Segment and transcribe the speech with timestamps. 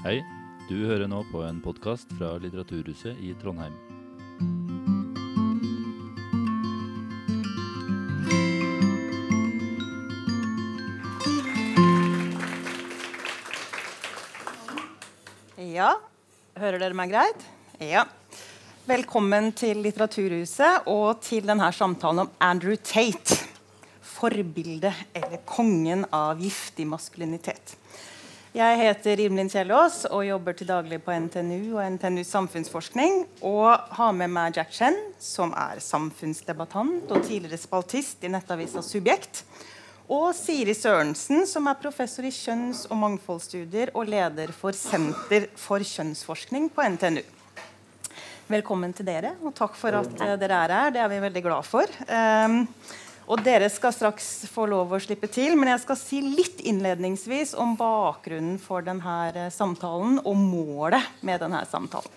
[0.00, 0.22] Hei,
[0.64, 3.74] du hører nå på en podkast fra Litteraturhuset i Trondheim.
[15.60, 15.90] Ja,
[16.56, 17.44] hører dere meg greit?
[17.84, 18.06] Ja.
[18.88, 23.36] Velkommen til Litteraturhuset og til denne samtalen om Andrew Tate.
[24.00, 27.76] Forbildet eller kongen av giftig maskulinitet.
[28.50, 33.20] Jeg heter Imlin Kjellås og jobber til daglig på NTNU og NTNU samfunnsforskning.
[33.46, 39.44] Og har med meg Jack Chen, som er samfunnsdebattant og tidligere spaltist i nettavisa Subjekt.
[40.10, 45.86] Og Siri Sørensen, som er professor i kjønns- og mangfoldsstudier og leder for Senter for
[45.86, 47.22] kjønnsforskning på NTNU.
[48.50, 50.90] Velkommen til dere, og takk for at uh, dere er her.
[50.98, 52.00] Det er vi veldig glad for.
[53.30, 57.52] Og dere skal straks få lov å slippe til, men jeg skal si litt innledningsvis
[57.62, 62.16] om bakgrunnen for denne uh, samtalen og målet med denne samtalen.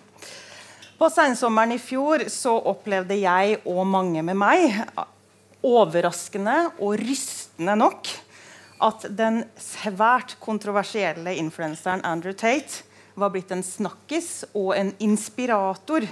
[0.98, 4.80] På sensommeren i fjor så opplevde jeg og mange med meg
[5.64, 8.10] overraskende og rystende nok
[8.84, 12.88] at den svært kontroversielle influenseren Andrew Tate
[13.20, 16.08] var blitt en snakkis og en inspirator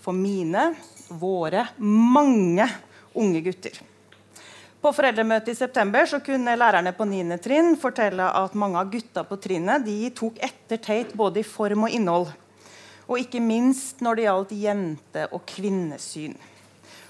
[0.00, 0.70] for mine,
[1.12, 2.64] våre, mange
[3.16, 3.76] unge gutter.
[4.86, 7.40] På foreldremøtet i september så kunne lærerne på 9.
[7.42, 11.88] trinn fortelle at mange av gutta på trinnet de tok etter Tate både i form
[11.88, 12.28] og innhold.
[13.08, 16.38] Og ikke minst når det gjaldt jente- og kvinnesyn.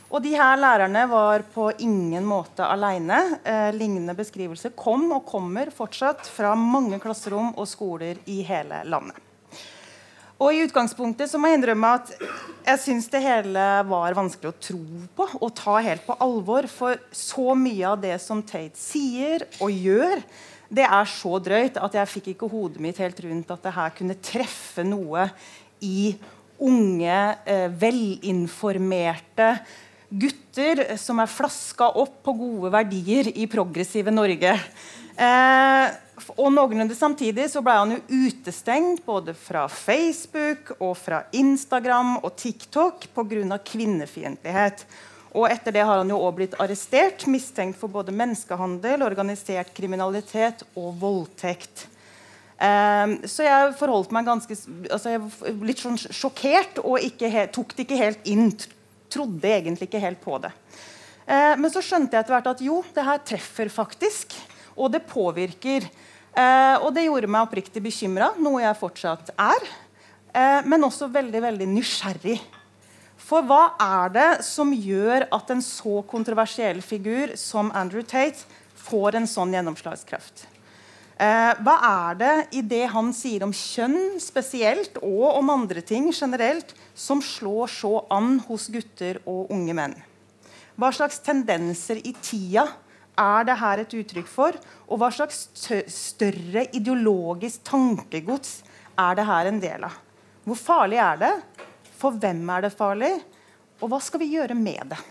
[0.08, 3.20] Og de her lærerne var på ingen måte alene.
[3.44, 9.25] Eh, lignende beskrivelser kom og kommer fortsatt fra mange klasserom og skoler i hele landet.
[10.36, 12.10] Og i utgangspunktet så må jeg innrømme at
[12.66, 14.82] jeg syns det hele var vanskelig å tro
[15.16, 16.68] på og ta helt på alvor.
[16.68, 20.20] For så mye av det som Tate sier og gjør,
[20.68, 23.94] det er så drøyt at jeg fikk ikke hodet mitt helt rundt at det her
[23.96, 25.28] kunne treffe noe
[25.80, 26.12] i
[26.56, 29.50] unge, eh, velinformerte
[30.10, 34.52] gutter som er flaska opp på gode verdier i progressive Norge.
[35.16, 35.86] Eh,
[36.36, 42.32] og noenlunde samtidig så ble han jo utestengt både fra Facebook og fra Instagram og
[42.36, 43.58] TikTok pga.
[43.64, 44.86] kvinnefiendtlighet.
[45.36, 50.64] Og etter det har han jo også blitt arrestert, mistenkt for både menneskehandel, organisert kriminalitet
[50.74, 51.88] og voldtekt.
[52.56, 54.54] Um, så jeg forholdt meg ganske
[54.88, 58.48] altså jeg litt sånn sjokkert og helt, tok det ikke helt inn.
[59.12, 60.54] Trodde egentlig ikke helt på det.
[61.28, 64.38] Uh, men så skjønte jeg etter hvert at jo, det her treffer faktisk.
[64.76, 65.88] Og det påvirker.
[66.36, 69.68] Eh, og det gjorde meg oppriktig bekymra, noe jeg fortsatt er.
[70.36, 72.36] Eh, men også veldig, veldig nysgjerrig.
[73.26, 78.44] For hva er det som gjør at en så kontroversiell figur som Andrew Tate
[78.86, 80.44] får en sånn gjennomslagskraft?
[81.16, 86.10] Eh, hva er det i det han sier om kjønn spesielt, og om andre ting
[86.12, 89.96] generelt, som slår så an hos gutter og unge menn?
[90.76, 92.66] Hva slags tendenser i tida
[93.16, 94.56] er det her et uttrykk for?
[94.86, 95.46] Og hva slags
[95.92, 98.60] større ideologisk tankegods
[99.00, 99.98] er det her en del av?
[100.46, 101.34] Hvor farlig er det?
[101.96, 103.12] For hvem er det farlig?
[103.80, 105.02] Og hva skal vi gjøre med det?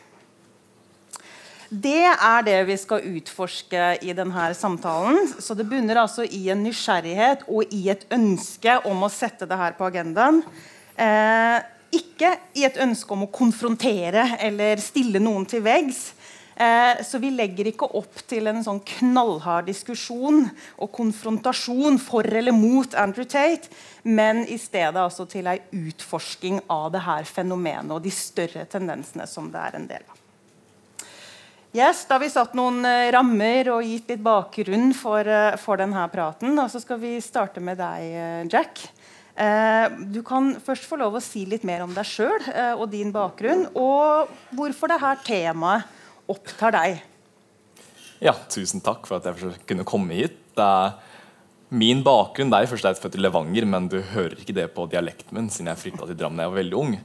[1.70, 5.26] Det er det vi skal utforske i denne samtalen.
[5.42, 9.58] Så det bunner altså i en nysgjerrighet og i et ønske om å sette det
[9.60, 10.44] her på agendaen.
[10.96, 11.58] Eh,
[11.96, 16.14] ikke i et ønske om å konfrontere eller stille noen til veggs.
[16.56, 20.46] Eh, så vi legger ikke opp til en sånn knallhard diskusjon
[20.80, 23.68] og konfrontasjon for eller mot Andrew Tate,
[24.08, 29.28] men i stedet altså til ei utforsking av det her fenomenet og de større tendensene
[29.28, 30.22] som det er en del av.
[31.76, 35.76] Yes, da har vi satt noen uh, rammer og gitt litt bakgrunn for, uh, for
[35.82, 36.56] denne praten.
[36.56, 38.86] Og så skal vi starte med deg, Jack.
[40.08, 42.46] du kan først få lov å si litt mer om deg sjøl
[42.80, 43.66] og din bakgrunn.
[43.76, 45.92] Og hvorfor dette temaet
[46.32, 47.02] opptar deg.
[48.24, 50.62] Ja, tusen takk for at jeg kunne komme hit.
[51.76, 55.36] Min bakgrunn er først er født i Levanger, men du hører ikke det på dialekten
[55.36, 56.96] min siden jeg flytta til Drammen da jeg var veldig ung.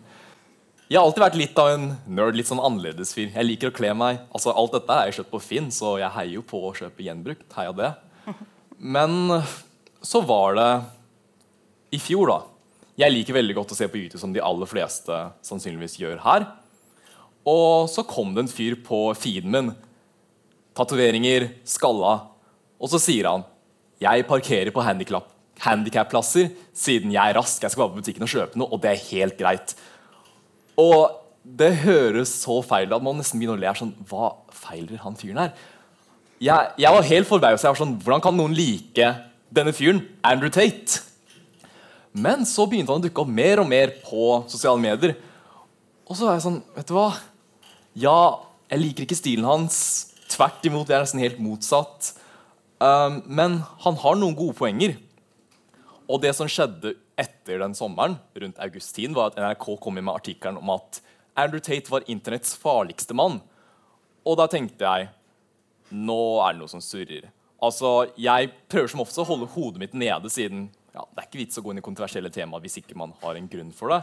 [0.91, 3.29] Jeg har alltid vært litt av en nerd, litt sånn annerledes fyr.
[3.31, 4.25] Jeg liker å kle meg.
[4.35, 7.05] Altså, alt dette er jeg kjøpt på Finn, så jeg heier jo på å kjøpe
[7.07, 7.47] gjenbrukt.
[7.55, 7.91] Heia det.
[8.79, 9.37] Men
[10.03, 10.71] så var det
[11.95, 12.41] i fjor, da.
[13.01, 16.49] Jeg liker veldig godt å se på YouTube, som de aller fleste sannsynligvis gjør her.
[17.49, 19.71] Og så kom det en fyr på feeden min.
[20.77, 22.17] Tatoveringer, skalla.
[22.81, 23.47] Og så sier han
[24.01, 27.61] jeg parkerer på handikapplasser siden jeg er rask.
[27.61, 29.75] Jeg skal bare på butikken og kjøpe noe, og det er helt greit.
[30.81, 31.11] Og
[31.45, 33.75] det høres så feil at man nesten begynner å le.
[33.77, 35.53] sånn, Hva feiler han fyren her?
[36.41, 37.77] Jeg, jeg var helt forbauset.
[37.77, 39.11] Sånn, hvordan kan noen like
[39.53, 40.01] denne fyren?
[40.25, 41.05] Andrew Tate.
[42.17, 45.13] Men så begynte han å dukke opp mer og mer på sosiale medier.
[46.09, 47.11] Og så var jeg sånn Vet du hva?
[47.99, 49.77] Ja, jeg liker ikke stilen hans.
[50.31, 52.13] Tvert imot, jeg er nesten helt motsatt.
[52.79, 54.95] Um, men han har noen gode poenger.
[56.11, 60.61] Og det som skjedde etter den sommeren, rundt august-tiden, var at NRK kom med artikkelen
[60.63, 61.03] om at
[61.39, 63.41] Andrew Tate var internetts farligste mann.
[64.27, 65.11] Og da tenkte jeg
[65.91, 67.31] nå er det noe som surrer.
[67.61, 71.43] Altså, Jeg prøver som ofte å holde hodet mitt nede, siden ja, det er ikke
[71.43, 74.01] vits å gå inn i kontroversielle temaer hvis ikke man har en grunn for det.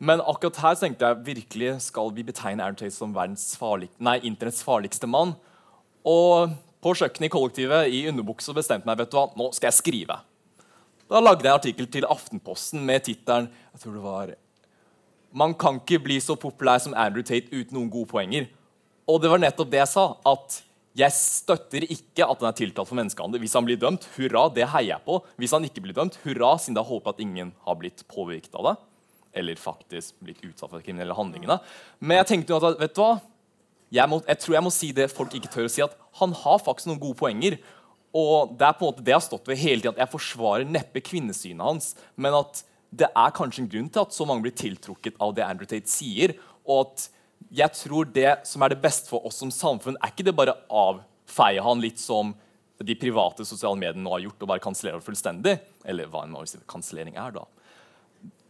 [0.00, 4.64] Men akkurat her tenkte jeg virkelig skal vi betegne Aaron Tate som farlig, nei, internetts
[4.64, 5.34] farligste mann.
[6.08, 9.76] Og på kjøkkenet i kollektivet i underbuksa bestemte meg vet du hva, nå skal jeg
[9.76, 10.16] skrive.
[11.10, 14.34] Da lagde jeg en artikkel til Aftenposten med tittelen jeg tror det var,
[15.32, 18.48] 'Man kan ikke bli så populær som Andrew Tate uten noen gode poenger'.
[19.06, 20.16] Og det var nettopp det jeg sa.
[20.24, 20.62] at
[20.96, 23.38] jeg støtter ikke at han er tiltalt for menneskehandel.
[23.38, 25.24] Hvis han blir dømt, hurra, det heier jeg på.
[25.38, 28.54] Hvis han ikke blir dømt, hurra, siden jeg håper håp at ingen har blitt påvirket
[28.54, 28.76] av det.
[29.36, 31.60] Eller faktisk blitt utsatt for kriminelle handlingene.
[32.00, 33.12] Men jeg tenkte jo at vet du hva?
[33.90, 36.34] Jeg, må, jeg, tror jeg må si det folk ikke tør å si, at han
[36.44, 37.58] har faktisk noen gode poenger.
[38.14, 40.14] Og det er på en måte det jeg har stått ved hele tiden, at jeg
[40.14, 41.94] forsvarer neppe kvinnesynet hans.
[42.18, 45.46] Men at det er kanskje en grunn til at så mange blir tiltrukket av det
[45.46, 46.34] Andrew Tate sier.
[46.66, 47.08] og at
[47.56, 50.58] jeg tror det som er det beste for oss som samfunn, er ikke det bare
[50.68, 52.34] avfeie han litt som
[52.80, 55.56] de private sosiale mediene nå har gjort, og bare kansellere fullstendig.
[55.88, 56.36] Eller hva en
[56.70, 57.44] kansellering er, da.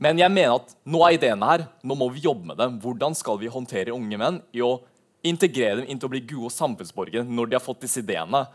[0.01, 1.67] Men jeg mener at nå er ideene her.
[1.85, 2.79] Nå må vi jobbe med dem.
[2.81, 4.79] Hvordan skal vi håndtere unge menn i å
[5.27, 8.47] integrere dem inn til å bli gode samfunnsborgere når de har fått disse ideene?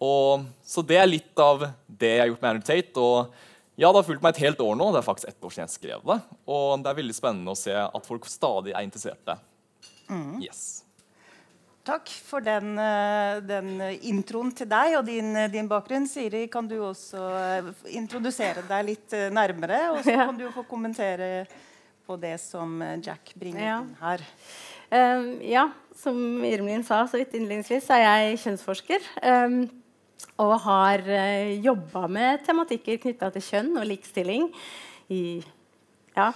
[0.00, 3.04] Og, så det er litt av det jeg har gjort med Andrew Tate.
[3.04, 4.88] Og ja, det har fulgt meg et helt år nå.
[4.94, 6.18] Det er faktisk ett år siden jeg skrev det.
[6.48, 9.36] Og det er veldig spennende å se at folk stadig er interesserte.
[10.08, 10.40] Mm.
[10.40, 10.85] Yes.
[11.86, 13.68] Takk for den, eh, den,
[14.10, 16.08] introen til deg og din, eh, din, bakgrunn.
[16.10, 19.92] Siri, kan du også eh, introdusere deg litt nærmere?
[19.92, 21.46] Og så kan du få kommentere
[22.06, 23.78] på det som Jack bringer ja.
[23.84, 24.24] inn her.
[24.86, 25.64] Um, ja,
[25.98, 29.08] som Irmelin sa så vidt innledningsvis, er jeg kjønnsforsker.
[29.22, 29.56] Um,
[30.42, 34.46] og har uh, jobba med tematikker knytta til kjønn og likestilling
[35.10, 35.22] i
[36.14, 36.30] ja,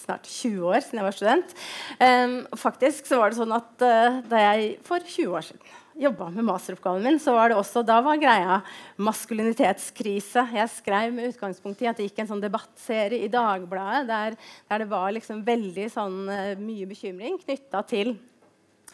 [0.00, 1.54] snart 20 år siden jeg var student.
[2.00, 6.30] Um, faktisk så var det sånn at uh, da jeg for 20 år siden jobba
[6.32, 8.60] med masteroppgaven min, så var det også da var greia
[9.04, 10.46] maskulinitetskrise.
[10.56, 14.38] Jeg skrev med utgangspunkt i at det gikk en sånn debattserie i Dagbladet der,
[14.70, 18.16] der det var liksom veldig sånn, uh, mye bekymring knytta til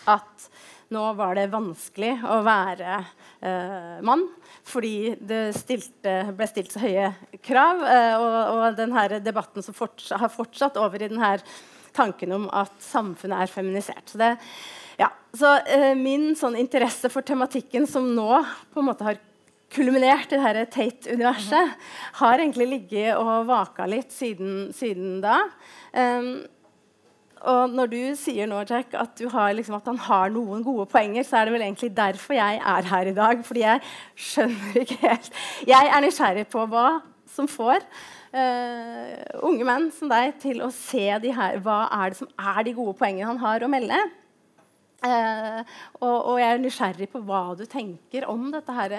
[0.04, 0.48] at
[0.94, 2.98] nå var det vanskelig å være
[3.40, 4.26] eh, mann
[4.66, 7.10] fordi det stilte, ble stilt så høye
[7.44, 7.82] krav.
[7.86, 11.36] Eh, og, og denne debatten som fortsatt, har fortsatt over i denne
[11.96, 14.10] tanken om at samfunnet er feminisert.
[14.10, 14.32] Så, det,
[15.00, 15.10] ja.
[15.34, 18.30] så eh, min sånn interesse for tematikken som nå
[18.74, 19.22] på en måte har
[19.72, 21.72] kulminert i dette Tate-universet,
[22.20, 25.40] har egentlig ligget og vaka litt siden, siden da.
[25.90, 26.46] Um,
[27.46, 29.22] og når du sier nå, Jack, at,
[29.54, 32.90] liksom, at, han har noen gode poenger, så er det vel egentlig derfor jeg er
[32.90, 33.42] her i dag.
[33.46, 33.82] Fordi jeg
[34.28, 35.32] skjønner ikke helt
[35.68, 36.86] Jeg er nysgjerrig på hva
[37.36, 37.82] som får
[38.34, 42.62] uh, unge menn som deg til å se de her, hva er det som er
[42.66, 43.98] de gode poengene han har å melde.
[45.04, 45.60] Uh,
[46.00, 48.96] og, og, jeg er nysgjerrig på hva du tenker om dette her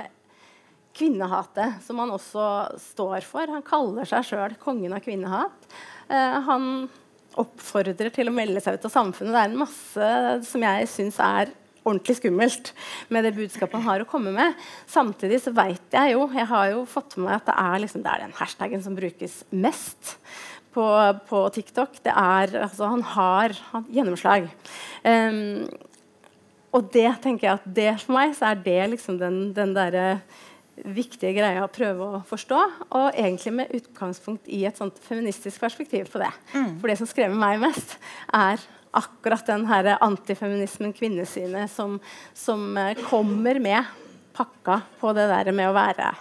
[0.98, 2.46] kvinnehatet, som han også
[2.94, 3.50] står for.
[3.54, 5.68] Han kaller seg sjøl kongen av kvinnehat.
[6.08, 6.72] Uh, han
[7.44, 9.34] oppfordrer til å melde seg ut av samfunnet.
[9.34, 10.12] Det er en masse
[10.50, 11.54] som jeg syns er
[11.88, 12.74] ordentlig skummelt
[13.14, 14.58] med det budskapet han har å komme med.
[14.90, 18.04] Samtidig så vet jeg jo jeg har jo fått med meg at det er, liksom,
[18.04, 20.18] det er den hashtaggen som brukes mest
[20.76, 20.86] på,
[21.30, 22.02] på TikTok.
[22.06, 24.50] Det er, altså, han har, han, gjennomslag.
[25.04, 25.68] Um,
[26.76, 30.20] og det tenker jeg at det for meg så er det liksom den, den derre
[30.86, 32.60] viktige greia å prøve å forstå.
[32.92, 36.32] Og egentlig med utgangspunkt i et sånt feministisk perspektiv på det.
[36.54, 36.78] Mm.
[36.80, 37.98] For det som skremmer meg mest,
[38.36, 38.62] er
[38.98, 42.00] akkurat den her antifeminismen, kvinnesynet, som,
[42.38, 43.90] som uh, kommer med
[44.38, 46.12] pakka på det der med å være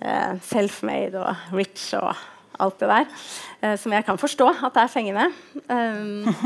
[0.00, 2.08] eh, self-made og rich og
[2.56, 3.10] alt det der.
[3.60, 5.26] Eh, som jeg kan forstå at det er fengende.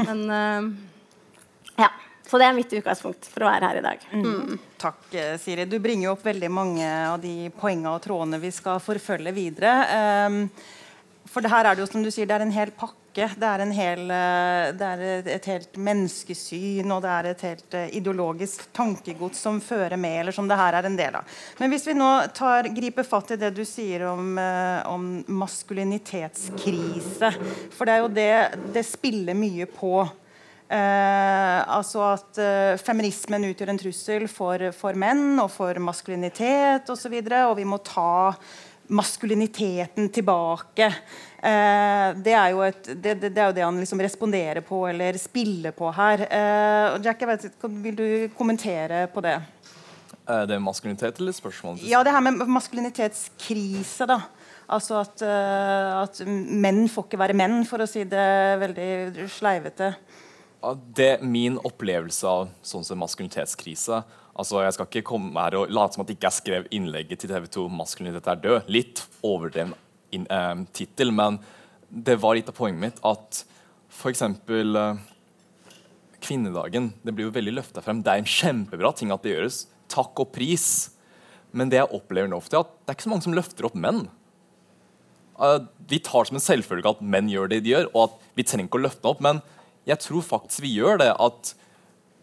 [0.09, 0.25] men
[1.78, 1.92] ja.
[2.29, 4.03] Så det er mitt utgangspunkt for å være her i dag.
[4.13, 4.59] Mm.
[4.81, 5.65] Takk, eh, Siri.
[5.65, 9.73] Du bringer opp veldig mange av de poengene og trådene vi skal forfølge videre.
[10.29, 10.43] Um,
[11.29, 12.99] for det her er det jo som du sier, det er en hel pakke.
[13.17, 17.89] Det er, hel, eh, det er et helt menneskesyn og det er et helt uh,
[17.97, 21.41] ideologisk tankegods som fører med, eller som det her er en del av.
[21.59, 27.33] Men hvis vi nå tar, griper fatt i det du sier om, uh, om maskulinitetskrise
[27.73, 28.33] For det er jo det
[28.77, 30.05] det spiller mye på.
[30.69, 37.15] Eh, altså at eh, feminismen utgjør en trussel for, for, menn og for maskulinitet osv.
[37.15, 38.35] Og, så og vi må ta
[38.89, 40.89] maskuliniteten tilbake.
[41.41, 44.83] Eh, det, er jo et, det, det, det, er jo det han liksom responderer på
[44.91, 46.25] eller spiller på her.
[46.29, 47.49] Eh, Jack, jeg vet,
[47.85, 49.39] Vil du kommentere på det?
[50.29, 51.81] Er det maskulinitet eller spørsmål?
[51.89, 54.09] Ja, det her med maskulinitetskrise.
[54.09, 54.21] da.
[54.69, 58.29] Altså at, uh, at, menn får ikke være menn, for å si det
[58.61, 59.95] veldig sleivete.
[60.97, 64.03] Det er min opplevelse av sånn som maskulinitetskrise
[64.38, 67.31] altså Jeg skal ikke komme her og late som at jeg ikke skrev innlegget til
[67.33, 68.69] TV 2 'Maskulinitet er død'.
[68.71, 69.75] Litt overdreven
[70.31, 71.41] uh, tittel, men
[71.91, 73.43] det var litt av poenget mitt at
[73.91, 74.23] f.eks.
[74.23, 75.00] Uh,
[76.23, 78.03] kvinnedagen det blir jo veldig løfta frem.
[78.03, 79.67] Det er en kjempebra ting at det gjøres.
[79.91, 80.91] Takk og pris.
[81.50, 83.67] Men det jeg opplever nå ofte, er at det er ikke så mange som løfter
[83.67, 84.07] opp menn.
[85.38, 88.47] Uh, vi tar som en selvfølge at menn gjør det de gjør, og at vi
[88.47, 89.23] trenger ikke å løfte opp.
[89.25, 89.43] Men
[89.88, 91.12] jeg tror faktisk vi gjør det.
[91.16, 91.54] At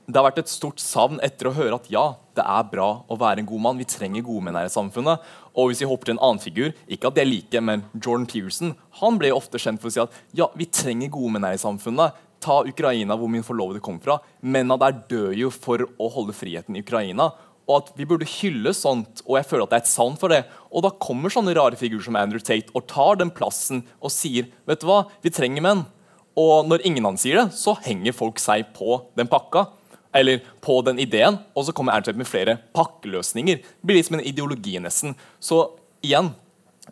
[0.05, 2.05] det har vært et stort savn etter å høre at ja,
[2.37, 3.79] det er bra å være en god mann.
[3.81, 5.23] Vi trenger gode menn her i samfunnet.
[5.55, 8.27] Og hvis vi hopper til en annen figur, ikke at det er like, men Jordan
[8.29, 11.57] Pearson han ble ofte kjent for å si at ja, vi trenger gode menn her
[11.57, 12.21] i samfunnet.
[12.43, 14.19] Ta Ukraina, hvor min forlovede kom fra.
[14.45, 17.31] Mennene der dør jo for å holde friheten i Ukraina
[17.65, 20.29] og at vi burde hylle sånt, og jeg føler at det er et savn for
[20.29, 20.43] det.
[20.69, 24.51] Og da kommer sånne rare figurer som Andrew Tate og tar den plassen og sier
[24.69, 25.81] vet du hva, vi trenger menn.
[26.39, 29.67] Og når ingen annen sier det, så henger folk seg på den pakka.
[30.15, 33.59] Eller på den ideen, og så kommer Tate med flere pakkeløsninger.
[33.59, 35.15] Det blir litt som en ideologi, nesten.
[35.43, 35.65] Så
[36.05, 36.29] igjen,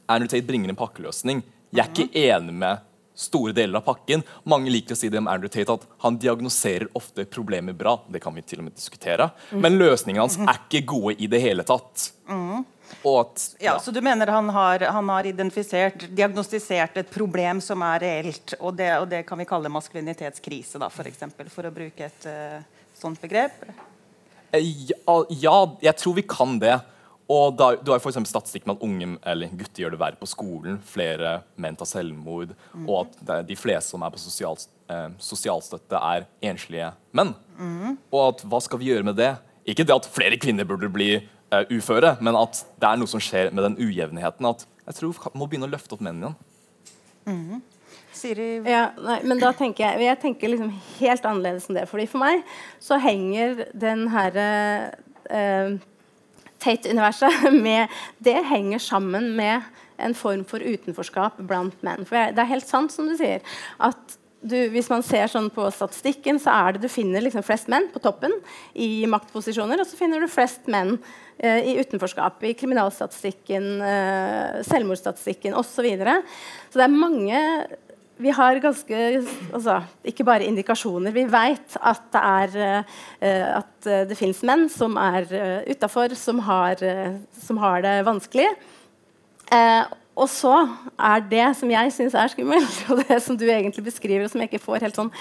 [0.08, 1.44] Tate bringer en pakkeløsning.
[1.74, 2.84] Jeg er ikke enig med
[3.16, 4.24] store deler av pakken.
[4.50, 7.96] Mange liker å si det om Andrew Tate at han diagnoserer ofte problemer bra.
[8.12, 9.30] Det kan vi til og med diskutere.
[9.54, 12.10] Men løsningene hans er ikke gode i det hele tatt.
[13.02, 13.72] At, ja.
[13.72, 13.80] ja.
[13.80, 18.78] Så du mener han har, han har, identifisert, diagnostisert et problem som er reelt, og
[18.80, 22.88] det, og det kan vi kalle maskulinitetskrise, da, for, eksempel, for å bruke et uh,
[22.98, 23.66] sånt begrep?
[24.54, 25.58] Eh, ja, ja,
[25.90, 26.78] jeg tror vi kan det.
[27.32, 30.30] Og da, Du har for statistikk med at unge eller gutter gjør det verre på
[30.30, 30.80] skolen.
[30.86, 32.52] Flere menn tar selvmord.
[32.74, 32.88] Mm.
[32.88, 34.60] Og at de fleste som er på sosial,
[34.92, 37.34] eh, sosialstøtte, er enslige menn.
[37.58, 37.98] Mm.
[38.12, 39.34] Og at hva skal vi gjøre med det?
[39.66, 41.16] Ikke det at flere kvinner burde bli
[41.54, 44.50] eh, uføre, men at det er noe som skjer med den ujevnheten.
[44.50, 46.36] At jeg tror vi må begynne å løfte opp menn igjen.
[47.30, 47.62] Mm.
[48.14, 48.50] Siri?
[48.70, 51.88] Ja, nei, men da tenker jeg, jeg tenker liksom helt annerledes enn det.
[51.90, 52.44] Fordi For meg
[52.84, 54.48] så henger den herre
[55.32, 55.80] uh,
[56.64, 57.50] Tate-universet
[58.28, 59.66] det henger sammen med
[60.04, 62.06] en form for utenforskap blant menn.
[62.08, 63.44] For det er helt sant, som du sier,
[63.84, 67.70] at du, hvis man ser sånn på statistikken, så er det du finner liksom flest
[67.72, 68.34] menn på toppen
[68.76, 71.23] i maktposisjoner, og så finner du flest menn eh,
[71.66, 75.72] i utenforskap, i kriminalstatistikken, eh, selvmordsstatistikken osv.
[75.74, 76.20] Så, videre.
[76.70, 77.40] så det er mange
[78.24, 78.98] vi har ganske
[79.52, 81.12] altså, Ikke bare indikasjoner.
[81.12, 82.84] Vi vet at det, er,
[83.20, 85.26] uh, at det fins menn som er
[85.68, 86.40] utafor, som,
[87.42, 88.48] som, har det vanskelig.
[90.14, 90.54] Og så
[90.94, 94.44] er det som jeg syns er skummelt, og det som du egentlig beskriver, og som
[94.44, 95.12] jeg ikke får helt sånn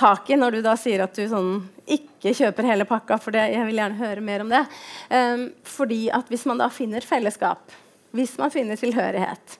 [0.00, 1.58] tak i når du da sier at du sånn
[1.90, 4.62] ikke kjøper hele pakka, for det, jeg vil gjerne høre mer om det.
[5.12, 7.74] Um, fordi at hvis man da finner fellesskap,
[8.16, 9.58] hvis man finner tilhørighet,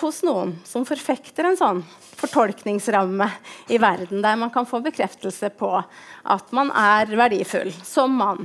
[0.00, 1.78] hos noen som forfekter en sånn
[2.16, 3.28] fortolkningsramme
[3.72, 8.44] i verden, der man kan få bekreftelse på at man er verdifull som mann.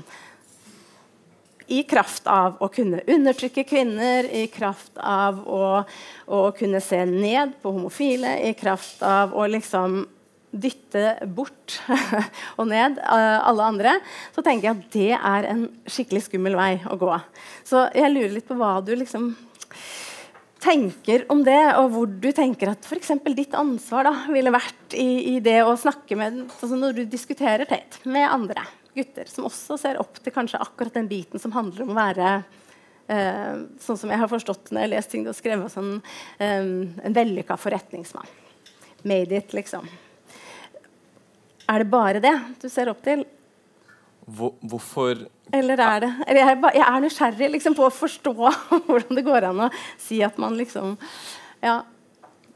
[1.72, 5.84] I kraft av å kunne undertrykke kvinner, i kraft av å,
[6.28, 10.02] å kunne se ned på homofile, i kraft av å liksom
[10.52, 11.80] dytte bort
[12.60, 13.96] og ned uh, alle andre,
[14.36, 17.12] så tenker jeg at det er en skikkelig skummel vei å gå.
[17.68, 19.32] Så jeg lurer litt på hva du liksom
[20.62, 23.16] tenker om det, og hvor du tenker at f.eks.
[23.34, 27.66] ditt ansvar da, ville vært i, i, det å snakke med altså Når du diskuterer
[27.66, 31.86] Tate med andre gutter som også ser opp til kanskje akkurat den biten som handler
[31.86, 32.28] om å være
[33.08, 35.98] eh, sånn som jeg har forstått når jeg har lest ting du har skrevet, sånn,
[36.44, 36.62] eh,
[37.08, 38.30] en vellykka forretningsmann.
[39.08, 39.88] Made it, liksom.
[41.70, 43.24] Er det bare det du ser opp til?
[44.32, 48.34] Hvor, hvorfor eller er det eller jeg, jeg, er nysgjerrig liksom, på å forstå
[48.88, 50.96] hvordan det går an å si at man liksom
[51.62, 51.82] Ja,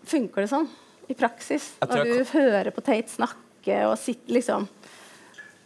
[0.07, 0.69] funker det sånn
[1.12, 1.74] i praksis?
[1.83, 4.69] Når du hører på Tate snakke og sitter liksom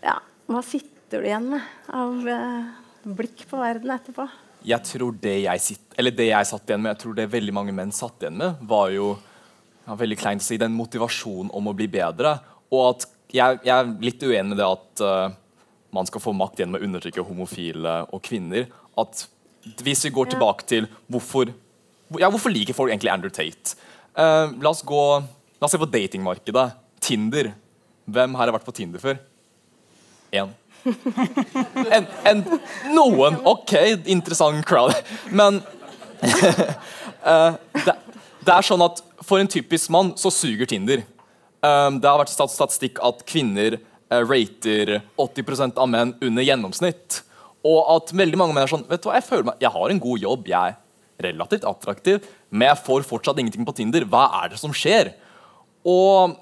[0.03, 0.17] Ja,
[0.49, 2.71] hva sitter du igjen med av eh,
[3.19, 4.27] blikk på verden etterpå?
[4.65, 7.53] Jeg tror det jeg, sitt, eller det jeg satt igjen med, jeg tror det veldig
[7.55, 9.13] mange menn satt igjen med, var jo
[9.85, 12.35] ja, veldig kleint å si, den motivasjonen om å bli bedre.
[12.75, 15.33] Og at jeg, jeg er litt uenig med det at uh,
[15.95, 18.69] man skal få makt gjennom å undertrykke homofile og kvinner.
[18.97, 19.25] at
[19.83, 21.51] Hvis vi går tilbake til hvorfor,
[22.17, 23.75] ja, hvorfor liker folk egentlig Andrew Tate?
[24.17, 25.03] Uh, la, oss gå,
[25.59, 26.69] la oss se på datingmarkedet.
[26.99, 27.53] Tinder.
[28.09, 29.21] Hvem her har vært på Tinder før?
[30.33, 30.55] Én.
[31.89, 32.41] En, en,
[32.95, 33.35] noen.
[33.47, 33.73] OK,
[34.09, 34.95] interessant crowd.
[35.29, 35.61] Men
[36.23, 37.55] uh,
[37.85, 37.95] det,
[38.45, 41.03] det er sånn at For en typisk mann så suger Tinder.
[41.59, 47.21] Um, det har vært stat statistikk at kvinner uh, rater 80% av menn under gjennomsnitt.
[47.67, 49.91] Og at veldig mange menn er sånn Vet du hva, jeg føler meg, jeg har
[49.91, 54.05] en god jobb, jeg er relativt attraktiv, men jeg får fortsatt ingenting på Tinder.
[54.07, 55.11] Hva er det som skjer?
[55.87, 56.37] Og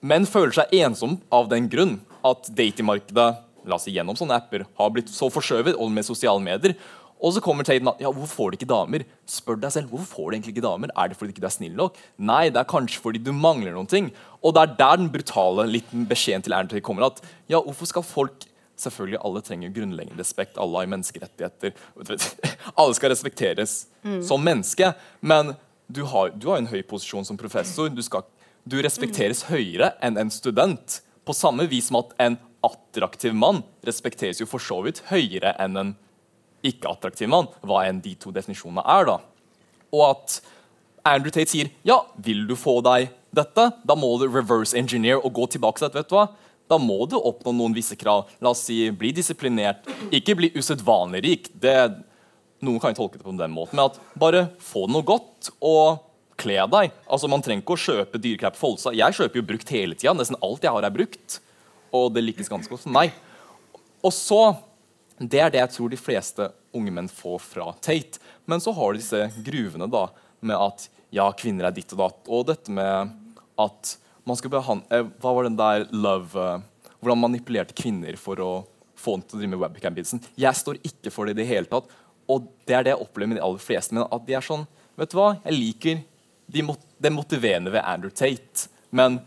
[0.00, 3.28] menn føler seg ensomme av den grunn at datingmarkedet
[3.68, 6.76] la oss si, gjennom sånne apper har blitt så forskjøvet, og med sosiale medier.
[7.18, 9.04] Og så kommer Taden at ja, hvorfor får du ikke damer?
[9.28, 10.92] Spør deg selv, hvorfor får du egentlig ikke damer?
[10.94, 11.98] Er det fordi du ikke er snill nok?
[12.30, 14.12] Nei, det er kanskje fordi du mangler noen ting.
[14.38, 17.10] Og det er der den brutale liten beskjeden til Erntøy kommer.
[17.10, 18.46] at ja, hvorfor skal folk
[18.78, 20.58] Selvfølgelig, alle trenger grunnleggende respekt.
[20.58, 21.72] Alle har menneskerettigheter.
[22.78, 24.20] alle skal respekteres mm.
[24.22, 24.92] som menneske.
[25.20, 25.56] Men
[25.88, 27.88] du har, du har, en høy posisjon som professor.
[27.90, 28.22] Du, skal,
[28.62, 29.48] du respekteres mm.
[29.50, 31.00] høyere enn en student.
[31.26, 35.80] På samme vis som at en attraktiv mann respekteres jo for så vidt høyere enn
[35.82, 35.96] en
[36.70, 39.08] ikke-attraktiv mann, hva enn de to definisjonene er.
[39.08, 39.18] da.
[39.94, 40.40] Og at
[41.08, 45.34] Andrew Tate sier ja, vil du få deg dette, da må du reverse engineer og
[45.36, 46.00] gå tilbake til dette.
[46.00, 46.28] vet du hva?
[46.68, 48.28] Da må du oppnå noen visse krav.
[48.44, 51.48] La oss si bli disiplinert, ikke bli usedvanlig rik.
[51.52, 51.76] Det,
[52.64, 56.04] noen kan jo tolke det på den måten, men at bare få noe godt og
[56.38, 56.92] kle deg.
[57.08, 58.92] Altså, Man trenger ikke å kjøpe dyreklær på Folsa.
[58.94, 60.14] Jeg kjøper jo brukt hele tida.
[60.14, 61.40] Nesten alt jeg har, er brukt.
[61.94, 63.16] Og det likes ganske godt for meg.
[64.04, 64.42] Og så
[65.18, 68.20] det er det jeg tror de fleste unge menn får fra Tate.
[68.46, 70.06] Men så har du disse gruvene da,
[70.40, 72.20] med at ja, kvinner er ditt og datt.
[72.30, 73.14] Og dette med
[73.58, 73.94] at
[74.28, 76.60] man skal behandle eh, Hva var den der love uh,
[77.00, 78.50] Hvordan manipulerte kvinner for å
[78.98, 80.22] få dem til å drive med webcam-bidsen.
[80.34, 81.86] Jeg står ikke for det i det hele tatt.
[82.28, 83.94] Og det er det jeg opplever med de aller fleste.
[83.94, 84.66] Men at de er sånn
[84.98, 86.00] Vet du hva, jeg liker
[86.50, 88.66] det mot de motiverende ved Andrew Tate.
[88.90, 89.20] Men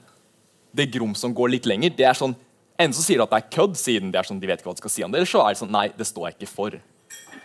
[0.75, 2.35] det grom som går litt lenger, det er sånn
[2.81, 4.71] Enten så sier du at det er kødd, siden det er sånn, de vet ikke
[4.71, 6.39] hva de skal si om det, eller så er det sånn Nei, det står jeg
[6.39, 6.79] ikke for.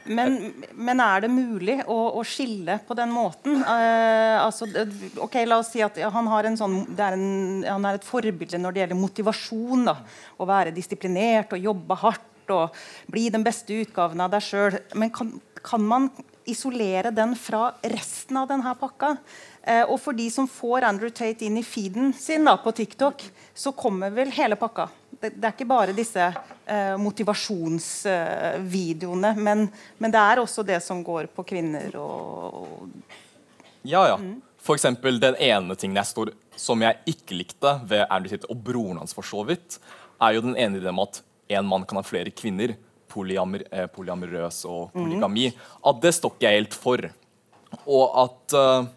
[0.06, 0.36] Men,
[0.74, 3.58] men er det mulig å, å, skille på den måten?
[3.62, 4.68] Uh, altså,
[5.22, 8.60] ok, La oss si at han, har en sånn, er en, han er et forbilde
[8.62, 9.84] når det gjelder motivasjon.
[9.88, 9.96] Da.
[10.38, 12.78] Å være disiplinert og jobbe hardt og
[13.10, 14.78] bli den beste utgaven av deg sjøl.
[14.94, 15.34] Men kan,
[15.66, 16.10] kan, man
[16.46, 19.16] isolere den fra resten av denne pakka?
[19.66, 23.26] Uh, og for de som får Andrew Tate inn i feeden sin da, på TikTok,
[23.54, 24.86] så kommer vel hele pakka
[25.20, 30.82] det, det, er ikke bare disse eh, motivasjonsvideoene, eh, men, men, det er også det
[30.84, 32.68] som går på kvinner og, og
[33.86, 34.16] Ja, ja.
[34.18, 34.42] Mm.
[34.66, 38.58] For eksempel, den ene tingen jeg står, som jeg ikke likte ved Andrew Tate, og
[38.66, 39.78] broren hans for så vidt,
[40.18, 41.22] er jo den ene ideen om at
[41.54, 42.74] en mann kan ha flere kvinner.
[43.12, 44.98] Polyamor, eh, polyamorøs og mm.
[44.98, 45.46] polygami.
[45.52, 45.56] Mm.
[45.92, 46.98] At det står ikke jeg helt for.
[47.86, 48.88] Og at uh,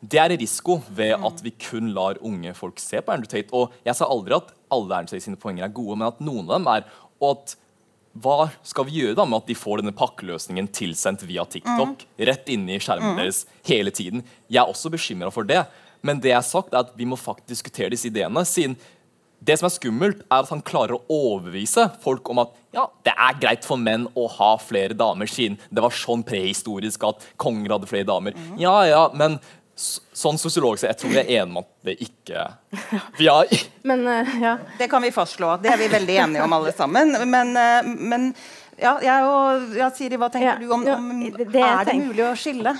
[0.00, 1.28] det er risiko ved mm.
[1.28, 3.52] at vi kun lar unge folk se på Andrew Tate.
[3.56, 6.44] Og jeg sa aldri at alle Andrew Tate sine poenger er gode, men at noen
[6.46, 6.90] av dem er.
[7.20, 7.56] Og at
[8.16, 12.12] hva skal vi gjøre da med at de får denne pakkeløsningen tilsendt via TikTok mm.
[12.28, 13.20] rett inne i skjermen mm.
[13.20, 14.24] deres hele tiden?
[14.48, 15.64] Jeg er også bekymra for det.
[16.06, 18.44] Men det jeg har sagt er at vi må faktisk diskutere disse ideene.
[18.44, 18.76] siden
[19.46, 23.12] det som er skummelt, er at han klarer å overbevise folk om at ja, det
[23.12, 27.76] er greit for menn å ha flere damer, siden det var sånn prehistorisk at konger
[27.76, 28.36] hadde flere damer.
[28.36, 28.56] Mm.
[28.62, 29.38] Ja, ja, men
[29.76, 32.46] sånn sosiolog så jeg tror jeg er enig om at det ikke
[33.18, 33.50] vi har...
[33.88, 34.56] Men, uh, ja.
[34.78, 35.52] Det kan vi fastslå.
[35.62, 37.12] Det er vi veldig enige om, alle sammen.
[37.30, 38.30] Men, uh, men
[38.80, 41.94] ja, jeg og ja, Siri, hva tenker ja, du om, om det, det Er det
[42.00, 42.74] mulig å skille?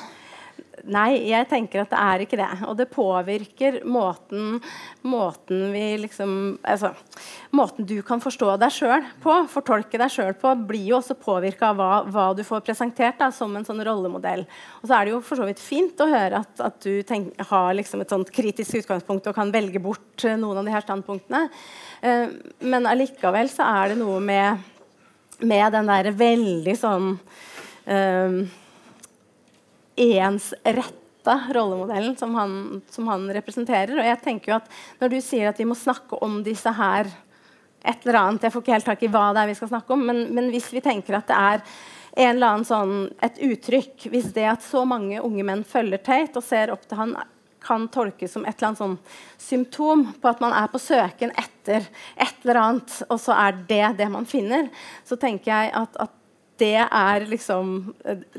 [0.86, 2.48] Nei, jeg tenker at det er ikke det.
[2.68, 4.60] Og det påvirker måten,
[5.02, 6.30] måten vi liksom
[6.62, 6.92] altså,
[7.56, 11.70] Måten du kan forstå deg sjøl på, fortolke deg sjøl på, blir jo også påvirka
[11.72, 14.44] av hva, hva, du får presentert da, som en sånn rollemodell.
[14.82, 17.32] Og så er det jo for så vidt fint å høre at, at du tenk,
[17.50, 21.48] har liksom et sånt kritisk utgangspunkt og kan velge bort noen av de her standpunktene.
[22.04, 22.36] Uh,
[22.68, 24.62] men allikevel så er det noe med,
[25.40, 28.38] med den der veldig sånn uh,
[29.96, 33.96] ensretta rollemodellen som han, som han, representerer.
[33.98, 37.10] Og jeg tenker jo at Når du sier at vi må snakke om disse her
[37.86, 39.92] et eller annet, Jeg får ikke helt tak i hva det er vi skal snakke
[39.94, 41.62] om, men, men hvis vi tenker at det er
[42.16, 46.40] en eller annen sånn, et uttrykk Hvis det at så mange unge menn følger Tate
[46.40, 47.16] og ser opp til han
[47.66, 48.98] kan tolkes som et eller annet sånn
[49.42, 51.82] symptom på at man er på søken etter
[52.14, 54.68] et eller annet, og så er det det man finner,
[55.06, 56.15] så tenker jeg at, at
[56.58, 57.94] det er liksom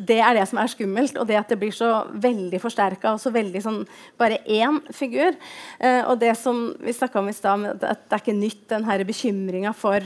[0.08, 1.18] Det er det som er skummelt.
[1.18, 3.82] Og det at det blir så veldig forsterka og så veldig sånn
[4.20, 5.38] bare én figur.
[5.80, 8.88] Eh, og det som vi snakka om i stad, at det er ikke nytt, den
[8.88, 10.02] her bekymringa for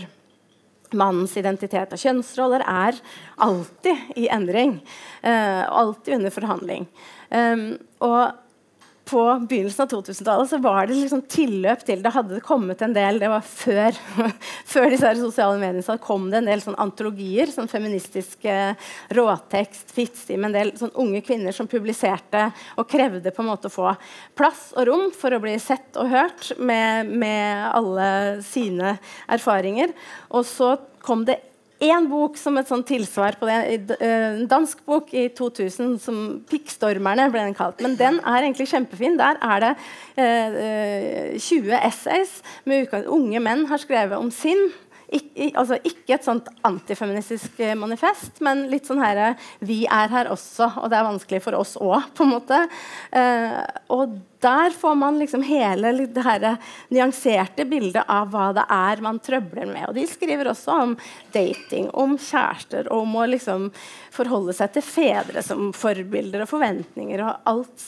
[0.92, 2.98] mannens identitet og kjønnsroller er
[3.42, 4.80] alltid i endring.
[5.24, 6.88] Eh, alltid under forhandling.
[7.32, 8.36] Um, og
[9.12, 13.20] på begynnelsen av 2000-tallet så var det liksom tilløp til Det hadde kommet en del
[13.20, 13.98] Det var før,
[14.74, 17.52] før disse sosiale mediene så kom det en del sånn antologier.
[17.52, 18.56] sånn Feministiske
[19.18, 22.48] råtekst, Fittstim, en del sånn unge kvinner som publiserte
[22.80, 23.92] og krevde på en måte å få
[24.40, 28.10] plass og rom for å bli sett og hørt med, med alle
[28.46, 28.96] sine
[29.32, 29.92] erfaringer.
[30.32, 31.42] Og så kom det
[31.82, 33.58] én bok som et sånn tilsvar på det.
[33.98, 37.82] Eh, en dansk bok i 2000 som 'Pikkstormerne' ble den kalt.
[37.82, 39.18] Men den er egentlig kjempefin.
[39.18, 39.74] Der er det
[40.18, 44.72] eh, 20 eh, essays med unge menn har skrevet om sin
[45.12, 50.30] Ik altså ikke et sånt antifeministisk eh, manifest, men litt sånn her Vi er her
[50.32, 52.60] også, og det er vanskelig for oss òg, på en måte.
[53.12, 53.60] Eh,
[53.92, 56.46] og der får man liksom hele det her
[56.90, 59.86] nyanserte bildet av hva det er man trøbler med.
[59.90, 60.96] Og de skriver også om
[61.34, 63.70] dating, om kjærester, om å liksom
[64.14, 67.88] forholde seg til fedre som forbilder og forventninger og alt,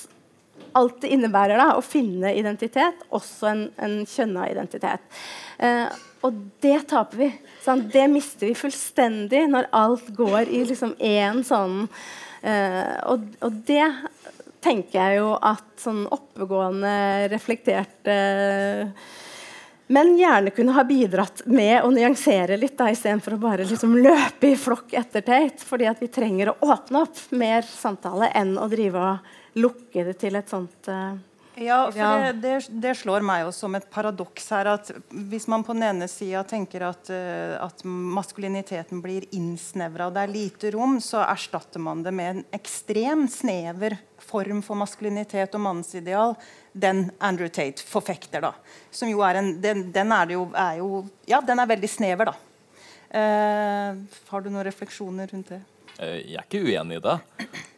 [0.78, 5.22] alt det innebærer da, å finne identitet, også en, en kjønna identitet.
[5.58, 5.88] Eh,
[6.24, 7.30] og det taper vi.
[7.63, 7.89] Sant?
[7.92, 10.96] det mister vi fullstendig når alt går i liksom
[11.48, 11.88] sånn
[12.42, 13.88] eh, og, og, det
[14.63, 16.95] tenker jeg jo at sånn oppegående,
[17.34, 18.17] reflekterte
[19.93, 24.54] men gjerne kunne ha bidratt med å nyansere litt da, istedenfor å bare liksom løpe
[24.54, 25.60] i flokk etter Tate.
[25.67, 30.15] fordi at vi trenger å åpne opp mer samtale enn å drive og lukke det
[30.23, 31.13] til et sånt uh,
[31.56, 35.66] ja, for det, det, det, slår meg jo som et paradoks her at hvis man
[35.66, 40.72] på den ene sida tenker at, uh, at, maskuliniteten blir innsnevra og det er lite
[40.74, 46.38] rom, så erstatter man det med en ekstrem snever form for maskulinitet og mannsideal.
[46.74, 48.54] Den Andrew Tate forfekter, da.
[48.89, 52.32] Som jo er en Den, den er, jo, er jo, Ja, den er veldig snever,
[52.32, 52.39] da.
[53.13, 55.62] Uh, har du noen refleksjoner rundt det?
[56.02, 57.18] Eh, jeg er ikke uenig i det.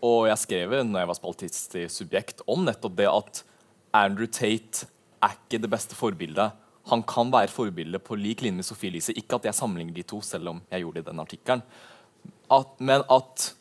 [0.05, 3.43] Og jeg skrev når jeg var spaltist i Subjekt, om nettopp det at
[3.95, 4.87] Andrew Tate
[5.23, 6.55] er ikke det beste forbildet.
[6.91, 9.15] Han kan være forbilde på lik linje med Sophie Elise.
[9.17, 11.63] Ikke at jeg sammenligner de to, selv om jeg gjorde det i den artikkelen.
[12.79, 13.53] men at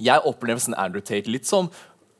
[0.00, 1.70] jeg opplever sånn Andrew Tate litt som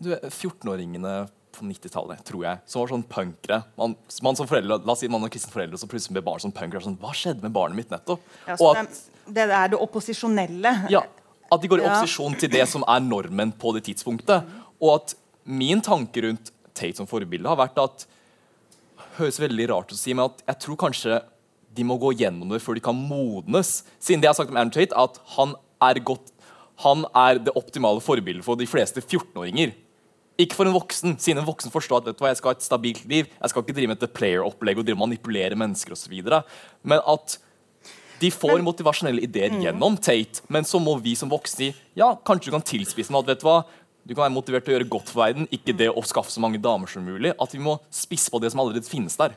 [0.01, 3.61] 14-åringene på 90-tallet, tror jeg, som var sånn punkere.
[3.77, 6.43] Man, man, som foreldre, la oss si man har kristne foreldre, så plutselig ble barn
[6.43, 6.83] som punkere.
[6.85, 8.23] Sånn, Hva skjedde med barnet mitt nettopp?
[8.47, 10.75] Ja, at, det er det opposisjonelle?
[10.93, 11.05] Ja,
[11.51, 12.43] at de går i opposisjon ja.
[12.45, 14.49] til det som er normen på det tidspunktet.
[14.81, 18.07] Og at min tanke rundt Tate som forbilde, har vært at
[19.19, 21.21] høres veldig rart å si, men at jeg tror kanskje
[21.77, 23.81] de må gå gjennom det før de kan modnes.
[24.03, 25.55] Siden det jeg har sagt om Andrew Tate, at han
[25.87, 26.33] er, godt,
[26.85, 29.77] han er det optimale forbildet for de fleste 14-åringer.
[30.41, 32.57] Ikke for en voksen, siden en voksen forstår at vet du hva, jeg skal ha
[32.57, 33.29] et stabilt liv.
[33.29, 36.17] Jeg skal ikke drive med et player-opplegg og manipulere mennesker osv.
[36.83, 37.37] Men at
[38.21, 39.61] de får motivasjonelle ideer mm.
[39.65, 43.25] gjennom Tate, men så må vi som voksne si ja, kanskje du kan tilspisse med
[43.25, 43.61] at vet du hva,
[44.11, 46.43] du kan være motivert til å gjøre godt for verden, ikke det å skaffe så
[46.43, 47.31] mange damer som mulig.
[47.39, 49.37] At vi må spisse på det som allerede finnes der.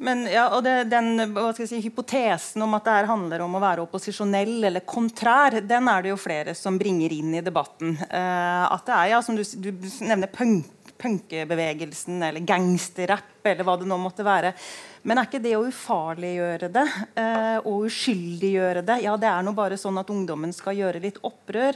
[0.00, 1.18] Men ja, og det, den
[1.58, 6.04] si, Hypotesen om at det her handler om å være opposisjonell eller kontrær, den er
[6.06, 7.96] det jo flere som bringer inn i debatten.
[8.06, 9.72] Uh, at det er, ja, som du, du
[10.06, 14.54] nevner, punk, eller gangsterrapp eller hva det nå måtte være.
[15.02, 16.86] Men er ikke det å ufarliggjøre det
[17.18, 21.18] uh, og uskyldiggjøre det Ja, det er nå bare sånn at ungdommen skal gjøre litt
[21.26, 21.74] opprør.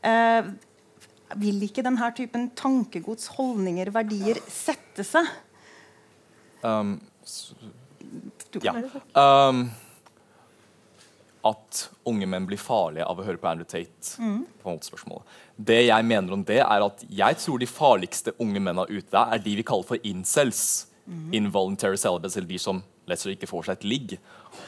[0.00, 0.56] Uh,
[1.38, 5.28] vil ikke denne typen tankegods, holdninger, verdier sette seg?
[6.66, 6.98] Um,
[8.60, 8.74] ja.
[9.14, 9.70] Um,
[11.46, 14.20] at unge menn blir farlige av å høre på Andrew Tate.
[14.20, 14.44] Mm.
[14.60, 15.22] på
[15.56, 19.38] Det jeg mener om det, er at jeg tror de farligste unge mennene ute er
[19.38, 20.86] de vi kaller for incels.
[21.06, 21.32] Mm.
[21.34, 24.16] Involuntary celibates, eller de som leser ikke får seg et ligg.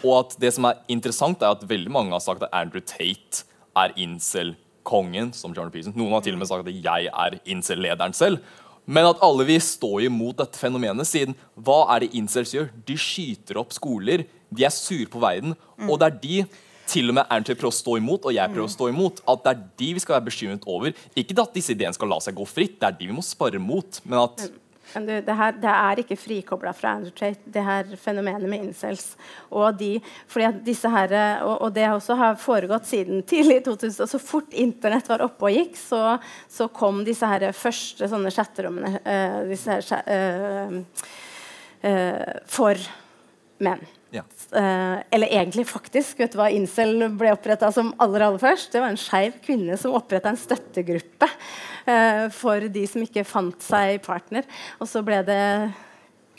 [0.03, 3.45] Og at det som er interessant, er at veldig mange har sagt at Andrew Tate
[3.79, 5.95] er incel kongen, som John Peterson.
[5.99, 8.43] Noen har til og med sagt at jeg er incel-lederen selv.
[8.87, 12.73] Men at alle vil stå imot dette fenomenet, siden hva er det incels gjør?
[12.89, 15.89] De skyter opp skoler, de er sure på verden, mm.
[15.89, 16.43] og det er de
[16.93, 19.23] til og med Ernst prøver å stå imot, og jeg prøver å stå imot.
[19.31, 20.97] At det er de vi skal være bekymret over.
[21.15, 23.61] Ikke at disse ideene skal la seg gå fritt, det er de vi må spare
[23.63, 24.03] mot.
[24.05, 24.49] men at
[24.95, 29.15] det, her, det, er ikke frikobla fra Andrew Tate, det her fenomenet med incels.
[29.49, 29.95] Og, de,
[30.35, 31.15] her,
[31.45, 34.11] og, og det også har foregått siden tidlig 2000.
[34.11, 36.19] Så fort Internett var oppe og gikk, så,
[36.51, 40.79] så kom disse her første sånne chatterommene uh, uh,
[41.89, 42.87] uh, for
[43.63, 43.85] menn.
[44.13, 44.23] Ja.
[44.53, 46.19] Uh, eller egentlig, faktisk.
[46.21, 48.73] vet du hva Incel ble oppretta som aller aller først?
[48.75, 51.29] Det var en skeiv kvinne som oppretta en støttegruppe
[51.89, 54.45] uh, for de som ikke fant seg partner.
[54.81, 55.41] Og så ble det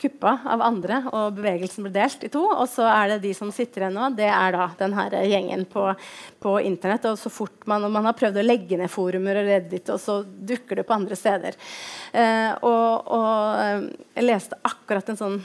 [0.04, 2.42] kuppa av andre, og bevegelsen ble delt i to.
[2.52, 5.64] Og så er det de som sitter igjen nå, det er da den her gjengen
[5.70, 5.86] på,
[6.44, 7.08] på Internett.
[7.10, 10.20] Og så fort man, man, har prøvd å legge ned forumer og Reddit, og så
[10.22, 11.58] dukker det på andre steder.
[12.12, 15.40] Eh, og, og jeg leste akkurat en sånn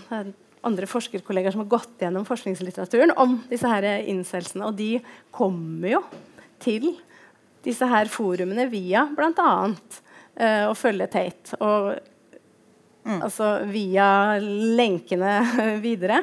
[0.68, 4.98] andre forskerkollegaer som har gått gjennom forskningslitteraturen om disse her incelsene, og de
[5.36, 6.04] kommer jo
[6.60, 6.92] til
[7.64, 9.52] disse her forumene via bl.a.
[10.40, 11.60] Uh, å følge Tate.
[11.60, 11.98] Og
[13.10, 13.22] Mm.
[13.24, 15.40] Altså via lenkene
[15.86, 16.20] videre.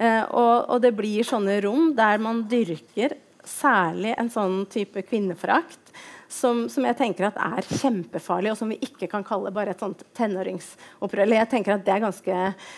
[0.00, 3.12] Uh, og, og, det blir sånne rom der man dyrker
[3.44, 5.92] særlig en sånn type kvinneforakt
[6.34, 9.84] som, som, jeg tenker at er kjempefarlig, og som vi ikke kan kalle bare et
[9.84, 11.30] sånt tenåringsopprør.
[11.36, 12.72] Jeg tenker at det er ganske eh,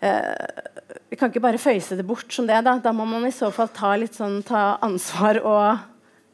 [0.00, 2.62] Vi kan ikke bare føyse det bort som det.
[2.64, 5.86] Da, da må man i så fall ta, sånn, ta ansvar og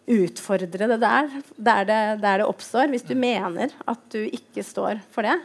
[0.07, 2.93] utfordre det der, der det, der det oppstår.
[2.93, 5.41] Hvis du mener at du ikke står for det,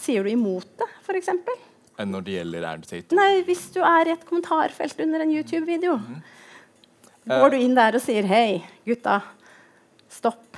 [0.00, 1.28] Sier du imot det, f.eks.?
[2.00, 3.12] Enn når det gjelder Ernst?
[3.16, 6.20] Nei, Hvis du er i et kommentarfelt under en YouTube-video, mm.
[7.28, 9.20] går du inn der og sier 'Hei, gutta,
[10.08, 10.56] stopp.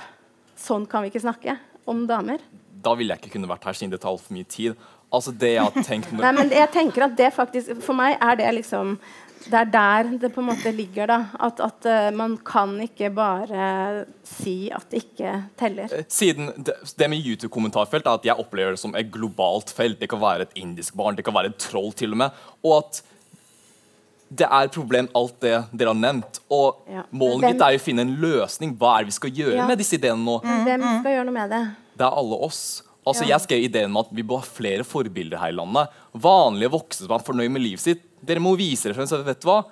[0.55, 2.39] Sånn kan vi ikke snakke om damer'?
[2.83, 4.79] Da ville jeg ikke kunne vært her siden det tar altfor mye tid.
[5.13, 8.39] Altså det jeg har tenkt Nei, men jeg tenker at det faktisk For meg er
[8.39, 8.97] det liksom
[9.43, 11.07] det er der det på en måte ligger.
[11.07, 15.91] da, At, at uh, man kan ikke bare si at det ikke teller.
[15.91, 19.99] Eh, siden Det, det med YouTube-kommentarfelt er at jeg opplever det som et globalt felt.
[19.99, 22.45] Det kan være et indisk barn, det kan være et troll til og med.
[22.63, 23.03] Og at
[24.33, 26.39] det er et problem, alt det dere har nevnt.
[26.49, 27.03] Og ja.
[27.11, 28.73] målet mitt er å finne en løsning.
[28.79, 29.67] Hva er det vi skal gjøre ja.
[29.69, 30.39] med disse ideene nå?
[30.41, 31.63] Hvem skal gjøre noe med det?
[31.99, 32.63] Det er alle oss.
[33.03, 33.27] Altså.
[33.27, 35.93] Jeg skrev ideen om at vi bør ha flere forbilder her i landet.
[36.15, 38.03] Vanlige voksne som er fornøyd med livet sitt.
[38.23, 39.25] Dere må vise dere frem.
[39.27, 39.63] vet du hva?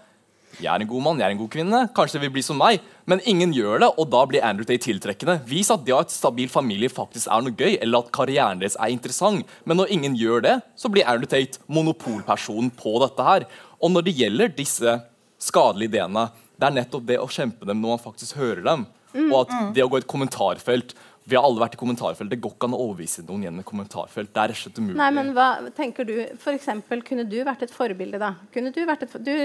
[0.60, 1.80] Jeg er en god mann, jeg er en god kvinne.
[1.96, 2.82] Kanskje det vil bli som meg.
[3.08, 5.38] Men ingen gjør det, og da blir Andrew Tate tiltrekkende.
[5.48, 8.60] Vis at det å ha et stabil familie faktisk er noe gøy, eller at karrieren
[8.62, 9.48] deres er interessant.
[9.64, 13.48] Men når ingen gjør det, så blir Andrew Tate monopolpersonen på dette her.
[13.80, 14.98] Og når det gjelder disse
[15.42, 16.28] skadelige ideene,
[16.60, 18.86] det er nettopp det å kjempe dem når man faktisk hører dem.
[19.12, 19.72] Og at mm, mm.
[19.76, 20.94] det å gå i et kommentarfelt
[21.32, 22.32] vi har alle vært i kommentarfelt.
[22.32, 24.32] Det går ikke an å overbevise noen gjennom et kommentarfelt.
[24.36, 24.98] Det er rett og slett umulig.
[25.00, 26.16] Nei, men hva tenker du?
[26.44, 28.34] For eksempel, kunne du vært et forbilde, da?
[28.54, 29.36] Kunne Du vært et, du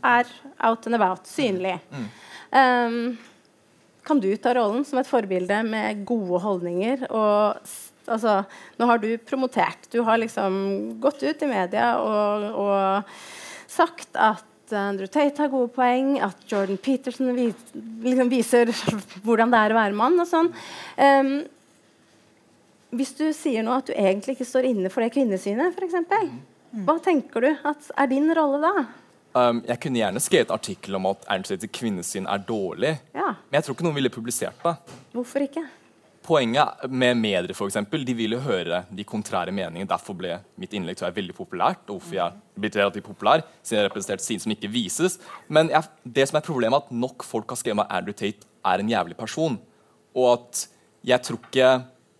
[0.00, 0.30] er
[0.64, 1.76] out and about, synlig.
[1.92, 2.06] Mm.
[2.56, 2.96] Um,
[4.06, 7.06] kan du ta rollen som et forbilde med gode holdninger?
[7.10, 7.70] Og,
[8.06, 8.38] altså,
[8.80, 9.88] nå har du promotert.
[9.92, 10.60] Du har liksom
[11.02, 16.78] gått ut i media og, og sagt at Andrew Tate har gode poeng, at Jordan
[16.82, 17.68] Peterson vis,
[18.02, 18.72] liksom viser
[19.26, 20.18] hvordan det er å være mann.
[20.22, 20.50] og sånn.
[20.98, 21.36] Um,
[22.96, 25.98] hvis du sier nå at du egentlig ikke står inne for det kvinnesynet, f.eks.,
[26.86, 28.86] hva tenker du at er din rolle da?
[29.36, 32.94] Um, jeg kunne gjerne skrevet artikkel om at Ernst Tate kvinnesyn er dårlig.
[33.16, 33.34] Ja.
[33.48, 34.74] Men jeg tror ikke noen ville publisert det.
[35.12, 35.64] Hvorfor ikke?
[36.26, 39.86] Poenget med medier for eksempel, de vil jo høre de kontrære meningene.
[39.86, 41.84] Derfor ble mitt innlegg jeg, veldig populært.
[41.86, 45.20] og hvorfor jeg blitt relativt populær, siden jeg representerte siden som ikke vises.
[45.48, 48.48] Men jeg, det som er problemet er at nok folk har skrevet at Andrew Tate
[48.64, 49.60] er en jævlig person.
[50.18, 50.66] Og at
[51.06, 51.70] jeg tror ikke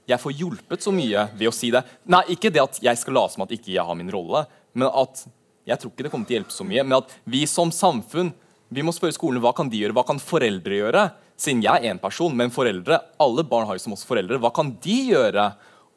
[0.07, 1.83] jeg får hjulpet så mye ved å si det.
[2.07, 4.87] Nei, ikke det at jeg skal late som at ikke jeg har min rolle, men
[4.87, 5.27] at
[5.67, 6.85] jeg tror ikke det kommer til å hjelpe så mye.
[6.87, 8.31] Men at vi som samfunn
[8.69, 11.03] vi må spørre skolene hva kan de gjøre, hva kan foreldre gjøre?
[11.37, 14.51] Siden jeg er én person, men foreldre, alle barn har jo som oss foreldre, hva
[14.57, 15.51] kan de gjøre?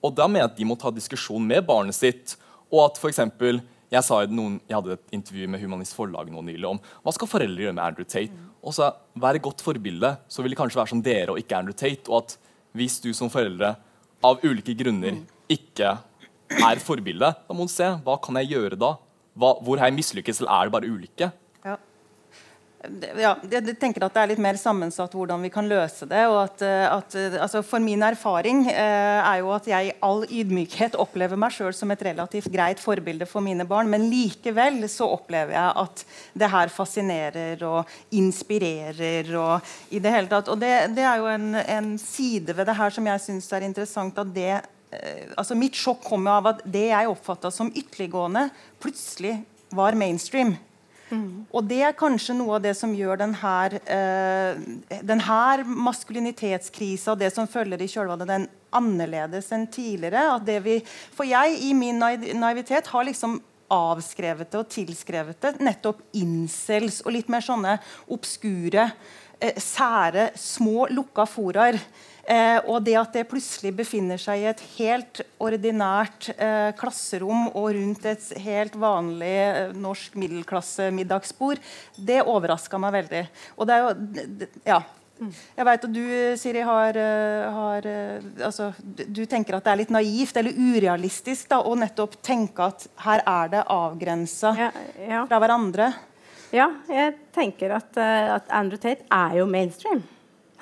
[0.04, 2.36] Og da mener jeg at de må ta diskusjon med barnet sitt.
[2.70, 6.78] Og at for eksempel, jeg, jeg hadde et intervju med Humanist Forlag nå nylig om
[7.02, 8.36] hva skal foreldre gjøre med Andrew Tate.
[8.60, 11.58] Og så Vær et godt forbilde, så vil det kanskje være som dere og ikke
[11.58, 12.08] Andrew Tate.
[12.12, 12.36] Og at
[12.78, 13.74] hvis du som foreldre
[14.24, 15.96] av ulike grunner ikke
[16.60, 18.94] er forbilde, da må du se hva kan jeg gjøre da?
[19.40, 21.32] Hva, hvor har jeg mislykkes, eller er det bare ulykke?
[23.20, 26.22] Ja, jeg tenker at det er litt mer sammensatt hvordan vi kan løse det.
[26.32, 29.96] og at, eh, at eh, altså For min erfaring eh, er jo at jeg i
[30.06, 34.80] all ydmykhet opplever meg sjøl som et relativt greit forbilde for mine barn, men likevel
[34.88, 36.06] så opplever jeg at
[36.40, 39.28] det her fascinerer og inspirerer.
[39.36, 42.80] Og i det hele tatt, og det, det er jo en, en, side ved det
[42.80, 44.24] her som jeg syns er interessant.
[44.24, 48.48] at det eh, altså Mitt sjokk kom av at det jeg oppfatta som ytterliggående,
[48.80, 49.42] plutselig
[49.76, 50.56] var mainstream.
[51.10, 51.46] Mm.
[51.50, 53.54] Og det er kanskje noe av det som gjør denne,
[53.90, 60.38] eh, denne maskulinitetskrisa og det som følger i kjølvannet den annerledes enn tidligere.
[60.64, 60.80] Vi,
[61.16, 67.14] for jeg i min naivitet har liksom avskrevet det og tilskrevet det nettopp incels og
[67.14, 67.78] litt mer sånne
[68.14, 68.92] obskure,
[69.40, 71.80] eh, sære, små, lukka foraer
[72.28, 77.72] Eh, og det at det plutselig befinner seg i et helt ordinært eh, klasserom og
[77.78, 81.62] rundt et helt vanlig eh, norsk middelklasse middagsbord,
[81.96, 83.26] det overraska meg veldig.
[83.58, 84.82] Og det er jo, ja,
[85.58, 86.04] Jeg vet at du,
[86.40, 91.50] Siri, har, eh, har eh, altså, du, tenker at det er litt naivt eller urealistisk
[91.52, 94.70] da, å nettopp tenke at her er det avgrensa Ja,
[95.04, 95.26] ja.
[95.28, 95.92] fra hverandre.
[96.56, 100.06] Ja, jeg tenker at, eh, at Andrew Tate er jo mainstream.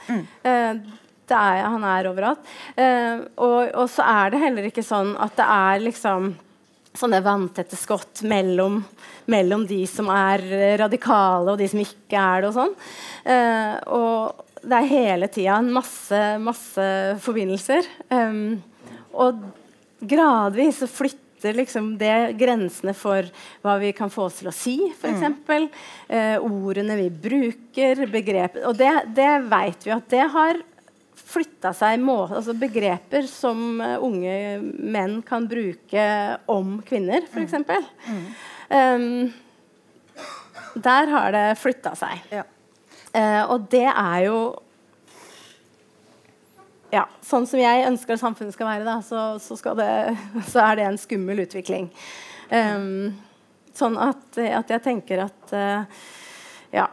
[0.08, 2.52] Eh, det er, han er overalt.
[2.76, 6.36] Eh, og, og så er det heller ikke sånn at det er liksom
[6.98, 8.80] sånne vanntette skott mellom,
[9.30, 12.52] mellom de som er eh, radikale, og de som ikke er det.
[12.52, 12.76] og sånn.
[13.28, 16.90] Eh, og det er hele tida en masse, masse
[17.24, 17.88] forbindelser.
[18.10, 18.60] Um,
[19.18, 19.40] og
[20.00, 23.28] gradvis så flytter liksom det grensene for
[23.64, 25.70] hva vi kan få oss til å si, f.eks.
[26.10, 30.62] Eh, ordene vi bruker, begrepet Og det, det vet vi at det har
[31.28, 36.06] flytta seg må, altså begreper som eh, unge menn kan bruke
[36.52, 37.58] om kvinner, f.eks.
[38.72, 39.34] Um,
[40.78, 42.24] der har det flytta seg.
[42.32, 42.46] Ja.
[43.12, 44.40] Uh, og det er jo
[46.92, 49.90] ja, Sånn som jeg ønsker at samfunnet skal være, da, så, så, det,
[50.52, 51.90] så er det en skummel utvikling.
[52.48, 53.12] Um,
[53.76, 56.06] sånn at, at, jeg tenker at uh,
[56.72, 56.88] ja,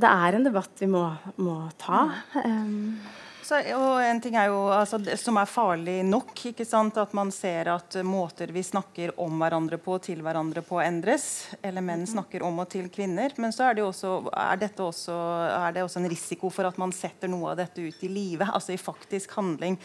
[0.00, 1.06] det er en debatt vi må,
[1.40, 2.02] må ta.
[2.44, 3.00] Um,
[3.50, 7.00] Så, og en ting er jo, altså, det, Som er farlig nok, ikke sant?
[7.02, 11.24] at man ser at måter vi snakker om hverandre på til hverandre på, endres.
[11.58, 13.34] Eller menn snakker om og til kvinner.
[13.42, 15.18] Men så er det, også, er også,
[15.56, 18.46] er det også en risiko for at man setter noe av dette ut i livet.
[18.60, 19.80] Altså i faktisk handling.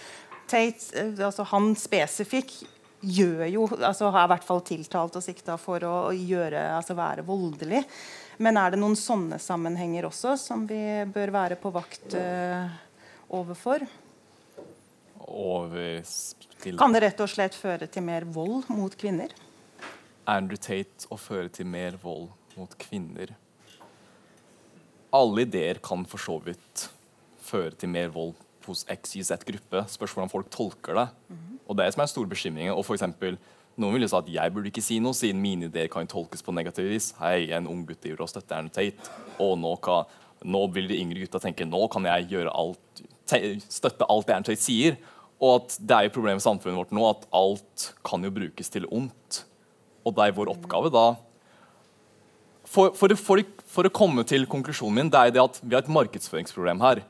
[0.46, 2.54] Tate, eh, altså han spesifikk
[3.02, 7.26] gjør jo, altså har i hvert fall tiltalt og sikta for å, gjøre, altså være
[7.26, 7.82] voldelig.
[8.46, 12.82] Men er det noen sånne sammenhenger også som vi bør være på vakt eh,
[13.30, 13.86] overfor?
[15.26, 16.04] Over
[16.62, 19.34] til Kan det rett og slett føre til mer vold mot kvinner?
[20.30, 23.36] Andrew Tate å føre til mer vold mot kvinner.
[25.16, 26.90] Alle ideer kan for så vidt
[27.46, 28.34] føre til mer vold
[28.66, 29.86] hos XYZ-gruppe.
[29.92, 31.08] Spørs hvordan folk tolker det.
[31.66, 32.74] Og det er det som er store bekymringer.
[32.74, 33.38] Og for eksempel,
[33.78, 36.44] noen vil jo si at jeg burde ikke si noe, siden mine ideer kan tolkes
[36.46, 37.12] på negativt vis.
[37.20, 39.12] Hei, en ung gutt driver og støtter Andrew Tate.
[39.44, 40.10] Og nå, kan,
[40.46, 44.98] nå vil de yngre gutta tenke nå kan jeg gjøre alt, støtte alt Tate sier.
[45.44, 48.72] Og at det er jo problemet i samfunnet vårt nå at alt kan jo brukes
[48.72, 49.44] til ondt.
[50.06, 51.08] Og det er vår oppgave da
[52.66, 55.86] for, for, for, for å komme til konklusjonen min, det er det at vi har
[55.86, 57.04] et markedsføringsproblem her.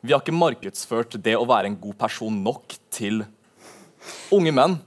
[0.00, 3.24] Vi har ikke markedsført det å være en god person nok til
[4.32, 4.78] unge menn.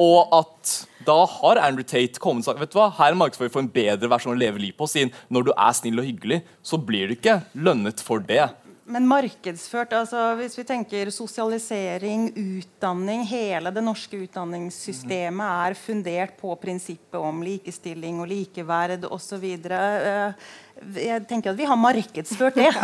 [0.00, 3.52] Og at da har Andrew Tate kommet og sagt vet du hva, her er markedsføring
[3.52, 4.88] for en bedre versjon å leve livet på.
[4.88, 8.46] Siden når du er snill og hyggelig, så blir du ikke lønnet for det.
[8.90, 16.56] Men markedsført, altså hvis vi tenker sosialisering, utdanning Hele det norske utdanningssystemet er fundert på
[16.58, 19.46] prinsippet om likestilling og likeverd osv.
[19.46, 22.72] Jeg tenker at vi har markedsført det.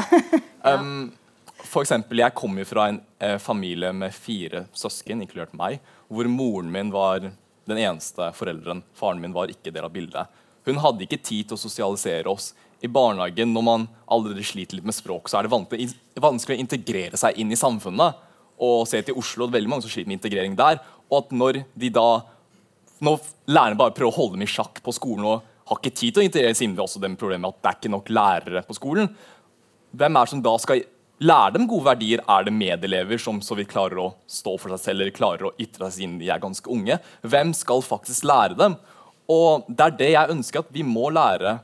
[0.66, 1.12] Um,
[1.62, 5.76] for eksempel, jeg kommer fra en eh, familie med fire søsken, inkludert meg,
[6.10, 8.82] hvor moren min var den eneste forelderen.
[8.98, 10.32] Faren min var ikke del av bildet.
[10.66, 12.50] Hun hadde ikke tid til å sosialisere oss.
[12.84, 17.18] I barnehagen, når man allerede sliter litt med språk, så er det vanskelig, å integrere
[17.20, 18.22] seg inn i samfunnet.
[18.62, 20.80] Og se til Oslo, det er veldig mange som sliter med integrering der.
[21.10, 22.08] Og at når de da
[23.04, 23.20] når
[23.52, 26.22] lærerne bare prøver å holde dem i sjakk på skolen og har ikke tid til
[26.22, 28.76] å integrere seg inn i også det problemet at det er ikke nok lærere på
[28.78, 29.10] skolen,
[29.96, 30.84] hvem er det som da skal
[31.26, 32.22] lære dem gode verdier?
[32.28, 35.54] Er det medelever som så vidt klarer å stå for seg selv eller klarer å
[35.60, 36.98] ytre seg siden de er ganske unge?
[37.24, 38.76] Hvem skal faktisk lære dem?
[39.32, 41.58] Og det er det jeg ønsker at vi må lære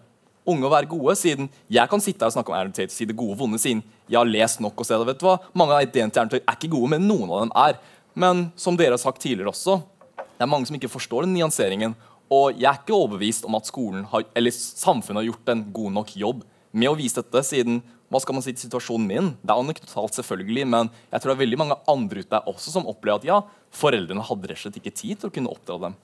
[0.49, 3.07] unge å være gode, siden jeg kan sitte her og snakke om Aaron Tate si
[3.09, 5.01] det gode og vonde, siden jeg har lest nok og det.
[5.13, 5.39] vet du hva?
[5.55, 7.79] Mange av ideene til Aaron Tate er ikke gode, men noen av dem er.
[8.15, 9.81] Men som dere har sagt tidligere også,
[10.17, 11.95] det er mange som ikke forstår den nyanseringen.
[12.33, 15.97] Og jeg er ikke overbevist om at skolen har, eller samfunnet har gjort en god
[16.01, 19.29] nok jobb med å vise dette, siden hva skal man si til situasjonen min?
[19.41, 22.75] Det er anekdotalt, selvfølgelig, men jeg tror det er veldig mange andre ute der også
[22.75, 23.39] som opplever at ja,
[23.73, 25.97] foreldrene hadde rett og slett ikke tid til å kunne oppdra dem.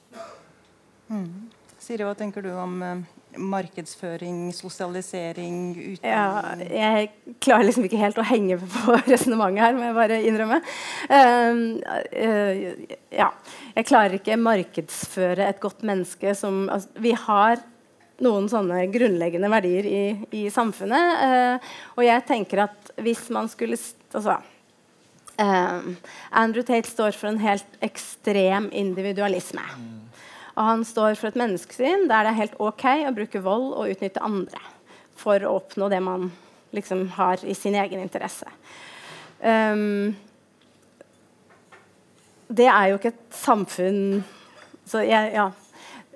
[1.80, 3.02] Siri, hva tenker du om eh,
[3.36, 5.58] markedsføring, sosialisering,
[5.94, 6.68] utdanning?
[6.72, 10.60] Ja, jeg klarer liksom ikke helt å henge på resonnementet her, må jeg bare innrømme.
[11.10, 13.32] Uh, uh, ja.
[13.78, 17.60] Jeg klarer ikke markedsføre et godt menneske som altså, Vi har
[18.24, 20.02] noen sånne grunnleggende verdier i,
[20.34, 21.22] i samfunnet.
[21.22, 24.40] Uh, og jeg tenker at hvis man skulle altså,
[25.38, 25.94] um,
[26.30, 29.64] Andrew Tate står for en helt ekstrem individualisme.
[30.58, 33.92] Og han står for et menneskesyn der det er helt ok å bruke vold og
[33.92, 34.62] utnytte andre
[35.18, 36.30] for å oppnå det man
[36.74, 38.46] liksom har i sin egen interesse.
[39.38, 40.16] Um,
[42.48, 44.24] det er jo ikke et samfunn
[44.88, 45.50] så jeg, ja,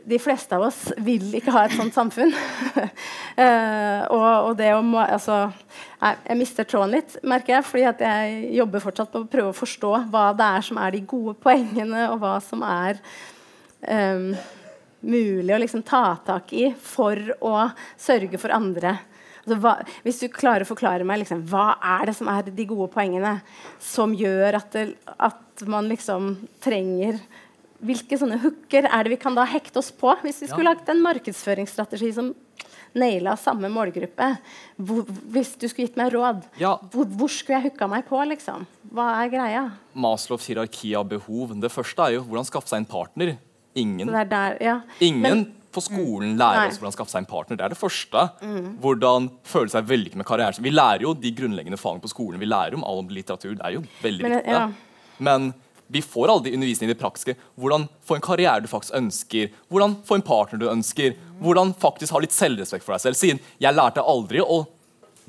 [0.03, 2.32] De fleste av oss vil ikke ha et sånt samfunn.
[2.34, 5.45] uh, og, og det å må- altså,
[6.03, 9.53] Nei, jeg mister tråden litt, merker jeg, fordi at jeg jobber fortsatt på å prøve
[9.53, 12.99] å forstå hva det er som er de gode poengene, og hva som er
[13.89, 14.33] um,
[15.03, 17.57] mulig å liksom ta tak i for å
[18.01, 18.97] sørge for andre.
[19.43, 19.72] Altså, hva,
[20.07, 23.41] hvis du klarer å forklare meg liksom, hva er det som er de gode poengene
[23.83, 27.20] som gjør at, det, at man liksom trenger
[27.83, 30.76] Hvilke sånne hooker er det vi kan da hekte oss på hvis vi skulle ja.
[30.76, 32.28] lagt en markedsføringsstrategi som
[32.95, 34.28] naila samme målgruppe?
[34.78, 36.76] Hvor, hvis du skulle gitt meg råd, ja.
[36.93, 38.20] hvor, hvor, skulle jeg hooka meg på?
[38.30, 38.68] liksom?
[38.95, 39.64] Hva er greia?
[39.99, 41.57] Maslows hierarki av behov.
[41.59, 43.35] Det første er jo hvordan skaffe seg en partner.
[43.79, 44.81] Ingen, der, ja.
[45.01, 47.57] ingen Men, på skolen lærer oss hvordan skaffe seg en partner.
[47.57, 48.25] Det er det første.
[48.45, 48.66] Mm.
[48.83, 50.64] Hvordan føle seg vellykket med karrieren.
[50.64, 52.41] Vi lærer jo de grunnleggende fagene på skolen.
[52.43, 53.55] Vi lærer om all litteratur.
[53.57, 54.53] Det er jo veldig Men, viktig.
[54.53, 54.66] Ja.
[55.23, 55.53] Men
[55.93, 57.35] vi får aldri undervisning i det praktiske.
[57.61, 59.51] Hvordan få en karriere du faktisk ønsker.
[59.73, 61.16] Hvordan få en partner du ønsker.
[61.41, 63.20] Hvordan faktisk ha litt selvrespekt for deg selv.
[63.20, 64.62] Siden jeg lærte aldri å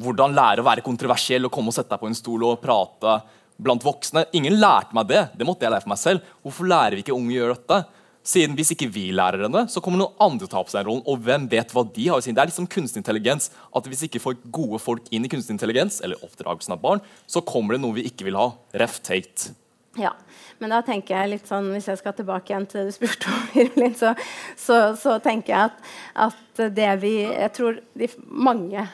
[0.01, 3.17] hvordan lære å være kontroversiell og komme og sette deg på en stol og prate
[3.63, 4.25] blant voksne.
[4.33, 5.27] Ingen lærte meg det.
[5.37, 6.31] Det måtte jeg lære for meg selv.
[6.41, 7.81] Hvorfor lærer vi ikke unge å gjøre dette?
[8.23, 10.87] Siden Hvis ikke vi lærer henne, så kommer noen andre til å ta på seg
[10.87, 11.03] rollen.
[11.11, 12.31] Og hvem vet hva de har å si?
[12.31, 13.49] Det er liksom kunstig intelligens.
[13.75, 17.43] at Hvis ikke får gode folk inn i kunstig intelligens, eller oppdragelsen av barn, så
[17.43, 18.53] kommer det noe vi ikke vil ha.
[18.79, 19.01] Ref.
[19.03, 19.51] Tate.
[19.99, 20.13] Ja,
[20.57, 23.29] men da tenker jeg litt sånn, Hvis jeg skal tilbake igjen til det du spurte
[23.29, 24.13] om, Irmelin, så,
[24.57, 25.89] så, så, tenker jeg at,
[26.29, 28.87] at, det vi Jeg tror de, mange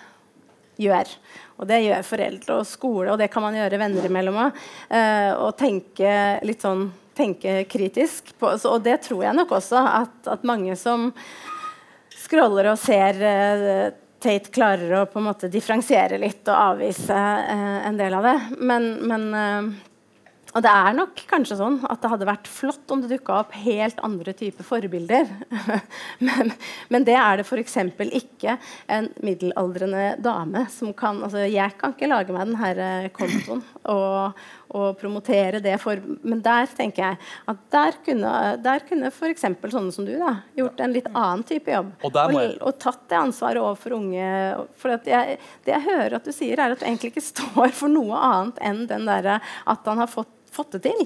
[0.80, 1.12] gjør,
[1.60, 4.60] og det gjør foreldre og skole, og det kan man gjøre venner imellom òg,
[4.96, 6.12] eh, og tenke
[6.48, 6.86] litt sånn
[7.20, 8.34] tenke kritisk.
[8.40, 11.10] På, så, og det tror jeg nok også at, at mange som
[12.20, 13.90] scroller og ser uh,
[14.20, 18.36] Tate klarer å på en måte differensiere litt og avvise uh, en del av det.
[18.60, 19.70] Men, men uh,
[20.58, 23.54] og det er nok kanskje sånn at det hadde vært flott om det dukka opp
[23.62, 25.30] helt andre typer forbilder.
[26.26, 26.54] men,
[26.90, 27.78] men, det er det f.eks.
[28.08, 28.56] ikke
[28.90, 34.42] en middelaldrende dame som kan altså Jeg kan ikke lage meg den denne kontoen og,
[34.70, 39.46] og promotere det for Men der tenker jeg at der kunne, der kunne f.eks.
[39.46, 41.94] sånne som du da, gjort en litt annen type jobb.
[42.04, 42.36] Og, jeg...
[42.36, 44.32] og, og tatt det ansvaret overfor unge.
[44.80, 47.92] For jeg, det jeg hører at du sier, er at du egentlig ikke står for
[47.92, 51.06] noe annet enn den der at han har fått fått det til.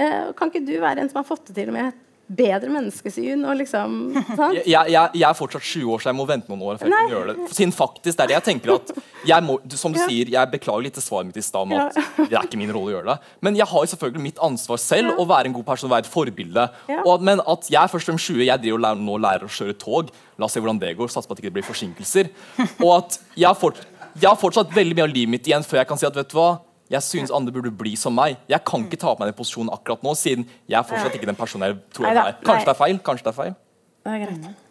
[0.00, 1.90] Eh, kan ikke du være en som har fått det til med
[2.30, 3.96] bedre menneskesyn og liksom
[4.56, 6.78] jeg, jeg, jeg, er fortsatt 20 år, så jeg må vente noen år.
[6.80, 7.46] før jeg kan gjøre det.
[7.56, 8.92] Siden faktisk, det er det jeg tenker at
[9.26, 10.06] jeg må, Som du ja.
[10.08, 12.06] sier, jeg beklager litt til svaret mitt i stad om at ja.
[12.30, 13.34] det er ikke min rolle å gjøre det.
[13.46, 15.18] Men jeg har selvfølgelig mitt ansvar selv ja.
[15.18, 16.66] å være en god person, være et forbilde.
[17.02, 19.76] Og, men at jeg er først om 20, jeg driver lærer, nå lærer å kjøre
[19.80, 20.14] tog.
[20.40, 21.12] La oss se hvordan det går.
[21.12, 22.30] Satser på at det ikke blir forsinkelser.
[22.86, 23.82] Og at jeg har, fort,
[24.14, 26.30] jeg har fortsatt veldig mye av livet mitt igjen før jeg kan si at vet
[26.30, 26.52] du hva
[26.90, 28.40] jeg syns andre burde bli som meg.
[28.50, 31.28] Jeg kan ikke ta på meg den posisjonen akkurat nå, siden jeg er fortsatt ikke
[31.30, 32.40] den personen jeg tror jeg er.
[32.42, 32.98] Kanskje det er feil.
[33.06, 33.54] Kanskje det er feil.
[34.00, 34.66] Det er greit.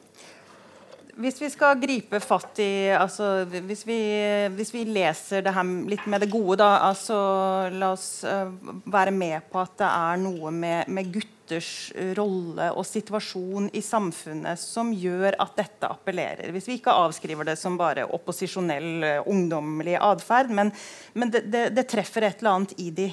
[1.20, 3.98] Hvis vi skal gripe fatt i altså, hvis, vi,
[4.56, 7.18] hvis, vi, leser det her litt med det gode, da altså,
[7.76, 8.48] La oss uh,
[8.88, 11.12] være med på at det er noe med, med,
[11.50, 16.52] gutters rolle og situasjon i samfunnet som gjør at dette appellerer.
[16.54, 20.72] Hvis vi ikke avskriver det som bare opposisjonell, uh, ungdommelig atferd, men,
[21.14, 23.10] men det, det, det, treffer et eller annet i de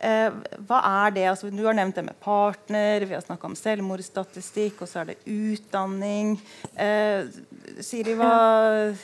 [0.00, 0.32] Eh,
[0.64, 1.26] hva er det?
[1.28, 5.10] Altså, du har nevnt det med partner, vi har snakka om selvmordsstatistikk, og så er
[5.10, 6.38] det utdanning.
[6.72, 7.28] Eh,
[7.84, 8.30] Siri, hva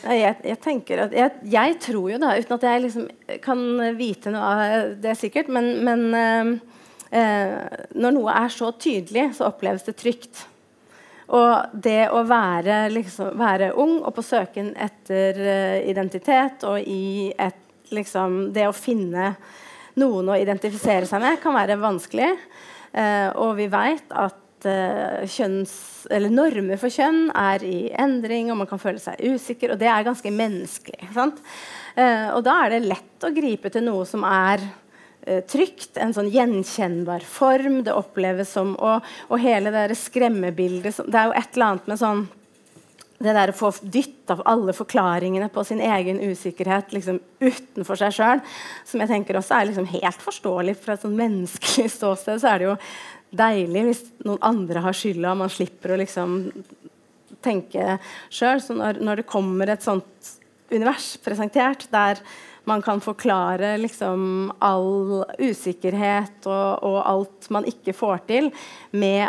[0.09, 3.61] jeg, jeg, tenker at jeg, jeg, tror jo, da, uten at jeg liksom kan
[3.99, 6.76] vite noe av det sikkert, men, men eh, eh,
[7.11, 10.40] når noe er så tydelig, så oppleves det trygt.
[11.34, 17.32] Og det å være, liksom, være ung og på søken etter uh, identitet og i
[17.34, 17.62] et
[17.94, 19.34] liksom, Det å finne
[20.00, 22.32] noen å identifisere seg med, kan være vanskelig.
[22.92, 25.74] Eh, og vi vet at eh, kjønns,
[26.32, 29.74] normer for kjønn er i endring, og man kan føle seg usikker.
[29.74, 31.11] Og det er ganske menneskelig.
[31.16, 34.86] Eh, og da er det lett å gripe til noe som er eh,
[35.51, 37.81] trygt, en sånn gjenkjennbar form.
[37.87, 42.03] Det oppleves som Og, og hele det skremmebildet Det er jo et eller annet med
[42.03, 42.27] sånn
[43.16, 48.12] det der å få dytt av alle forklaringene på sin egen usikkerhet liksom, utenfor seg
[48.12, 48.43] sjøl,
[48.85, 52.61] som jeg tenker også er liksom helt forståelig fra et sånn menneskelig ståsted, så er
[52.61, 52.74] det jo
[53.37, 56.37] deilig hvis noen andre har skylda, og man slipper å liksom
[57.45, 57.97] tenke
[58.33, 58.61] sjøl.
[58.62, 60.35] Så når, når, det kommer et sånt
[60.72, 62.20] univers presentert der
[62.67, 68.51] man kan forklare liksom all usikkerhet og, og alt man ikke får til,
[68.91, 69.29] med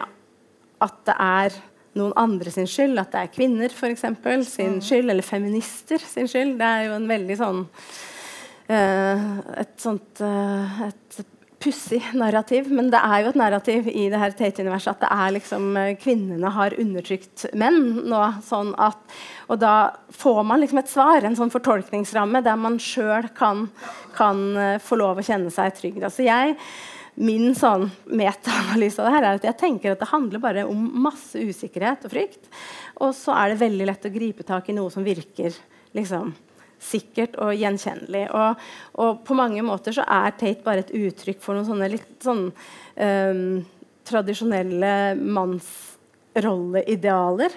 [0.84, 1.58] at det er
[1.98, 4.84] noen andre sin skyld, at det er kvinner for eksempel, sin mm.
[4.86, 6.58] skyld, eller feminister sin skyld.
[6.60, 9.24] Det er jo en veldig sånn uh,
[9.64, 11.24] Et sånt uh, et
[11.68, 15.34] pussig narrativ, men det er jo et narrativ i det her Tate-universet at det er
[15.36, 18.22] liksom eh, kvinnene har undertrykt menn nå.
[18.48, 19.74] sånn at og da
[20.16, 23.68] får man liksom et svar, en sånn fortolkningsramme der man sjøl kan,
[24.18, 26.02] kan uh, få lov å kjenne seg trygg.
[26.04, 26.58] Altså jeg,
[27.16, 30.84] min sånn metaanalyse av det her er at jeg tenker at det handler bare om
[31.08, 32.44] masse usikkerhet og frykt.
[33.00, 35.56] Og så er det veldig lett å gripe tak i noe som virker
[35.96, 36.36] liksom,
[36.84, 38.26] sikkert og gjenkjennelig.
[38.36, 38.56] Og,
[39.02, 42.44] og, på mange måter så er Tate bare et uttrykk for noen sånne litt sånn
[42.52, 43.66] um,
[44.08, 47.52] tradisjonelle mannsrolleidealer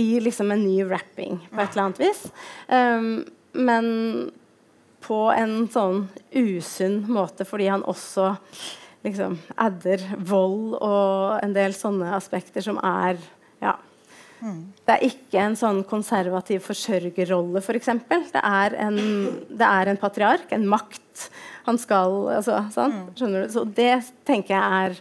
[0.00, 2.22] i liksom en ny rapping på et eller annet vis.
[2.68, 3.84] Um, men
[5.04, 8.36] på en sånn usunn måte, fordi han også
[9.04, 13.16] liksom adder vold og en del sånne aspekter som er
[13.60, 13.74] ja,
[14.84, 17.66] det er ikke en sånn konservativ forsørgerrolle, f.eks.
[17.66, 18.24] For eksempel.
[18.34, 18.98] det, er en,
[19.48, 21.28] det er en patriark, en makt.
[21.64, 23.54] Han skal altså, sånn, Skjønner du?
[23.54, 23.94] Så det
[24.28, 24.98] tenker jeg er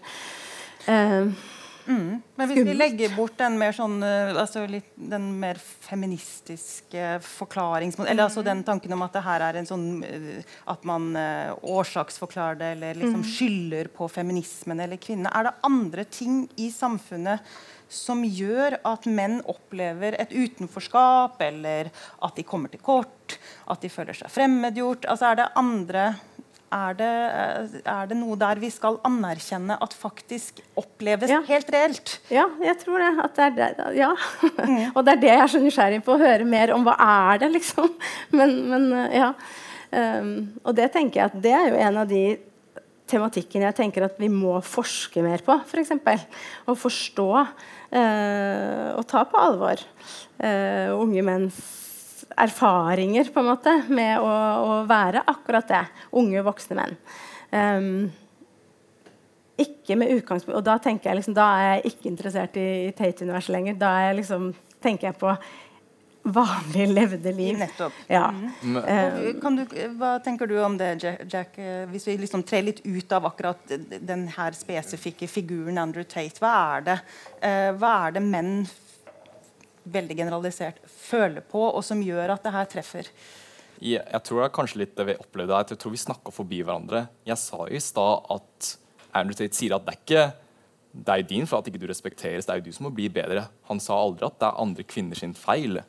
[0.87, 1.49] uh,
[1.85, 2.21] Mm.
[2.35, 8.11] Men hvis vi legger bort den mer, sånn, eh, altså litt, den mer feministiske forklaringsmåten
[8.11, 11.51] Eller altså den tanken om at det her er en sånn eh, At man uh,
[11.59, 13.29] årsaksforklarer det eller liksom mm.
[13.35, 15.31] skylder på feminismen eller kvinnene.
[15.35, 17.43] Er det andre ting i samfunnet
[17.93, 21.91] som gjør at menn opplever et utenforskap, eller
[22.25, 23.37] at de kommer til kort,
[23.69, 25.05] at de føler seg fremmedgjort?
[25.11, 26.07] Altså er det andre
[26.73, 27.09] er det,
[27.85, 31.41] er det, noe der vi skal anerkjenne at faktisk oppleves ja.
[31.47, 32.15] helt reelt?
[32.33, 33.11] Ja, jeg tror det.
[33.37, 34.13] det, er det ja.
[34.13, 34.79] mm.
[34.95, 37.43] og det er det jeg er så nysgjerrig på, å høre mer om hva er
[37.43, 37.91] det liksom.
[38.37, 39.33] Men, men ja.
[39.93, 42.23] Um, og det tenker jeg at det er jo en av de
[43.09, 45.59] tematikken jeg tenker at vi må forske mer på.
[45.69, 46.21] For eksempel.
[46.65, 49.85] og forstå uh, og ta på alvor
[50.41, 51.61] uh, unge menns
[52.37, 55.85] erfaringer på en måte med å, å være akkurat det.
[56.19, 56.99] Unge, voksne menn.
[57.53, 57.89] Um,
[59.61, 62.95] ikke med utgangspunkt Og da tenker jeg liksom, da er jeg ikke interessert i, i
[62.97, 63.77] Tate-universet lenger.
[63.77, 64.49] Da jeg liksom,
[64.81, 65.35] tenker jeg på
[66.23, 67.57] vanlig levde liv.
[67.59, 67.95] Nettopp.
[68.07, 68.29] Ja.
[68.63, 68.77] Mm.
[69.43, 69.63] Um, du,
[69.99, 70.95] hva tenker du om det,
[71.27, 71.57] Jack?
[71.91, 76.53] Hvis vi liksom trer litt ut av akkurat den her spesifikke figuren Andrew Tate, hva
[76.77, 76.97] er det,
[77.43, 78.55] uh, hva er det menn
[79.83, 83.09] veldig generalisert føler på, og som gjør at det her treffer?
[83.83, 86.33] Jeg, jeg tror det er kanskje litt det vi opplevde at jeg tror vi snakka
[86.33, 87.07] forbi hverandre.
[87.27, 88.73] Jeg sa i stad at
[89.13, 90.25] Andrew Tate sier at det er ikke
[90.93, 93.47] deg din for at ikke du respekteres, det er jo du som må bli bedre.
[93.69, 95.81] Han sa aldri at det er andre kvinner sin feil.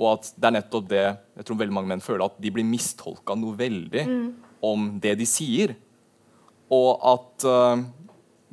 [0.00, 2.68] Og at det er nettopp det jeg tror veldig mange menn føler, at de blir
[2.68, 4.28] mistolka noe veldig mm.
[4.68, 5.74] om det de sier.
[6.72, 7.82] Og at uh,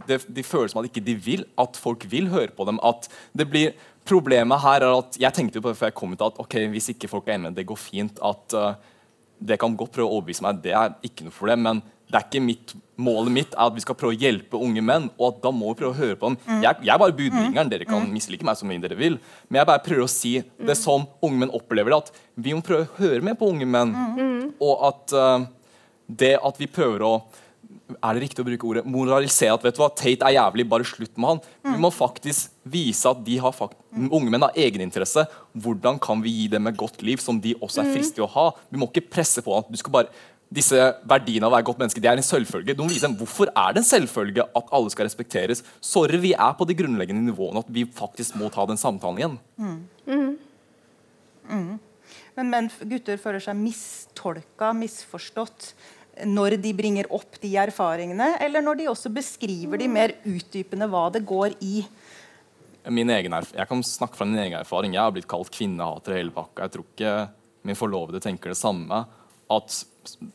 [0.08, 2.82] det, de føler som at ikke de vil, at folk vil høre på dem.
[2.86, 3.76] At det blir
[4.08, 6.94] Problemet her er at jeg tenkte på det før jeg kom ut at ok, hvis
[6.94, 8.20] ikke folk er enige, det går fint.
[8.24, 8.74] at uh,
[9.38, 12.24] Det kan godt prøve å overbevise meg, det er ikke noe det, men det er
[12.24, 12.72] ikke mitt,
[13.04, 15.10] målet mitt er at vi skal prøve å hjelpe unge menn.
[15.18, 16.38] og at da må vi prøve å høre på dem.
[16.46, 16.62] Mm.
[16.64, 17.72] Jeg, jeg, er bare budbringeren.
[17.74, 18.14] Dere kan mm.
[18.16, 19.18] mislike meg så mye dere vil.
[19.50, 20.32] Men jeg bare prøver å si
[20.70, 22.00] det som unge menn opplever det.
[22.00, 23.92] At vi må prøve å høre mer på unge menn.
[23.92, 24.40] Mm.
[24.64, 25.50] Og at uh,
[26.08, 27.12] det at vi prøver å
[27.96, 30.88] er det riktig å bruke ordet moralisere at vet du hva, Tate er jævlig, bare
[30.88, 31.42] slutt med han.
[31.64, 31.74] Mm.
[31.74, 35.24] Vi må faktisk vise at de har fakt unge menn har egeninteresse.
[35.56, 37.94] Hvordan kan vi gi dem et godt liv som de også er mm.
[37.96, 38.50] fristige å ha?
[38.72, 40.78] Vi må ikke presse på at du skal bare disse
[41.08, 42.76] verdiene av å være godt menneske det er en selvfølge.
[42.76, 45.64] Du må vise dem Hvorfor er det en selvfølge at alle skal respekteres?
[45.84, 49.38] Sorry, vi er på de grunnleggende nivåene at vi faktisk må ta den samtalen igjen.
[49.60, 49.78] Mm.
[50.08, 50.32] Mm.
[51.52, 51.76] mm.
[52.38, 55.72] Men menn, gutter føler seg mistolka, misforstått
[56.26, 61.08] når de bringer opp de erfaringene, eller når de også beskriver de mer utdypende hva
[61.14, 61.84] det går i.
[62.88, 64.94] jeg kan snakke fra min egen erfaring.
[64.94, 66.64] Jeg har blitt kalt kvinnehater hele pakka.
[66.64, 67.14] Jeg tror ikke
[67.68, 69.06] min forlovede tenker det samme.
[69.52, 69.84] At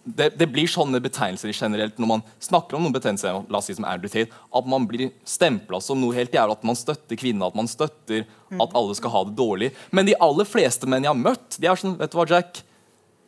[0.05, 3.77] det, det, blir sånne betegnelser generelt når man snakker om noen betegnelser la oss si
[3.77, 6.59] som Tate, at man blir stempla som noe helt jævlig.
[6.59, 9.73] At man støtter kvinner, at man støtter at alle skal ha det dårlig.
[9.91, 12.63] Men de aller fleste menn jeg har møtt, de er sånn Vet du hva, Jack?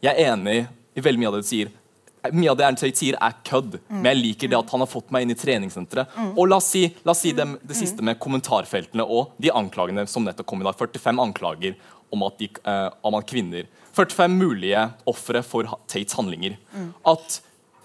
[0.04, 0.58] Jeg er enig
[0.94, 1.72] i veldig mye av det du sier
[2.32, 3.78] mye av det Ernst Høyt sier, er kødd.
[3.88, 3.98] Mm.
[3.98, 6.16] Men jeg liker det at han har fått meg inn i treningssenteret.
[6.16, 6.32] Mm.
[6.32, 10.06] Og la oss si, la oss si det, det, siste med kommentarfeltene og de anklagene
[10.10, 10.78] som nettopp kom i dag.
[10.78, 11.78] 45 anklager
[12.14, 16.56] om at, de, uh, om at kvinner 45 mulige ofre for Tates handlinger.
[16.74, 16.92] Mm.
[17.10, 17.40] At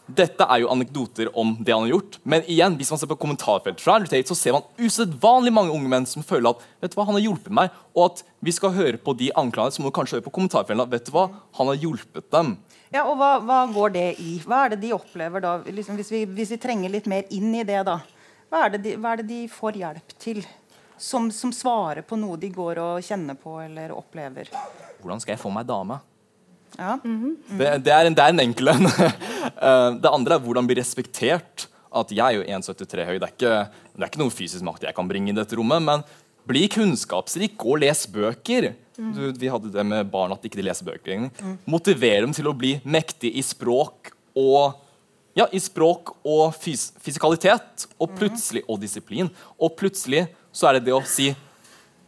[0.10, 2.18] dette er jo anekdoter om det han har gjort.
[2.24, 5.92] Men igjen, hvis man ser på kommentarfeltet fra Tate, så ser man usedvanlig mange unge
[5.92, 8.74] menn som føler at vet du hva, han har hjulpet meg, og at vi skal
[8.74, 11.28] høre på de anklagene, så må du kanskje høre på kommentarfeltene vet du hva,
[11.60, 12.56] han har hjulpet dem.
[12.90, 14.40] Ja, og hva, hva, går det i?
[14.42, 15.58] Hva er det de opplever da?
[15.62, 18.00] Liksom, hvis, vi, hvis, vi, trenger litt mer inn i det, da.
[18.50, 20.42] Hva er det de, er det de får hjelp til?
[21.00, 24.50] Som, som, svarer på noe de går og kjenner på eller opplever.
[25.00, 26.00] Hvordan skal jeg få meg dame?
[26.76, 26.98] Ja.
[27.04, 27.58] Mm -hmm.
[27.58, 28.88] det, det, er en, det er en enkel en.
[29.60, 31.68] Eh, det andre er hvordan bli respektert.
[31.96, 33.20] At jeg er jo 1,73 høy.
[33.20, 35.82] Det er, ikke, det er ikke noe fysisk makt jeg kan bringe i dette rommet.
[35.82, 36.04] Men
[36.48, 38.74] bli kunnskapsrik og les bøker.
[39.00, 41.14] Du, vi hadde det med barn at ikke de leser bøker.
[41.14, 41.56] egentlig.
[41.70, 44.76] Motivere dem til å bli mektig i språk og
[45.38, 47.86] ja, i språk og fys fysikalitet.
[48.02, 49.30] Og plutselig, og disiplin.
[49.56, 51.32] Og plutselig så er det det å si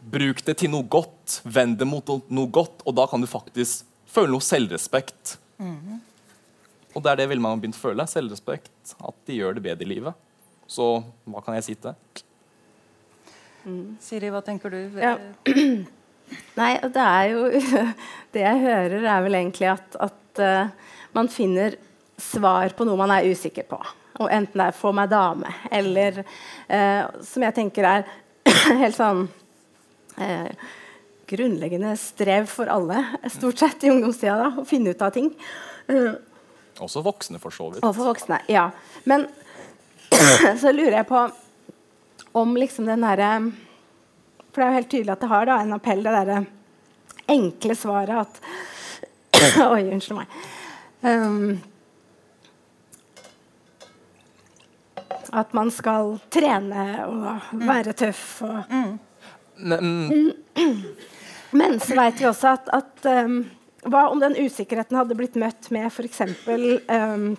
[0.02, 1.38] Bruk det til noe godt.
[1.46, 2.82] Vend det mot noe godt.
[2.84, 5.36] Og da kan du faktisk føle noe selvrespekt.
[6.92, 8.06] Og det er det veldig mange har begynt å føle.
[8.10, 8.96] Selvrespekt.
[8.98, 10.18] At de gjør det bedre i livet.
[10.66, 10.88] Så
[11.30, 12.24] hva kan jeg si til det?
[14.02, 14.80] Siri, hva tenker du?
[14.98, 15.16] Ja.
[16.58, 17.46] Nei, det er jo
[18.32, 21.74] Det jeg hører, er vel egentlig at, at uh, man finner
[22.16, 23.76] svar på noe man er usikker på.
[24.22, 28.06] Og enten det er 'få meg dame' eller uh, som jeg tenker er
[28.82, 29.26] helt sånn
[30.16, 30.48] uh,
[31.28, 34.36] grunnleggende strev for alle, stort sett, i ungdomstida.
[34.36, 35.30] da, Å finne ut av ting.
[36.80, 37.84] Også voksne, for så vidt.
[37.84, 38.70] Også voksne, ja.
[39.04, 39.28] Men
[40.62, 41.22] så lurer jeg på
[42.32, 43.30] om liksom den derre
[44.52, 46.40] For det er jo helt tydelig at det har da en appell, det derre
[47.32, 48.40] enkle svaret at
[49.72, 50.34] Oi, unnskyld meg.
[51.02, 51.56] Um,
[55.32, 58.74] at man skal trene og være tøff og
[59.56, 60.34] Men,
[61.58, 63.42] Men så vet vi også at, at um,
[63.88, 66.22] Hva om den usikkerheten hadde blitt møtt med f.eks.
[66.46, 67.32] Um,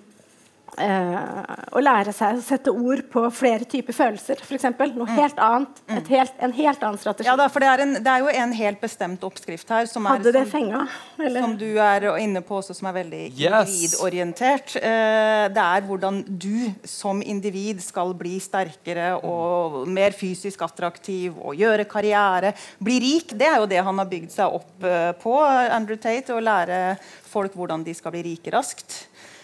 [0.73, 4.41] å lære seg å sette ord på flere typer følelser?
[4.41, 7.27] For eksempel, noe helt annet, et helt, en helt annen strategi.
[7.29, 10.07] Ja, da, for det er, en, det er jo en helt bestemt oppskrift her som
[10.09, 10.83] er som, fenga?
[11.19, 11.45] Eller?
[11.45, 13.69] som du er inne på også, som er veldig Yes.
[13.69, 14.75] individorientert.
[14.81, 21.55] Eh, det er hvordan du som individ skal bli sterkere og mer fysisk attraktiv og
[21.59, 22.53] gjøre karriere.
[22.83, 23.33] Bli rik.
[23.37, 26.33] Det er jo det han har bygd seg opp eh, på, Andrew Tate.
[26.33, 26.83] Å lære
[27.29, 29.03] folk hvordan de skal bli rike raskt.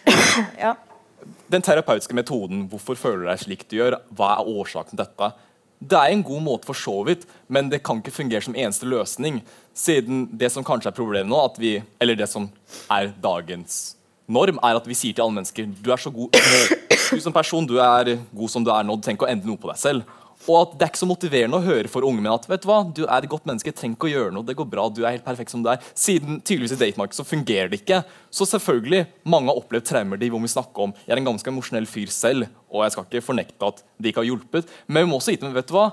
[0.59, 0.75] Ja.
[1.49, 5.31] Den terapeutiske metoden, hvorfor føler du deg slik du gjør, hva er årsaken til dette?
[5.79, 8.89] Det er en god måte for så vidt, men det kan ikke fungere som eneste
[8.89, 9.39] løsning.
[9.73, 12.49] Siden det som kanskje er problemet nå, vi, eller det som
[12.91, 13.95] er dagens
[14.29, 16.35] norm, er at vi sier til alle mennesker du er så god
[17.09, 19.61] du som person, du er god som du er nå, du ikke å endre noe
[19.61, 20.18] på deg selv.
[20.49, 22.67] Og at det er ikke så motiverende å høre for unge menn at vet du
[22.71, 25.03] hva, du er et godt menneske, trenger ikke å gjøre noe, det går bra, du
[25.03, 25.83] er helt perfekt som du er.
[25.93, 28.01] Siden tydeligvis i datemarkedet så fungerer det ikke.
[28.33, 31.53] Så selvfølgelig, mange har opplevd traumer de hvor vi snakker om Jeg er en ganske
[31.53, 34.71] emosjonell fyr selv, og jeg skal ikke fornekte at det ikke har hjulpet.
[34.87, 35.91] Men vi må også gi dem, vet du hva,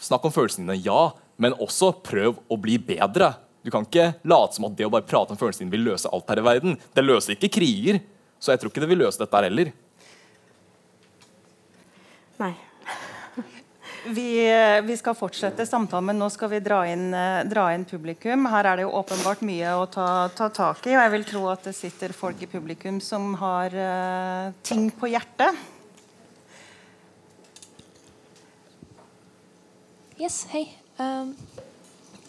[0.00, 3.34] snakk om følelsene dine, ja, men også prøv å bli bedre.
[3.66, 6.08] Du kan ikke late som at det å bare prate om følelsene dine vil løse
[6.08, 6.78] alt her i verden.
[6.96, 8.00] Det løser ikke kriger.
[8.40, 9.74] Så jeg tror ikke det vil løse dette her heller.
[12.38, 12.54] Nei.
[14.08, 18.46] Vi, vi skal fortsette samtalen, men nå skal vi dra inn, eh, dra inn publikum.
[18.48, 21.42] Her er det jo åpenbart mye å ta, ta tak i, og jeg vil tro
[21.52, 25.60] at det sitter folk i publikum som har uh, ting på hjertet.
[30.16, 30.64] Yes, hei.
[30.96, 31.36] Um,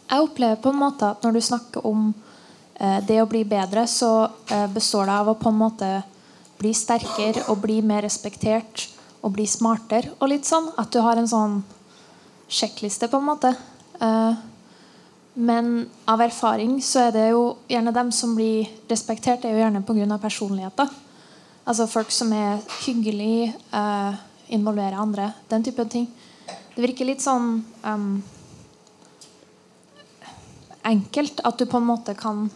[0.09, 3.88] jeg opplever på en måte at når du snakker om uh, det å bli bedre,
[3.88, 5.95] så uh, består det av å på en måte
[6.59, 8.89] bli sterkere og bli mer respektert
[9.22, 10.72] og bli smartere og litt sånn.
[10.80, 11.59] At du har en sånn
[12.49, 13.53] sjekkliste, på en måte.
[14.01, 14.39] Eh,
[15.39, 19.63] men av erfaring så er det jo gjerne dem som blir respektert, det er jo
[19.63, 20.17] gjerne pga.
[20.17, 20.89] personligheter.
[21.65, 24.13] Altså folk som er hyggelige, eh,
[24.49, 26.07] involverer andre, den type ting.
[26.76, 28.24] Det virker litt sånn um,
[30.84, 32.49] enkelt at du på en måte kan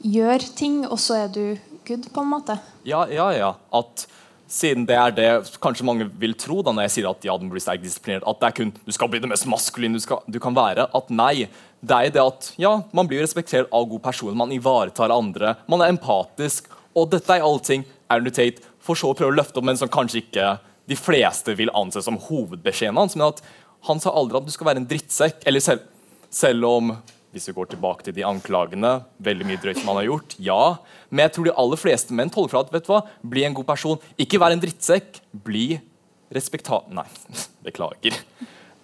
[0.00, 1.58] gjøre ting, og så er du
[1.90, 2.56] good, på en måte.
[2.86, 3.52] Ja, ja, ja.
[3.76, 4.06] At
[4.50, 5.28] siden det er det
[5.62, 8.26] kanskje mange vil tro da når jeg sier at ja, du må bli sterkt disiplinert,
[8.26, 10.88] at det er kun du skal bli det mest maskuline du, skal, du kan være.
[10.96, 11.46] At nei.
[11.80, 15.80] Det er det at ja, man blir respektert av gode personer, man ivaretar andre, man
[15.80, 16.68] er empatisk.
[16.92, 19.88] Og dette er allting Aaron Tate for så å prøve å løfte opp, men som
[19.92, 20.50] kanskje ikke
[20.90, 23.16] de fleste vil anse som hovedbeskjeden hans.
[23.16, 23.40] Men at
[23.88, 25.44] han sa aldri at du skal være en drittsekk.
[25.48, 25.86] Eller selv,
[26.34, 26.92] selv om
[27.30, 30.62] hvis vi går tilbake til de anklagene, veldig mye drøyt som han har gjort, ja.
[31.10, 33.54] Men jeg tror de aller fleste menn tolker fra at vet du hva, bli en
[33.54, 34.00] god person.
[34.18, 35.20] Ikke vær en drittsekk.
[35.46, 35.78] Bli
[36.34, 37.06] respektabel Nei,
[37.66, 38.18] beklager.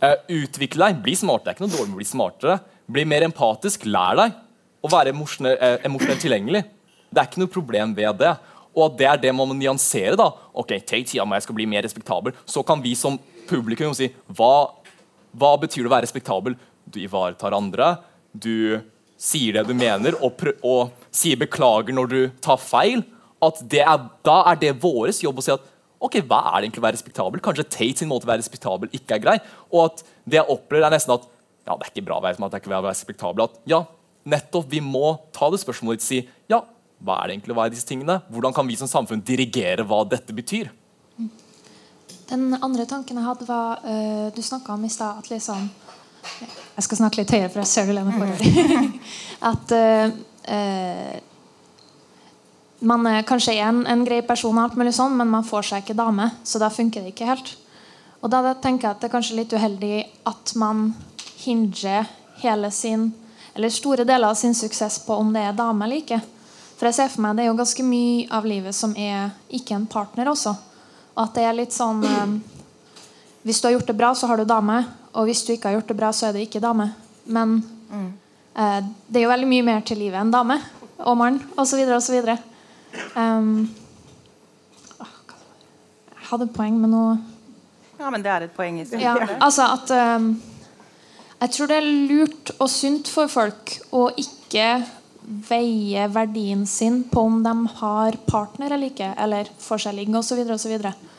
[0.03, 1.03] Uh, utvikle deg.
[1.03, 1.44] Bli smart.
[1.44, 2.59] Det er ikke noe dårlig med å bli smartere.
[2.86, 3.88] Bli mer empatisk.
[3.90, 4.42] Lær deg
[4.86, 6.62] å være emosjonelt uh, tilgjengelig.
[7.11, 8.34] Det er ikke noe problem ved det.
[8.76, 10.14] Og at det er det man må nyansere.
[10.20, 10.30] da.
[10.55, 12.36] Ok, take tida at jeg skal bli mer respektabel.
[12.47, 13.18] Så kan vi som
[13.49, 14.68] publikum si hva,
[15.34, 16.59] hva betyr det å være respektabel?
[16.86, 17.97] Du ivaretar andre.
[18.43, 18.80] Du
[19.16, 23.05] sier det du mener, og, og sier beklager når du tar feil.
[23.45, 25.72] At det er, da er det vår jobb å si at
[26.03, 27.43] ok, hva er det egentlig å være respektabel?
[27.45, 29.37] Kanskje Tate sin måte å være respektabel ikke er grei.
[29.72, 31.26] Og at det jeg opplever, er nesten at
[31.66, 33.47] ja, det er ikke bra å være, at jeg ikke å være respektabel.
[33.49, 33.82] At ja,
[34.28, 36.61] nettopp, vi må ta det spørsmålet ditt og si ja,
[37.05, 38.20] hva er det egentlig, å være disse tingene?
[38.32, 40.70] Hvordan kan vi som samfunn dirigere hva dette betyr?
[42.26, 45.68] Den andre tanken jeg hadde, var uh, Du snakka om i stad at liksom
[46.77, 48.91] Jeg skal snakke litt høyere, for jeg ser du lener forover.
[49.51, 51.16] at uh,
[52.87, 55.97] man er kanskje en, en grei person, alt mulig sånn, men man får seg ikke
[55.99, 56.29] dame.
[56.45, 57.55] Så da funker det ikke helt.
[58.20, 59.97] Og da tenker jeg at det er kanskje litt uheldig
[60.29, 60.91] at man
[61.45, 62.09] hinger
[62.43, 63.12] hele sin
[63.57, 66.18] eller store deler av sin suksess på om det er dame eller ikke.
[66.77, 69.79] For jeg ser for meg Det er jo ganske mye av livet som er ikke
[69.79, 70.53] en partner også.
[71.16, 72.35] Og at det er litt sånn um,
[73.47, 74.80] Hvis du har gjort det bra, så har du dame.
[75.14, 76.88] Og hvis du ikke har gjort det bra, så er det ikke dame.
[77.30, 78.09] Men mm.
[78.59, 80.59] eh, det er jo veldig mye mer til livet enn dame
[80.99, 81.82] og mann osv.
[81.94, 82.16] osv.
[83.14, 83.68] Um,
[84.97, 87.16] jeg hadde poeng med noe
[88.01, 89.05] Ja, men det er et poeng i seg.
[89.05, 89.14] Ja,
[89.47, 90.30] altså at um,
[91.42, 94.68] Jeg tror det er lurt og sunt for folk å ikke
[95.47, 100.76] veie verdien sin på om de har partner eller ikke, eller får seg ligge osv.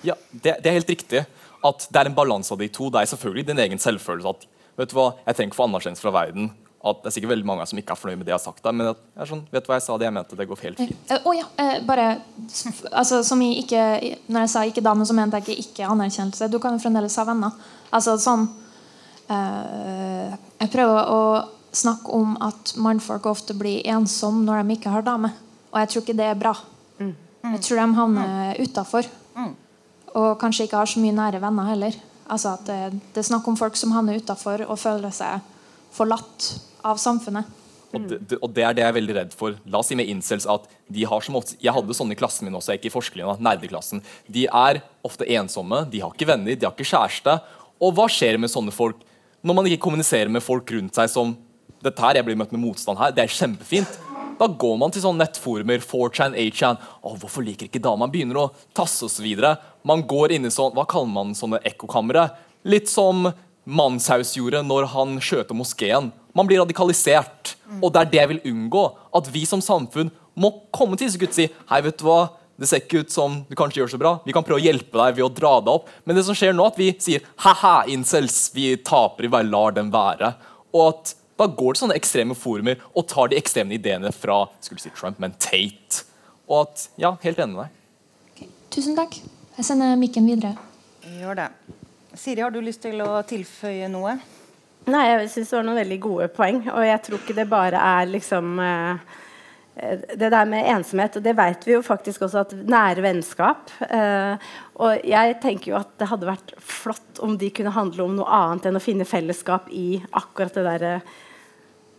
[0.08, 1.26] Ja, det, det er helt riktig
[1.66, 2.92] at det er en balanse av de to.
[2.94, 4.48] Det er selvfølgelig din egen selvfølelse at
[4.78, 6.52] vet du hva, jeg trenger ikke få anerkjennelse fra verden
[6.86, 8.62] at det er sikkert veldig mange som ikke er fornøyd med det jeg har sagt.
[8.64, 10.38] Der, men jeg er sånn, vet du hva jeg sa det jeg mente?
[10.38, 11.10] Det går helt fint.
[11.10, 12.06] Uh, oh, ja, uh, bare
[12.92, 13.82] altså, som i ikke,
[14.28, 16.50] Når jeg sa ikke dame, så mente jeg ikke ikke anerkjennelse.
[16.54, 17.58] Du kan jo fremdeles ha venner.
[17.90, 18.48] Altså sånn
[19.32, 21.22] uh, Jeg prøver å
[21.78, 25.34] snakke om at mannfolk ofte blir ensomme når de ikke har dame.
[25.74, 26.54] Og jeg tror ikke det er bra.
[27.02, 27.16] Mm.
[27.56, 28.62] Jeg tror de havner mm.
[28.64, 29.10] utafor.
[30.16, 31.98] Og kanskje ikke har så mye nære venner heller.
[32.28, 32.80] Altså at det,
[33.16, 35.44] det er snakk om folk som havner utafor og føler seg
[35.96, 36.52] forlatt
[36.86, 37.48] av samfunnet.
[37.96, 39.56] Og det, og det, er det jeg er veldig redd for.
[39.72, 42.48] La oss si med incels at de har som ofte, Jeg hadde sånne i klassen
[42.48, 44.04] min også, jeg i forskerlinja, nerdeklassen.
[44.28, 47.38] De er ofte ensomme, de har ikke venner, de har ikke kjæreste.
[47.80, 49.06] Og hva skjer med sånne folk
[49.46, 51.36] når man ikke kommuniserer med folk rundt seg som
[51.84, 54.00] dette her, jeg blir møtt med motstand her, det er kjempefint.
[54.38, 56.78] Da går man til sånne nettforumer, 4chan, 8chan.
[56.78, 58.06] Å, hvorfor liker ikke dama?
[58.06, 59.26] Man begynner å tasse osv.
[59.88, 62.28] Man går inn i sånn, hva kaller man sånne ekkokamre?
[62.70, 63.32] Litt som
[63.68, 66.12] Manshaus gjorde når han skjøt moskeen.
[66.38, 67.56] Man blir radikalisert.
[67.82, 68.84] Og det er det jeg vil unngå.
[69.18, 72.22] At vi som samfunn må komme til disse gutta og si Hei, vet du hva?
[72.58, 74.12] Det ser ikke ut som du kanskje gjør så bra.
[74.26, 75.92] Vi kan prøve å hjelpe deg ved å dra deg opp.
[76.06, 78.48] Men det som skjer nå, at vi sier ha-ha, incels.
[78.54, 80.32] Vi taper, i hver lar dem være.
[80.74, 84.82] Og at da går det sånne ekstreme forumer og tar de ekstreme ideene fra skulle
[84.82, 86.06] si Trump, men Tate.
[86.48, 87.84] Og at Ja, helt enig med deg.
[88.34, 88.50] Okay.
[88.74, 89.20] Tusen takk.
[89.58, 90.56] Jeg sender mikken videre.
[91.18, 91.52] Gjør det.
[92.18, 94.18] Siri, har du lyst til å tilføye noe?
[94.88, 96.62] Nei, jeg syns det var noen veldig gode poeng.
[96.72, 99.18] Og jeg tror ikke det bare er liksom eh,
[100.18, 104.48] det der med ensomhet, og det vet vi jo faktisk også at nære vennskap eh,
[104.82, 108.40] Og jeg tenker jo at det hadde vært flott om de kunne handle om noe
[108.40, 110.94] annet enn å finne fellesskap i akkurat det derre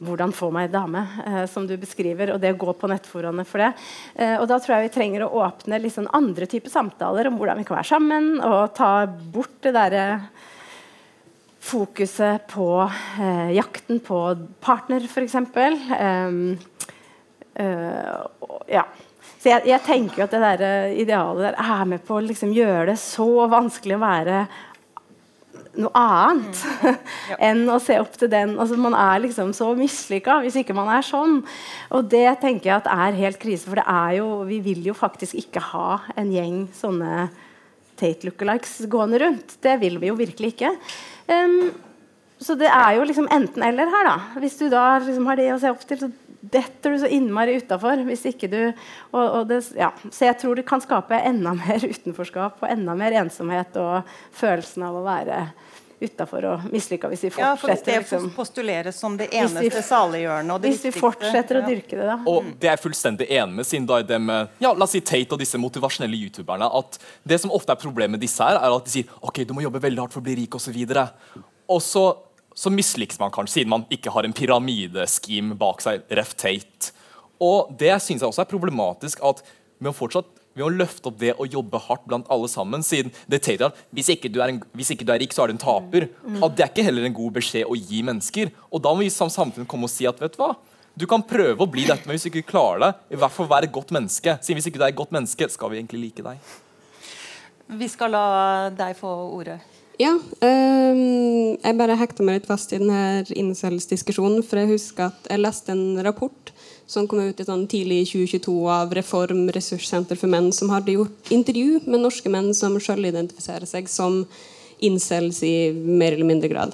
[0.05, 3.63] hvordan få meg dame, eh, som du beskriver, og det å gå på nettforaene for
[3.63, 3.73] det.
[4.15, 7.59] Eh, og da tror jeg vi trenger å åpne sånn andre typer samtaler om hvordan
[7.59, 10.07] vi kan være sammen, og ta bort det derre
[11.69, 14.23] fokuset på eh, jakten på
[14.63, 15.35] partner, f.eks.
[15.35, 16.57] Um,
[17.59, 18.87] uh, ja.
[19.39, 22.89] Så jeg, jeg, tenker at det der idealet der er med på å liksom gjøre
[22.91, 24.41] det så vanskelig å være
[25.79, 26.87] noe annet mm.
[27.31, 27.39] ja.
[27.51, 28.57] enn å se opp til den.
[28.61, 31.41] Altså, man er liksom så mislykka hvis ikke man er sånn.
[31.95, 34.97] Og det tenker jeg at er helt krise, for det er jo, vi vil jo
[34.99, 37.29] faktisk ikke ha en gjeng sånne
[37.99, 39.57] Tate lookalikes gående rundt.
[39.59, 40.69] Det vil vi jo virkelig ikke.
[41.27, 41.73] Um,
[42.39, 44.17] så det er jo liksom enten-eller her, da.
[44.39, 47.57] Hvis du da liksom har det å se opp til, så detter du så innmari
[47.59, 48.05] utafor.
[48.07, 49.91] Og, og ja.
[50.11, 54.87] Så jeg tror det kan skape enda mer utenforskap og enda mer ensomhet og følelsen
[54.87, 55.43] av å være
[56.01, 57.49] utafor og mislykka hvis vi fortsetter.
[57.49, 62.07] Ja, for det liksom, postuleres som det eneste saliggjørende Hvis vi fortsetter å dyrke det,
[62.07, 62.19] da.
[62.31, 64.95] Og det er jeg fullstendig enig med, siden da er det med ja, la oss
[64.97, 68.61] si Tate og disse motivasjonelle youtuberne at det som ofte er problemet med disse her,
[68.61, 70.79] er at de sier ok, du må jobbe veldig hardt for å bli rik osv.
[71.69, 72.07] Og så
[72.59, 76.03] så mislykkes man kanskje, siden man ikke har en pyramideskim bak seg.
[76.11, 76.91] Ref Tate.
[77.39, 79.45] Og det syns jeg også er problematisk at
[79.79, 82.83] med å fortsatt ved å løfte opp det og jobbe hardt blant alle sammen.
[82.83, 85.45] siden det Tate at hvis ikke, du er en, hvis ikke du er rik, så
[85.45, 86.09] er du en taper.
[86.43, 88.51] At Det er ikke heller en god beskjed å gi mennesker.
[88.73, 90.57] Og Da må vi som samfunn komme og si at vet du hva,
[90.99, 93.47] du kan prøve å bli dette, men hvis du ikke klarer det, i hvert fall
[93.47, 94.35] være et godt menneske.
[94.43, 96.55] Siden hvis ikke du er et godt menneske, skal vi egentlig like deg.
[97.79, 98.25] Vi skal la
[98.75, 99.61] deg få ordet.
[99.99, 100.15] Ja.
[100.15, 104.45] Um, jeg bare hekta meg litt fast i denne incels-diskusjonen.
[104.47, 106.53] For jeg husker at jeg leste en rapport
[106.89, 111.33] som kom ut i sånn tidlig 2022 av Reform ressurssenter for menn, som hadde gjort
[111.35, 114.23] intervju med norske menn som sjøl identifiserer seg som
[114.85, 116.73] incels i mer eller mindre grad.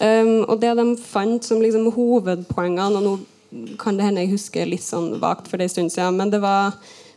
[0.00, 3.14] Um, og det de fant som liksom hovedpoengene og nå
[3.78, 6.18] kan det hende jeg husker litt sånn vagt for det en stund siden.
[6.18, 6.74] Men det var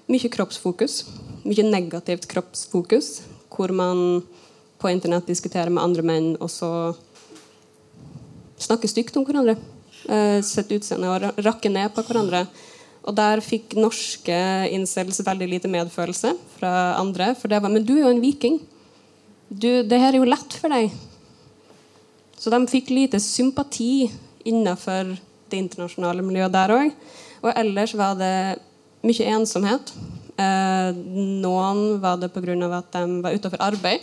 [0.07, 1.01] mye kroppsfokus.
[1.47, 3.23] Mye negativt kroppsfokus.
[3.49, 4.21] Hvor man
[4.77, 6.69] på internett diskuterer med andre menn, og så
[8.61, 9.57] snakker stygt om hverandre.
[10.07, 12.45] Uh, Sett utseende og rakke ned på hverandre.
[13.07, 14.37] Og der fikk norske
[14.75, 17.33] incels veldig lite medfølelse fra andre.
[17.39, 18.59] For det var Men du er jo en viking.
[19.47, 20.91] Du, det her er jo lett for deg.
[22.37, 24.09] Så de fikk lite sympati
[24.47, 25.15] innenfor
[25.49, 26.91] det internasjonale miljøet der òg.
[27.41, 28.59] Og ellers var det
[29.07, 29.93] mye ensomhet.
[30.37, 30.91] Eh,
[31.41, 32.77] noen var det pga.
[32.77, 34.01] at de var utenfor arbeid,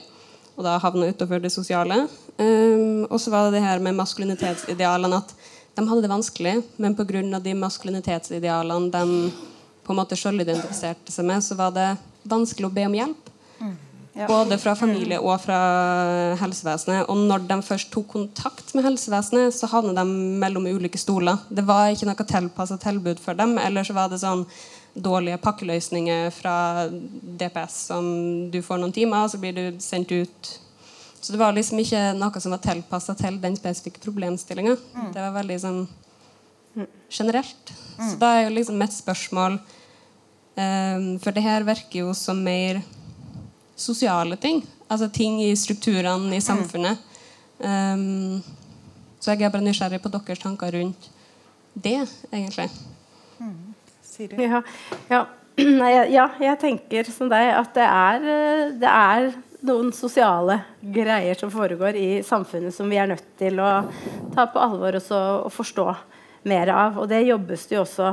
[0.56, 2.08] og da havna utenfor det sosiale.
[2.38, 5.16] Um, og så var det det her med maskulinitetsidealene.
[5.22, 5.34] At
[5.74, 7.40] de hadde det vanskelig, men pga.
[7.40, 9.32] de maskulinitetsidealene de
[9.84, 11.88] på en måte sjølidentifiserte seg med, så var det
[12.24, 13.30] vanskelig å be om hjelp.
[13.60, 13.74] Mm.
[14.14, 14.28] Ja.
[14.30, 15.58] Både fra familie og fra
[16.38, 17.08] helsevesenet.
[17.10, 20.04] Og når de først tok kontakt med helsevesenet, så havnet de
[20.40, 21.42] mellom ulike stoler.
[21.50, 23.58] Det var ikke noe tilpassa tilbud for dem.
[23.58, 24.46] Eller så var det sånn
[24.94, 26.56] dårlige pakkeløsninger fra
[26.88, 28.06] DPS som
[28.54, 30.52] du får noen timer, så blir du sendt ut
[31.24, 34.74] så det var liksom ikke noe som var tilpassa til den spesifikke problemstillinga.
[34.92, 35.06] Mm.
[35.14, 35.78] Det var veldig sånn
[37.08, 37.70] generelt.
[37.96, 38.10] Mm.
[38.10, 42.82] Så da er jo liksom mitt spørsmål um, For det her virker jo som mer
[43.76, 44.60] sosiale ting.
[44.84, 46.44] Altså ting i strukturene i mm.
[46.44, 47.00] samfunnet.
[47.56, 48.42] Um,
[49.16, 51.08] så jeg er bare nysgjerrig på deres tanker rundt
[51.72, 52.68] det, egentlig.
[53.40, 53.72] Mm.
[54.38, 54.60] Ja,
[55.08, 55.24] ja.
[55.80, 59.28] Nei, ja, jeg tenker som deg at det er, eh, det er
[59.64, 63.70] noen sosiale greier som foregår i samfunnet som vi er nødt til å
[64.34, 65.10] ta på alvor og,
[65.46, 65.88] og forstå
[66.50, 67.00] mer av.
[67.00, 68.12] Og det jobbes det jo også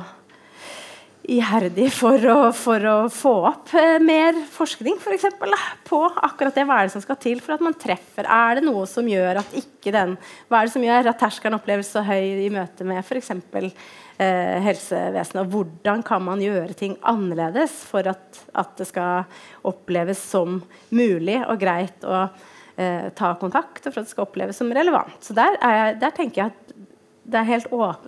[1.31, 5.53] iherdig for å, for å få opp eh, mer forskning for eksempel,
[5.87, 6.65] på akkurat det.
[6.67, 8.25] Hva er det som skal til for at man treffer?
[8.25, 10.15] Er det noe som gjør at ikke den
[10.49, 13.35] Hva er det som gjør at terskelen oppleves så høy i møte med f.eks.
[14.21, 15.39] Eh, helsevesenet?
[15.41, 19.23] Og hvordan kan man gjøre ting annerledes for at, at det skal
[19.65, 20.59] oppleves som
[20.93, 22.27] mulig og greit å
[22.75, 25.15] eh, ta kontakt, og for at det skal oppleves som relevant?
[25.25, 26.75] Så der, jeg, der tenker jeg at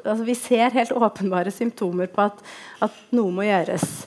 [0.03, 2.45] altså vi ser helt åpenbare symptomer på at,
[2.84, 4.03] at noe må gjøres.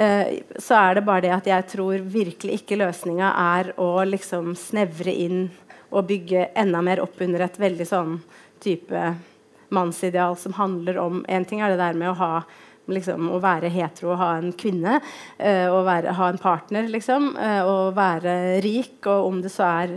[0.00, 4.54] Eh, så er det bare det at jeg tror virkelig ikke løsninga er å liksom
[4.56, 5.42] snevre inn
[5.90, 8.16] og bygge enda mer opp under et veldig sånn
[8.64, 9.10] type
[9.74, 12.34] mannsideal som handler om En ting er det der med å ha
[12.90, 14.96] Liksom, å være hetero og ha en kvinne,
[15.38, 18.32] uh, og være, ha en partner, liksom, uh, og være
[18.64, 19.92] rik, og om det så er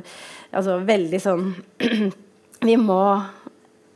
[0.52, 1.48] altså, veldig sånn
[2.68, 3.00] Vi må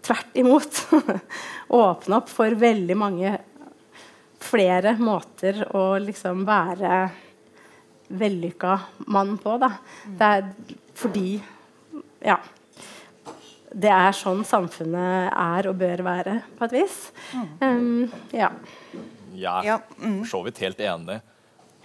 [0.08, 0.82] tvert imot
[1.84, 3.36] åpne opp for veldig mange
[4.42, 7.00] flere måter å liksom være
[8.08, 8.80] vellykka
[9.12, 9.58] mann på.
[9.62, 9.72] Da.
[10.06, 10.52] Det er
[10.98, 11.42] fordi
[12.26, 12.40] Ja.
[13.78, 16.96] Det er sånn samfunnet er og bør være, på et vis.
[17.62, 18.50] Um, ja.
[19.38, 21.20] Jeg er for så vidt helt enig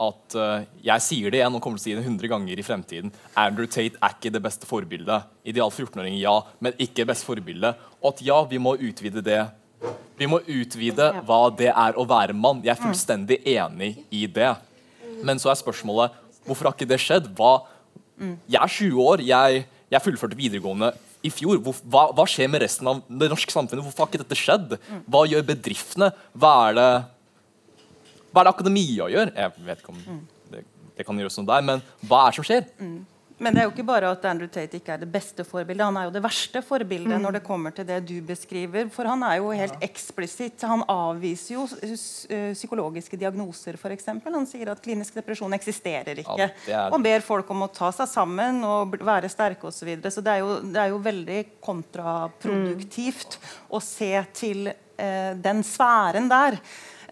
[0.02, 2.64] at uh, jeg sier det igjen og kommer til å si det 100 ganger i
[2.64, 3.12] fremtiden.
[3.38, 5.28] Andrew Tate er ikke det beste forbildet.
[5.44, 6.32] Ideal 14-åring, ja,
[6.64, 7.84] men ikke det beste forbildet.
[8.00, 9.42] Og at ja, vi må utvide det.
[10.16, 12.64] Vi må utvide hva det er å være mann.
[12.64, 14.54] Jeg er fullstendig enig i det.
[15.22, 16.16] Men så er spørsmålet
[16.48, 17.28] hvorfor har ikke det skjedd?
[17.36, 17.66] Hva,
[18.48, 21.60] jeg er 20 år, jeg, jeg fullførte videregående i fjor.
[21.62, 23.84] Hva, hva, skjer med resten av det norske samfunnet?
[23.86, 24.76] Hvorfor har ikke dette skjedd?
[25.06, 26.10] Hva gjør bedriftene?
[26.34, 26.88] Hva er det
[28.32, 29.32] hva er det akademia gjør?
[29.36, 30.20] Jeg vet ikke om
[30.52, 30.62] det,
[30.96, 32.62] det kan gjøres noe der, men hva er det som skjer?
[32.80, 33.00] Mm.
[33.42, 35.84] Men det er jo ikke bare at Andrew Tate ikke er det beste forbildet.
[35.84, 37.22] Han er jo det verste forbildet mm.
[37.24, 38.86] når det kommer til det du beskriver.
[38.94, 39.88] For han er jo helt ja.
[39.88, 40.62] eksplisitt.
[40.68, 44.12] Han avviser jo eh, psykologiske diagnoser, f.eks.
[44.28, 46.38] Han sier at klinisk depresjon eksisterer ikke.
[46.70, 46.94] Ja, er...
[46.94, 49.82] Og ber folk om å ta seg sammen og være sterke osv.
[49.82, 50.14] Så, videre.
[50.14, 53.46] så det er, jo, det er jo veldig kontraproduktivt mm.
[53.74, 56.60] å se til eh, den sfæren der.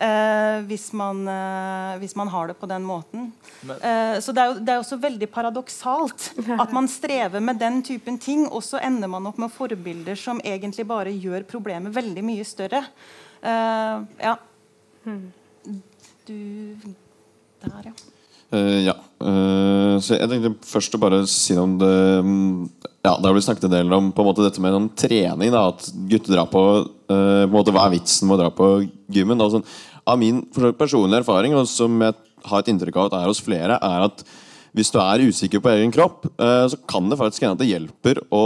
[0.00, 3.26] Eh, hvis, man, eh, hvis, man, har det på den måten.
[3.68, 6.30] Eh, så det er, jo, det er også veldig paradoksalt
[6.62, 10.40] at man strever med den typen ting, og så ender man opp med forbilder som
[10.40, 12.80] egentlig bare gjør problemet veldig mye større.
[13.44, 14.38] Eh, ja.
[16.24, 16.40] Du
[17.60, 17.92] Der, ja.
[18.50, 18.96] Uh, ja.
[19.22, 21.96] Uh, så jeg tenkte først å bare si noe om det
[22.26, 22.70] mm,
[23.04, 25.52] Ja, Det har blitt snakket en del om på en måte dette med noen trening.
[25.54, 28.50] da At gutter drar på, uh, på en måte Hva er vitsen med å dra
[28.54, 28.72] på
[29.12, 29.38] gymmen?
[29.38, 29.66] Da, sånn,
[30.10, 30.42] av min
[30.78, 32.16] personlige erfaring, og som jeg
[32.50, 34.24] har et inntrykk av at er hos flere, er at
[34.76, 37.70] hvis du er usikker på egen kropp, eh, så kan det faktisk hende at det
[37.72, 38.44] hjelper å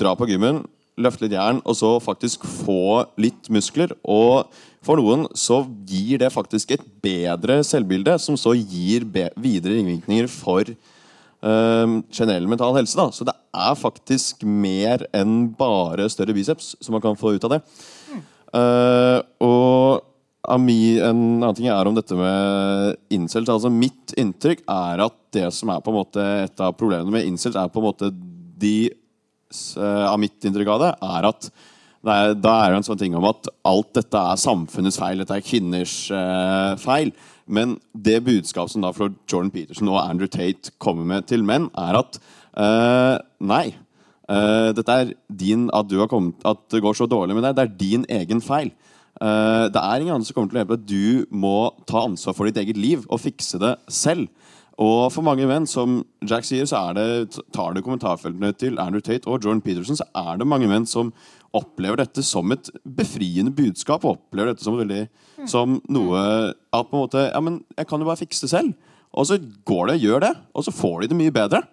[0.00, 0.62] dra på gymmen,
[1.00, 3.92] løfte litt jern, og så faktisk få litt muskler.
[4.04, 4.48] Og
[4.84, 10.68] for noen så gir det faktisk et bedre selvbilde, som så gir videre ringvirkninger for
[11.40, 12.96] um, generell mental helse.
[12.96, 13.08] Da.
[13.12, 17.56] Så det er faktisk mer enn bare større biceps som man kan få ut av
[17.56, 17.62] det.
[18.50, 20.09] Eh, og
[20.48, 23.50] Ami, en annen ting er om dette med incels.
[23.52, 27.28] Altså Mitt inntrykk er at det som er på en måte et av problemene med
[27.28, 28.08] incels, er på en måte
[28.60, 31.50] de eh, Av mitt inntrykk av det, er at
[32.00, 35.20] det er, da er det en sånn ting om at alt dette er samfunnets feil,
[35.20, 37.12] dette er kvinners eh, feil.
[37.44, 41.68] Men det budskapet som da fra Jordan Peterson og Andrew Tate kommer med til menn,
[41.76, 42.16] er at
[42.56, 43.66] eh, nei.
[44.32, 47.76] eh, dette er din, at, kommet, at det går så dårlig med deg, det er
[47.82, 48.72] din egen feil.
[49.20, 50.86] Eh, det er ingen andre som kommer til å hjelpe deg.
[50.88, 51.56] Du må
[51.88, 54.30] ta ansvar for ditt eget liv og fikse det selv.
[54.80, 59.02] Og for mange menn, som Jack sier, så er det, tar du kommentarfeltene til Andrew
[59.04, 61.10] Tate og Jordan Peterson, så er det mange menn som
[61.56, 64.06] opplever dette som et befriende budskap.
[64.06, 65.02] Og opplever dette som, veldig,
[65.50, 66.22] som noe
[66.70, 68.72] At på en måte Ja, men jeg kan jo bare fikse det selv.
[69.10, 71.64] Og så går det, gjør det, og så får de det mye bedre.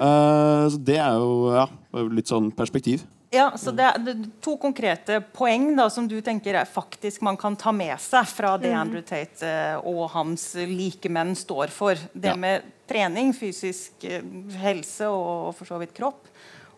[0.00, 1.66] Eh, så det er jo ja,
[2.12, 3.04] litt sånn perspektiv.
[3.34, 7.56] Ja, så det er to konkrete poeng da, som du tenker er faktisk man kan
[7.58, 11.98] ta med seg fra det Andrew Tate eh, og hans likemenn står for.
[12.14, 12.36] Det Ja.
[12.38, 14.22] med trening, fysisk eh,
[14.62, 16.22] helse og for så vidt kropp.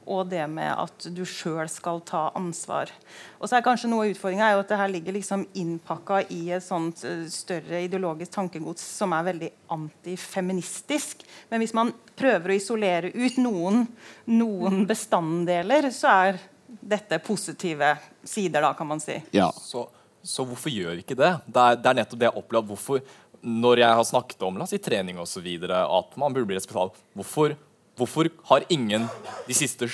[0.08, 2.90] Og det med at du sjøl skal ta ansvar.
[3.38, 6.40] Og så er kanskje noe av utfordringa er at det her ligger liksom innpakka i
[6.56, 11.26] et sånt eh, større ideologisk tankegods som er veldig antifeministisk.
[11.52, 13.84] Men hvis man prøver å isolere ut noen,
[14.32, 17.94] noen bestanddeler, så er dette positive
[18.24, 19.20] sider, da, kan man si.
[19.36, 19.52] Ja.
[19.52, 19.86] Så,
[20.22, 21.32] så hvorfor gjør vi ikke det?
[21.46, 22.68] Det er, det er nettopp det jeg opplever.
[22.72, 23.02] Hvorfor,
[23.44, 26.48] når jeg har snakket om la oss si, trening og så videre, at man burde
[26.50, 27.56] bli respektabel, hvorfor,
[27.98, 29.08] hvorfor har ingen
[29.46, 29.90] de siste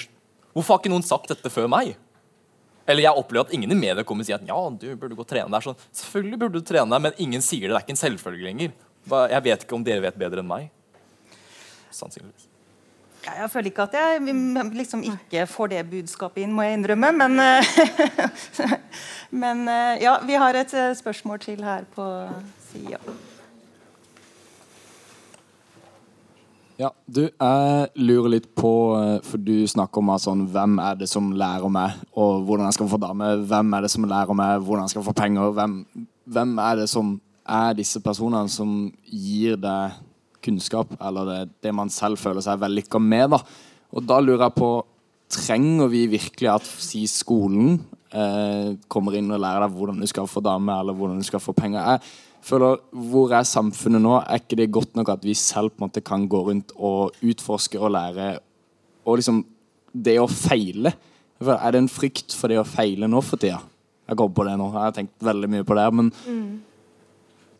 [0.54, 1.96] Hvorfor har ikke noen sagt dette før meg?
[2.86, 5.24] Eller jeg opplever at ingen i media kommer og sier at ja, du burde gå
[5.24, 5.50] og trene.
[5.50, 7.72] Er sånn, Selvfølgelig burde du trene, men ingen sier det.
[7.72, 8.74] Det er ikke en selvfølge lenger.
[9.32, 10.68] Jeg vet ikke om dere vet bedre enn meg.
[11.94, 12.50] Sannsynligvis.
[13.24, 14.36] Ja, jeg føler ikke at jeg
[14.76, 17.12] liksom ikke får det budskapet inn, må jeg innrømme.
[17.16, 17.76] Men, eh,
[19.42, 22.08] men eh, ja, vi har et eh, spørsmål til her på
[22.68, 23.00] sida.
[26.74, 30.96] Ja, du, jeg lurer litt på, eh, for du snakker om at sånn, hvem er
[30.98, 34.38] det som lærer meg, og hvordan jeg skal få dame, hvem er det som lærer
[34.38, 35.76] meg, hvordan jeg skal få penger, hvem,
[36.34, 37.14] hvem er det som
[37.44, 38.74] er disse personene som
[39.06, 40.00] gir deg
[40.44, 43.40] kunnskap, eller det, det man selv føler seg vellykka med, da.
[43.94, 44.74] Og da lurer jeg på,
[45.34, 47.76] trenger vi virkelig at si skolen
[48.10, 51.42] eh, kommer inn og lærer deg hvordan du skal få dame, eller hvordan du skal
[51.42, 51.86] få penger?
[51.86, 54.18] Jeg føler, Hvor er samfunnet nå?
[54.20, 57.16] Er ikke det godt nok at vi selv på en måte kan gå rundt og
[57.22, 58.38] utforske og lære?
[59.04, 59.44] Og liksom
[59.94, 60.94] det å feile
[61.44, 63.60] Er det en frykt for det å feile nå for tida?
[64.08, 64.68] Jeg går på det nå.
[64.72, 65.84] Jeg har tenkt veldig mye på det.
[65.96, 66.10] Men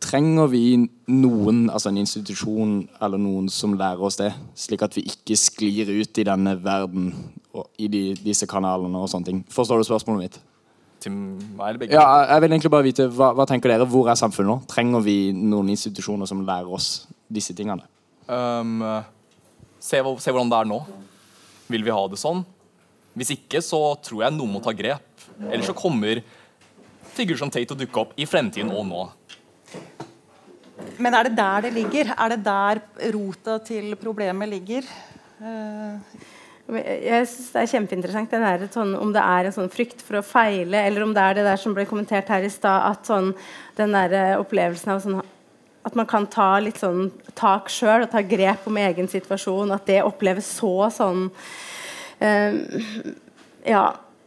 [0.05, 0.63] trenger vi
[1.09, 5.89] noen, altså en institusjon eller noen som lærer oss det, slik at vi ikke sklir
[5.89, 7.11] ut i denne verden
[7.55, 9.41] og i de, disse kanalene og sånne ting?
[9.49, 10.39] Forstår du spørsmålet mitt?
[11.05, 11.97] Til meg eller begge?
[11.97, 13.85] Ja, jeg vil egentlig bare vite, hva, hva tenker dere?
[13.89, 14.57] Hvor er samfunnet nå?
[14.71, 17.85] Trenger vi noen institusjoner som lærer oss disse tingene?
[18.25, 18.79] Um,
[19.77, 20.79] se, se hvordan det er nå.
[21.69, 22.41] Vil vi ha det sånn?
[23.15, 25.05] Hvis ikke, så tror jeg noen må ta grep.
[25.45, 26.23] Ellers så kommer
[27.15, 29.03] figurer som Tate å dukke opp i fremtiden og nå.
[30.99, 32.11] Men er det der det ligger?
[32.15, 32.81] Er det der
[33.15, 34.87] rota til problemet ligger?
[35.39, 40.01] Eh, Men Jeg synes Det er kjempeinteressant der, sånn, om det er en sånn frykt
[40.01, 42.87] for å feile, eller om det er det der som ble kommentert her i stad,
[42.89, 43.35] at sånn,
[43.77, 45.19] den der eh, opplevelsen av sånn,
[45.85, 49.73] at man kan ta litt sånn tak sjøl og ta grep om egen situasjon.
[49.75, 51.29] At det oppleves så sånn
[52.23, 52.57] eh,
[53.67, 53.85] Ja.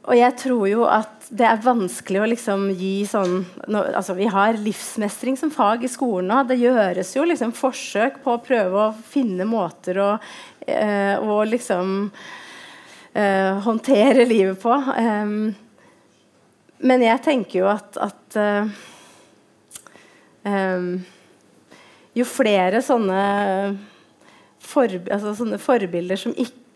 [0.08, 4.28] Og jeg tror jo at det er vanskelig å liksom gi sånn nå, altså Vi
[4.32, 6.38] har livsmestring som fag i skolen nå.
[6.48, 10.08] Det gjøres jo liksom forsøk på å prøve å finne måter å,
[10.74, 12.10] eh, å liksom
[13.12, 14.74] eh, håndtere livet på.
[14.74, 15.26] Eh,
[16.78, 18.66] men jeg tenker jo at, at eh,
[22.18, 23.22] Jo flere sånne,
[24.64, 26.66] forb altså sånne forbilder som ikke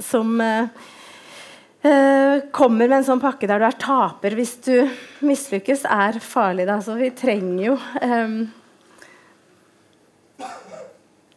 [0.00, 0.64] som eh,
[1.90, 4.74] eh, kommer med en sånn pakke der du er taper hvis du
[5.24, 6.68] mislykkes, er farlig.
[6.68, 6.78] Da.
[6.84, 7.76] Så vi trenger jo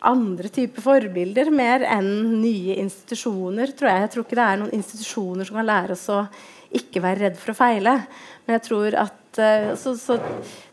[0.01, 3.73] andre typer forbilder mer enn nye institusjoner.
[3.77, 6.23] tror Jeg Jeg tror ikke det er noen institusjoner som kan lære oss å
[6.71, 7.95] ikke være redd for å feile.
[8.45, 10.17] Men jeg tror at eh, så, så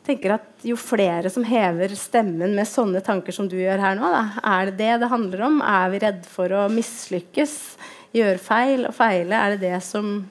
[0.06, 4.08] tenker at jo flere som hever stemmen med sånne tanker som du gjør her nå,
[4.14, 4.24] da,
[4.56, 5.60] er det det det handler om?
[5.60, 7.54] Er vi redd for å mislykkes?
[8.16, 9.36] Gjøre feil og feile?
[9.36, 10.22] Er det det som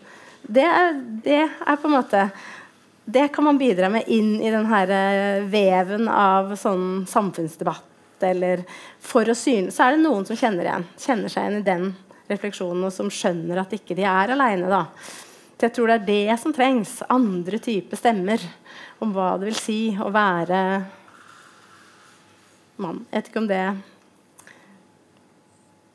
[0.48, 2.30] Det er, det er på en måte
[3.08, 7.86] det kan man bidra med inn i den her eh, veven av sånn samfunnsdebatt.
[8.26, 8.63] Eller
[9.03, 11.88] for å syne, så er det noen som kjenner igjen kjenner seg igjen i den
[12.28, 14.86] refleksjonen, og som skjønner at ikke de er aleine.
[15.59, 17.01] jeg tror det er det som trengs.
[17.09, 18.41] Andre typer stemmer
[18.99, 20.61] om hva det vil si å være
[22.78, 23.05] mann.
[23.11, 23.63] Jeg vet ikke om det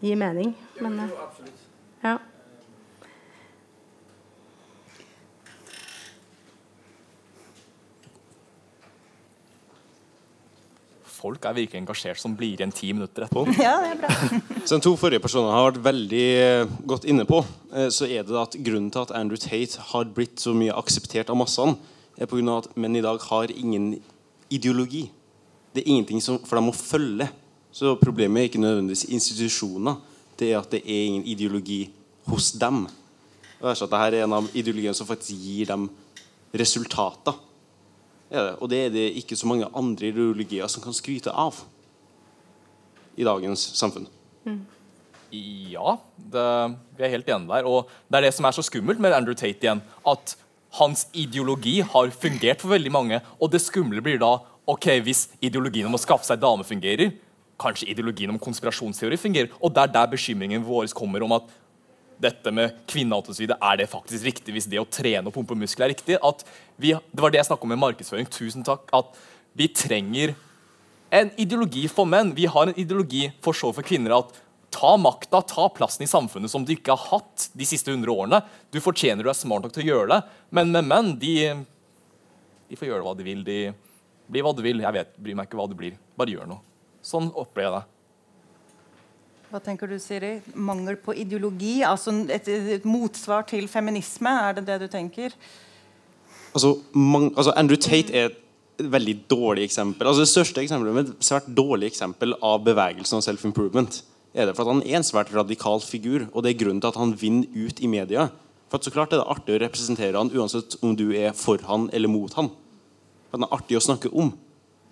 [0.03, 1.32] gir mening, men eh, ja.
[11.23, 13.45] Folk er virkelig engasjert som blir igjen ti minutter etterpå.
[13.63, 14.41] Ja, det er bra.
[14.71, 17.39] Som to forrige personer har vært veldig eh, godt inne på,
[17.71, 21.31] eh, så er det at grunnen til at Andrew Tate har blitt så mye akseptert
[21.31, 21.77] av massene,
[22.19, 23.93] er på grunn av at menn i dag har ingen
[24.51, 25.05] ideologi.
[25.73, 27.29] Det er ingenting som, for dem å følge.
[27.73, 30.03] Så problemet er ikke nødvendigvis institusjoner.
[30.39, 31.87] Det er at det er ingen ideologi
[32.29, 32.85] hos dem.
[33.61, 35.87] Det er så at dette er en av ideologiene som faktisk gir dem
[36.59, 37.39] resultater.
[38.33, 38.53] Er det.
[38.65, 41.61] Og det er det ikke så mange andre ideologier som kan skryte av
[43.21, 44.09] i dagens samfunn.
[45.33, 46.47] Ja, det,
[46.97, 47.69] vi er helt enige der.
[47.69, 49.83] Og det er det som er så skummelt med Andrew Tate igjen.
[50.09, 50.37] At
[50.79, 53.21] hans ideologi har fungert for veldig mange.
[53.41, 57.13] Og det skumle blir da ok, hvis ideologien om å skaffe seg dame fungerer,
[57.63, 59.53] kanskje ideologien om konspirasjonsteori fungerer.
[59.61, 61.53] Og det er der bekymringen vår kommer om at
[62.23, 63.51] dette med kvinnehat osv.
[63.53, 66.19] Er det faktisk riktig hvis det å trene og pumpe muskler er riktig?
[66.81, 68.31] Vi, det var det jeg snakket om med markedsføring.
[68.33, 68.87] Tusen takk.
[68.95, 69.13] At
[69.59, 70.35] vi trenger
[71.13, 72.33] en ideologi for menn.
[72.37, 74.17] Vi har en ideologi for så for kvinner.
[74.23, 74.41] at
[74.73, 78.39] Ta makta, ta plassen i samfunnet som du ikke har hatt de siste 100 årene.
[78.73, 80.21] Du fortjener, du er smart nok til å gjøre det.
[80.49, 81.35] Men med menn, de,
[82.71, 83.43] de får gjøre hva de vil.
[83.45, 83.59] De
[84.33, 84.81] blir hva de vil.
[84.81, 85.99] Jeg vet, bryr meg ikke hva det blir.
[86.17, 86.65] Bare gjør noe.
[87.05, 88.02] Sånn opplever jeg det.
[89.53, 90.39] Hva tenker du, Siri?
[90.57, 91.83] Mangel på ideologi?
[91.85, 94.31] Altså et, et motsvar til feminisme?
[94.33, 95.35] Er det det du tenker?
[96.55, 100.09] Altså, man, altså Andrew Tate er et veldig dårlig eksempel.
[100.09, 103.99] Altså Det største eksempelet, med et svært dårlig eksempel av bevegelsen og self-improvement.
[104.33, 106.89] er det for at Han er en svært radikal figur, og det er grunnen til
[106.89, 108.31] at han vinner ut i media.
[108.71, 111.61] For at så klart er det artig å representere han uansett om du er for
[111.69, 112.49] han eller mot han.
[113.29, 114.33] For Han er artig å snakke om.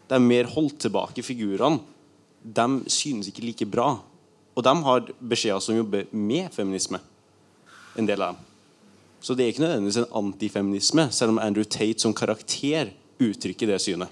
[0.08, 1.80] De mer holdt tilbake figurene
[2.44, 4.02] de synes ikke like bra.
[4.56, 7.00] Og de har beskjeder som jobber med feminisme.
[7.98, 8.46] En del av dem.
[9.20, 13.80] Så det er ikke nødvendigvis en antifeminisme, selv om Andrew Tate som karakter uttrykker det
[13.84, 14.08] synet.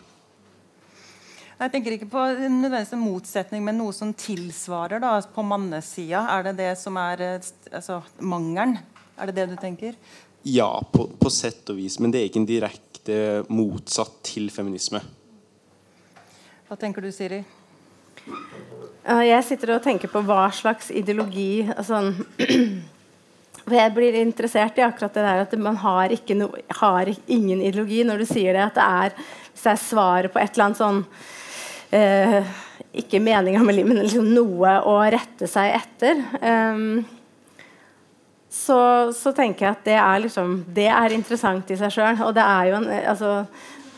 [1.59, 6.21] Jeg tenker ikke på nødvendigvis en motsetning, men noe som tilsvarer da, på mannesida.
[6.37, 8.77] Er det det som er altså, mangelen?
[9.19, 9.97] Er det det du tenker?
[10.47, 13.17] Ja, på, på sett og vis, men det er ikke en direkte
[13.51, 15.01] motsatt til feminisme.
[16.69, 17.41] Hva tenker du, Siri?
[19.09, 22.11] Ja, Jeg sitter og tenker på hva slags ideologi altså,
[23.79, 26.49] Jeg blir interessert i akkurat det der at man har, no,
[26.81, 28.67] har ingen ideologi når du sier det.
[28.67, 31.03] At det er, det er svaret på et eller annet sånn
[31.93, 32.53] eh,
[33.03, 36.23] Ikke meninga med livet, men liksom noe å rette seg etter.
[36.41, 37.05] Um,
[38.49, 38.79] så,
[39.13, 42.25] så tenker jeg at det er, liksom, det er interessant i seg sjøl.
[42.25, 43.35] Og det er jo en, altså,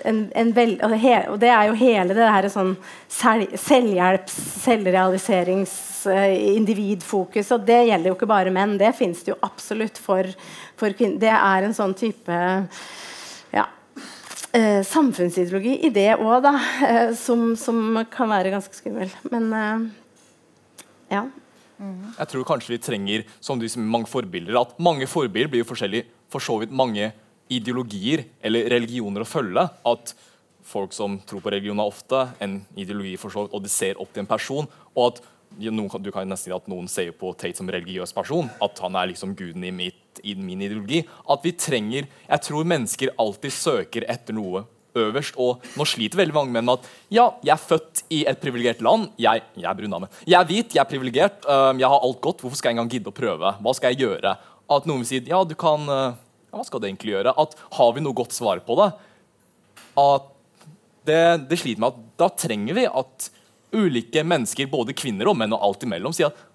[0.08, 2.74] en, en vel, og, he, og det er jo hele det her sånn
[3.10, 5.74] selv, selvhjelps, selvrealiserings,
[6.56, 7.50] individfokus.
[7.56, 8.78] Og det gjelder jo ikke bare menn.
[8.80, 10.28] Det fins det jo absolutt for,
[10.80, 11.20] for kvinner.
[11.22, 12.38] Det er en sånn type
[13.54, 13.66] ja,
[14.56, 16.54] uh, samfunnsideologi i det òg, da.
[16.56, 19.12] Uh, som, som kan være ganske skummel.
[19.32, 19.86] Men eh,
[21.16, 21.26] ja.
[21.80, 24.58] Jeg tror kanskje vi trenger som du sier, mange forbilder.
[24.60, 26.08] At mange forbilder blir jo forskjellige.
[26.30, 27.08] For så vidt mange
[27.50, 29.66] ideologier eller religioner å følge.
[29.86, 30.14] At
[30.70, 34.00] folk som tror på religion, er ofte en ideologi for så vidt, og de ser
[34.00, 34.70] opp til en person.
[34.94, 35.22] og at
[35.58, 38.50] noen, du kan nesten si at noen ser på Tate som religiøs person.
[38.62, 41.02] At han er liksom guden i, mitt, i min ideologi.
[41.28, 45.34] At vi trenger Jeg tror mennesker alltid søker etter noe øverst.
[45.38, 48.82] Og nå sliter veldig mange menn med at ja, jeg er født i et privilegert
[48.84, 49.10] land.
[49.20, 50.10] Jeg, jeg er brun dame.
[50.26, 52.42] Jeg er hvit, jeg er privilegert, jeg har alt godt.
[52.42, 53.54] Hvorfor skal jeg engang gidde å prøve?
[53.60, 54.36] Hva skal jeg gjøre?
[54.70, 56.18] At noen vil si ja, du kan øh,
[56.50, 57.34] ja, Hva skal det egentlig gjøre?
[57.38, 58.90] At Har vi noe godt svar på det?
[60.00, 60.30] At
[61.08, 63.30] det, det sliter med at da trenger vi at
[63.70, 66.46] ulike mennesker, både kvinner og menn og alt imellom, sier at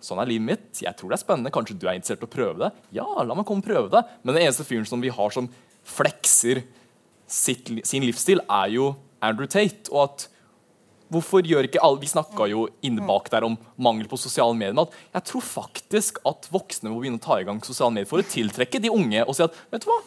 [0.00, 0.68] Sånn er livet mitt.
[0.80, 1.50] Jeg tror det er spennende.
[1.52, 2.70] Kanskje du er interessert i å prøve det?
[2.96, 4.00] Ja, la meg komme og prøve det.
[4.22, 5.50] Men den eneste fyren som vi har som
[5.84, 6.62] flekser
[7.28, 9.92] sitt, sin livsstil, er jo Andrew Tate.
[9.92, 10.24] Og at
[11.10, 14.76] Hvorfor gjør ikke alle Vi snakka jo inne bak der om mangel på sosiale medier.
[14.76, 18.10] Men at jeg tror faktisk at voksne må begynne å ta i gang sosiale medier
[18.10, 19.98] for å tiltrekke de unge og si at vet du hva,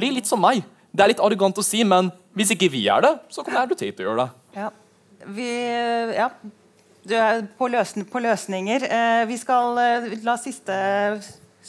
[0.00, 0.62] bli litt som meg.
[0.90, 3.78] Det er litt arrogant å si, men hvis ikke vi er det, så kommer Andrew
[3.78, 4.30] til å gjøre det.
[4.58, 4.70] Ja.
[5.36, 5.50] Vi,
[6.16, 6.30] ja.
[7.04, 8.84] Du er på, løsning, på løsninger.
[8.84, 10.74] Eh, vi skal eh, la siste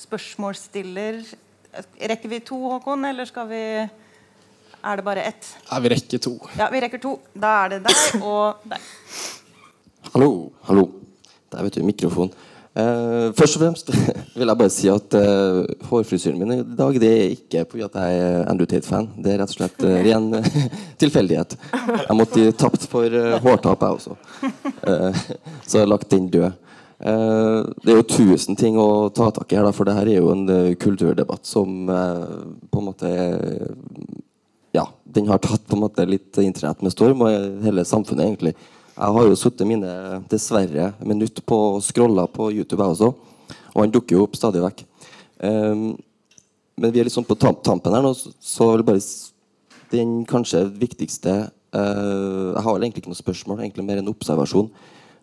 [0.01, 1.23] spørsmålsstiller
[1.71, 3.61] Rekker vi to, Håkon, eller skal vi
[4.83, 5.57] Er det bare ett?
[5.69, 6.31] Ja, vi rekker to.
[6.57, 7.17] Ja, vi rekker to.
[7.37, 8.87] Da er det deg og deg.
[10.09, 10.29] Hallo,
[10.65, 10.87] hallo.
[11.53, 12.31] Der vet du, mikrofon.
[12.71, 13.91] Uh, først og fremst
[14.39, 17.97] vil jeg bare si at uh, hårfrisyren min i dag det er ikke fordi at
[17.99, 19.09] jeg er Andrew Tate-fan.
[19.21, 20.31] Det er rett og slett uh, ren
[21.03, 21.57] tilfeldighet.
[21.75, 24.17] Jeg måtte gi tapt for hårtap, jeg også.
[24.87, 25.21] Eh,
[25.67, 26.57] så jeg har lagt den død.
[27.01, 30.09] Eh, det er jo tusen ting å ta tak i her, da, for det her
[30.09, 33.65] er jo en kulturdebatt som på en måte er
[34.75, 38.53] ja, den har tatt på en måte litt internett med storm, og hele samfunnet egentlig.
[38.91, 43.11] Jeg har jo sittet mine dessverre minutt på å scrolle på YouTube, jeg også.
[43.73, 44.83] Og han dukker jo opp stadig vekk.
[45.41, 45.95] Um,
[46.77, 49.01] men vi er liksom på tampen her nå, så- vil bare
[49.91, 54.69] Den kanskje viktigste uh, Jeg har vel egentlig ikke noe spørsmål, egentlig mer en observasjon.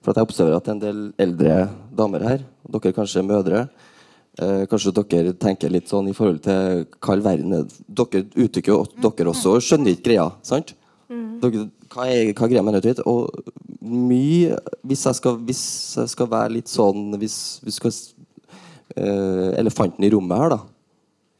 [0.02, 2.44] For jeg observerer at det er en del eldre damer her.
[2.64, 3.68] og Dere er kanskje mødre.
[4.38, 8.70] Eh, kanskje dere tenker litt sånn i forhold til hva all verden er Dere uttrykker
[8.70, 10.76] jo dere også skjønner ikke greia, sant?
[11.42, 13.02] Dere, hva er, hva greia med nødvendighet?
[13.08, 13.32] Og
[13.82, 15.62] mye hvis jeg, skal, hvis
[15.98, 17.94] jeg skal være litt sånn Hvis vi skal
[18.94, 20.60] eh, Elefanten i rommet her, da,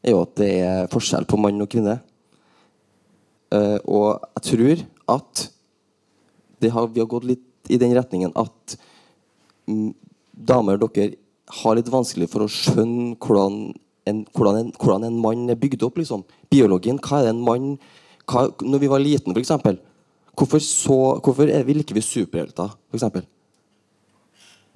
[0.03, 1.95] er jo at det er forskjell på mann og kvinne.
[3.55, 4.83] Eh, og jeg tror
[5.15, 5.45] at
[6.59, 8.75] det har, vi har gått litt i den retningen at
[9.71, 9.93] mm,
[10.51, 11.15] damer, dere
[11.49, 13.59] har litt vanskelig for å skjønne hvordan
[14.09, 15.97] en, hvordan en, hvordan en mann er bygd opp.
[16.01, 16.23] liksom.
[16.51, 16.99] Biologien.
[17.01, 17.71] Hva er det en mann
[18.29, 19.51] hva, Når vi var liten, f.eks.
[20.37, 23.27] Hvorfor, så, hvorfor er, vi, liker vi superhelter, f.eks.?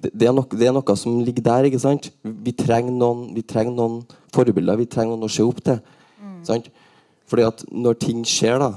[0.04, 1.68] Det, det, er det er noe som ligger der.
[1.70, 2.10] ikke sant?
[2.22, 4.02] Vi trenger noen, vi trenger noen
[4.34, 4.80] forbilder.
[4.82, 5.80] Vi trenger noen å se opp til.
[6.44, 6.68] Sant?
[7.30, 8.74] Fordi at når ting skjer, da,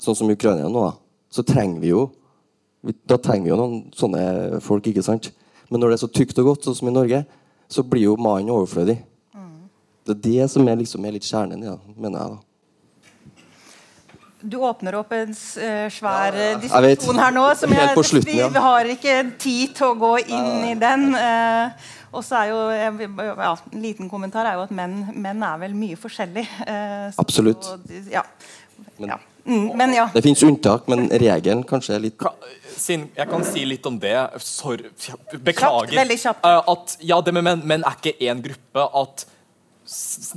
[0.00, 0.94] sånn som i Ukraina nå, da,
[1.32, 2.10] så trenger vi jo
[3.08, 4.88] Da trenger vi jo noen sånne folk.
[4.90, 5.28] ikke sant?
[5.72, 7.22] Men når det er så tykt og godt, sånn som i Norge,
[7.72, 8.98] så blir jo mannen overflødig.
[10.02, 12.32] Det er det som er, liksom, er litt kjernen i det, mener jeg.
[12.34, 12.38] da.
[14.42, 17.44] Du åpner opp en eh, svær ja, jeg diskusjon her nå.
[17.54, 18.48] Som jeg, slutten, vi, ja.
[18.50, 21.12] vi har ikke tid til å gå inn i den.
[21.14, 25.62] eh, og så er jo ja, En liten kommentar er jo at menn, menn er
[25.62, 26.44] vel mye forskjellig.
[26.66, 27.70] eh, Absolutt.
[27.70, 28.26] og ja.
[28.98, 29.22] Men, ja.
[29.44, 30.06] Mm, men ja.
[30.14, 32.22] Det fins unntak, men regelen kanskje er litt
[32.78, 34.88] Sin, jeg kan si litt om det Sorry,
[35.42, 35.92] beklager.
[35.92, 36.46] Kjapt, kjapt.
[36.46, 38.86] Eh, at, ja, det med menn, menn er ikke én gruppe.
[39.02, 39.26] At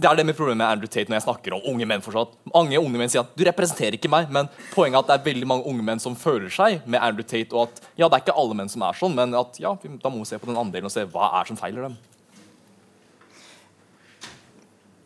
[0.01, 2.01] det er det med problemet med Andrew Tate når jeg snakker om unge menn.
[2.03, 2.33] fortsatt.
[2.49, 5.27] Mange unge menn sier at du representerer ikke meg, men poenget er at det er
[5.29, 7.53] veldig mange unge menn som føler seg med Andrew Tate.
[7.53, 10.11] Og at ja, det er ikke alle menn som er sånn, men at ja, da
[10.11, 11.97] må vi se på den andelen og se hva er som feiler dem.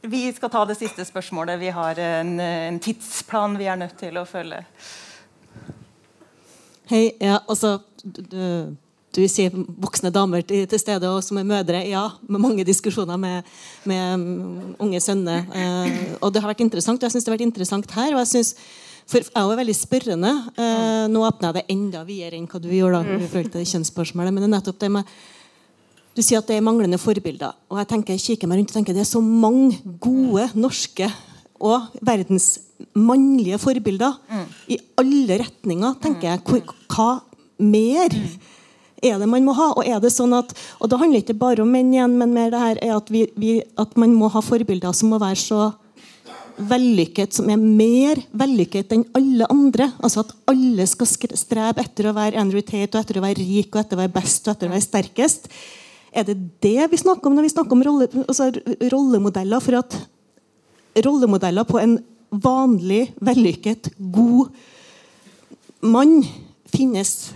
[0.02, 1.60] Vi skal ta det siste spørsmålet.
[1.60, 4.62] Vi har en, en tidsplan vi er nødt til å følge.
[6.90, 7.10] Hei.
[7.20, 8.44] Ja, altså du, du,
[9.16, 11.82] du sier voksne damer til, til stede og som er mødre.
[11.90, 13.50] Ja, med mange diskusjoner med,
[13.84, 15.44] med mm, unge sønner.
[15.52, 17.04] Eh, og det har vært interessant.
[17.04, 18.14] Jeg syns det har vært interessant her.
[18.16, 18.54] og jeg synes
[19.10, 20.32] for jeg er jo veldig spørrende.
[20.54, 22.96] Eh, nå åpner jeg det enda videre enn hva du gjør.
[22.96, 25.14] da, i forhold det kjønnsspørsmålet, men det er nettopp det med
[26.20, 27.56] du sier at det er manglende forbilder.
[27.72, 31.08] Og jeg tenker, kikker meg rundt og tenker det er så mange gode norske
[31.60, 32.58] og verdens
[32.96, 34.16] mannlige forbilder
[34.72, 35.98] i alle retninger.
[36.04, 36.64] tenker jeg.
[36.92, 37.10] Hva
[37.60, 38.16] mer
[39.04, 39.72] er det man må ha?
[39.76, 42.36] Og er det sånn at, og da handler det ikke bare om menn igjen, men
[42.36, 45.40] mer det her er at, vi, vi, at man må ha forbilder som må være
[45.40, 45.70] så
[46.70, 49.92] vellykket, som er mer vellykket enn alle andre.
[50.04, 51.08] Altså At alle skal
[51.40, 54.16] strebe etter å være Andrew Tate, og etter å være rik, og etter å være
[54.20, 55.48] best og etter å være sterkest.
[56.12, 58.50] Er det det vi snakker om når vi snakker om rolle, altså
[58.92, 59.64] rollemodeller?
[59.64, 59.98] For at
[61.06, 62.00] rollemodeller på en
[62.30, 64.52] vanlig, vellykket, god
[65.82, 66.20] mann
[66.70, 67.32] finnes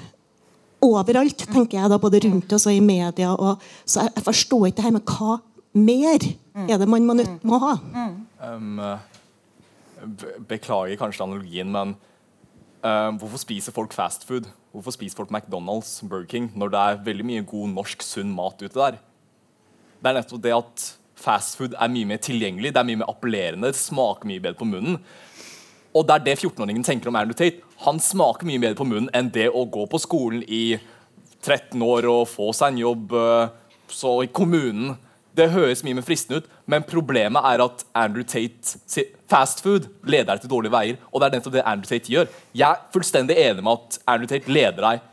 [0.84, 3.34] overalt, tenker jeg da, både rundt oss og i media.
[3.34, 5.38] Og, så jeg, jeg forstår ikke det her med hva
[5.74, 6.28] mer
[6.70, 7.78] er det man må, nødt, må ha.
[8.44, 10.18] Um, eh,
[10.50, 11.96] beklager kanskje analogien, men
[12.84, 14.50] eh, hvorfor spiser folk fast food?
[14.74, 18.58] Hvorfor spiser folk McDonald's, Burger King, når det er veldig mye god norsk, sunn mat
[18.64, 18.98] ute der?
[20.02, 20.86] Det er nettopp det at
[21.24, 24.68] fastfood er mye mer tilgjengelig, det er mye mer appellerende, det smaker mye bedre på
[24.68, 24.98] munnen.
[25.94, 27.62] Og det er det 14-åringen tenker om Andrew Tate.
[27.86, 30.80] Han smaker mye bedre på munnen enn det å gå på skolen i
[31.44, 33.54] 13 år og få seg en jobb eh,
[33.94, 34.96] så i kommunen.
[35.34, 40.30] Det høres mye mer fristende ut, men problemet er at Andrew Tate Fast food leder
[40.30, 42.28] deg til dårlige veier, og det er nettopp det Andrew Tate gjør.
[42.54, 45.08] Jeg er fullstendig enig med at Andrew Tate leder deg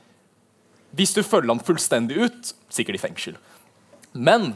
[0.99, 3.39] Hvis du følger ham fullstendig ut, sikkert i fengsel.
[4.13, 4.53] Men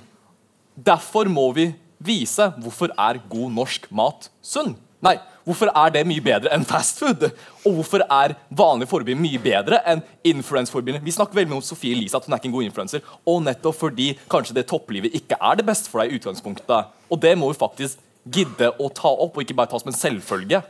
[0.74, 1.70] derfor må vi
[2.04, 4.74] vise hvorfor er god norsk mat sunn.
[5.04, 7.26] Nei, hvorfor er det mye bedre enn fast food?
[7.64, 11.04] Og hvorfor er vanlige forbilder mye bedre enn influenseforbilder?
[11.04, 13.10] Vi snakker veldig mye om Sofie Elise, at hun er ikke en god influenser.
[13.28, 16.94] Og nettopp fordi kanskje det topplivet ikke er det beste for deg i utgangspunktet.
[17.10, 19.96] Og det må vi faktisk gidde å ta opp, og ikke bare ta som en
[19.96, 20.62] selvfølge.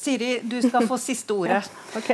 [0.00, 1.62] Siri, du skal få siste ordet.
[1.98, 2.06] Ok,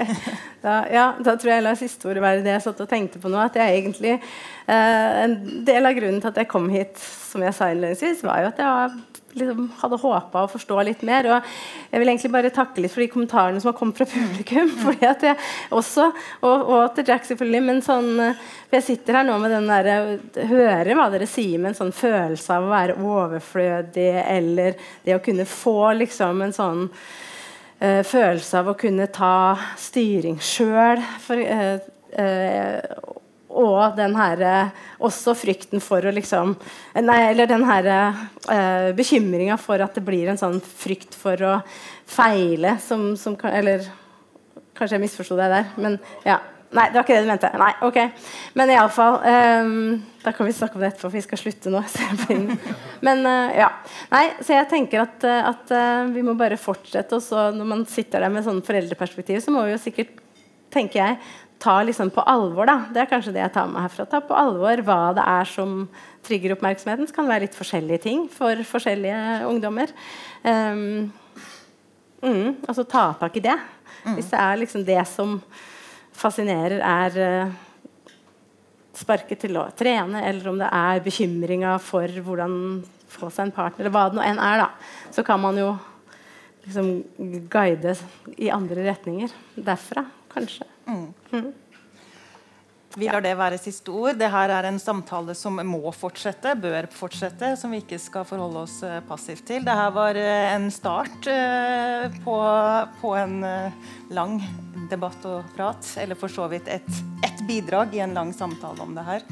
[0.63, 3.21] da, ja, da tror jeg jeg lar siste ordet være det jeg satt og tenkte
[3.21, 3.37] på nå.
[3.37, 5.35] At jeg egentlig eh, En
[5.69, 8.63] del av grunnen til at jeg kom hit, som jeg sa innledningsvis, var jo at
[8.63, 8.97] jeg var
[9.41, 11.29] liksom hadde håpa å forstå litt mer.
[11.31, 11.51] Og
[11.93, 14.71] jeg vil egentlig bare takke litt for de kommentarene som har kommet fra publikum.
[14.85, 15.39] fordi at jeg
[15.77, 16.09] også,
[16.47, 17.63] Og, og til Jack, selvfølgelig.
[17.67, 18.11] men sånn,
[18.67, 20.19] for Jeg sitter her nå med den der,
[20.51, 25.23] hører hva dere sier med en sånn følelse av å være overflødig, eller det å
[25.25, 31.03] kunne få liksom en sånn uh, følelse av å kunne ta styring sjøl.
[31.31, 31.79] Uh,
[32.17, 33.23] uh,
[33.57, 34.43] og den her,
[35.03, 36.55] også frykten for å liksom
[37.03, 41.55] nei, Eller den her eh, bekymringa for at det blir en sånn frykt for å
[42.07, 43.87] feile som, som Eller
[44.77, 45.73] kanskje jeg misforsto deg der.
[45.81, 46.43] Men ja.
[46.75, 47.51] Nei, det var ikke det du mente.
[47.61, 47.99] Nei, ok.
[48.59, 49.77] Men iallfall um, ehm,
[50.25, 51.83] Da kan vi snakke om det etterpå, for vi skal slutte nå.
[53.07, 53.71] Men uh, ja.
[54.11, 57.17] Nei, så jeg tenker at, at uh, vi må bare fortsette.
[57.17, 60.19] Og så når man sitter der med sånn foreldreperspektiv, så må vi jo sikkert,
[60.75, 61.21] tenker jeg,
[61.63, 62.69] ta liksom på alvor.
[62.69, 62.77] Da.
[62.93, 64.07] Det er kanskje det jeg tar med herfra.
[64.11, 65.87] Ta på alvor hva det er som
[66.27, 67.09] trigger oppmerksomheten.
[67.09, 69.93] Det kan være litt forskjellige ting for forskjellige ungdommer.
[70.43, 71.09] Um,
[72.23, 73.57] mm, altså ta tak i det.
[74.05, 74.19] Mm.
[74.19, 75.39] Hvis det er liksom det som
[76.17, 78.13] fascinerer, er uh,
[78.97, 82.55] sparket til å trene, eller om det er bekymringa for hvordan
[83.17, 85.75] få seg en partner, eller hva det nå enn er, da, så kan man jo
[86.67, 86.89] liksom
[87.53, 87.95] guide
[88.37, 90.67] i andre retninger derfra, kanskje.
[90.87, 91.53] Mm.
[92.97, 94.17] Vi lar det være siste ord.
[94.17, 98.79] Dette er en samtale som må fortsette, bør fortsette, som vi ikke skal forholde oss
[98.89, 99.67] uh, passivt til.
[99.67, 102.37] Dette var uh, en start uh, på,
[103.03, 103.37] på, en
[104.17, 104.41] lang
[104.89, 105.85] debatt og prat.
[106.01, 106.89] Eller for så vidt et,
[107.27, 109.29] et bidrag i en lang samtale om det her.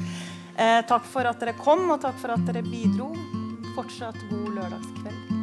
[0.87, 3.09] takk for at dere kom, og takk for at dere bidro.
[3.73, 5.35] Fortsatt god lørdagskveld.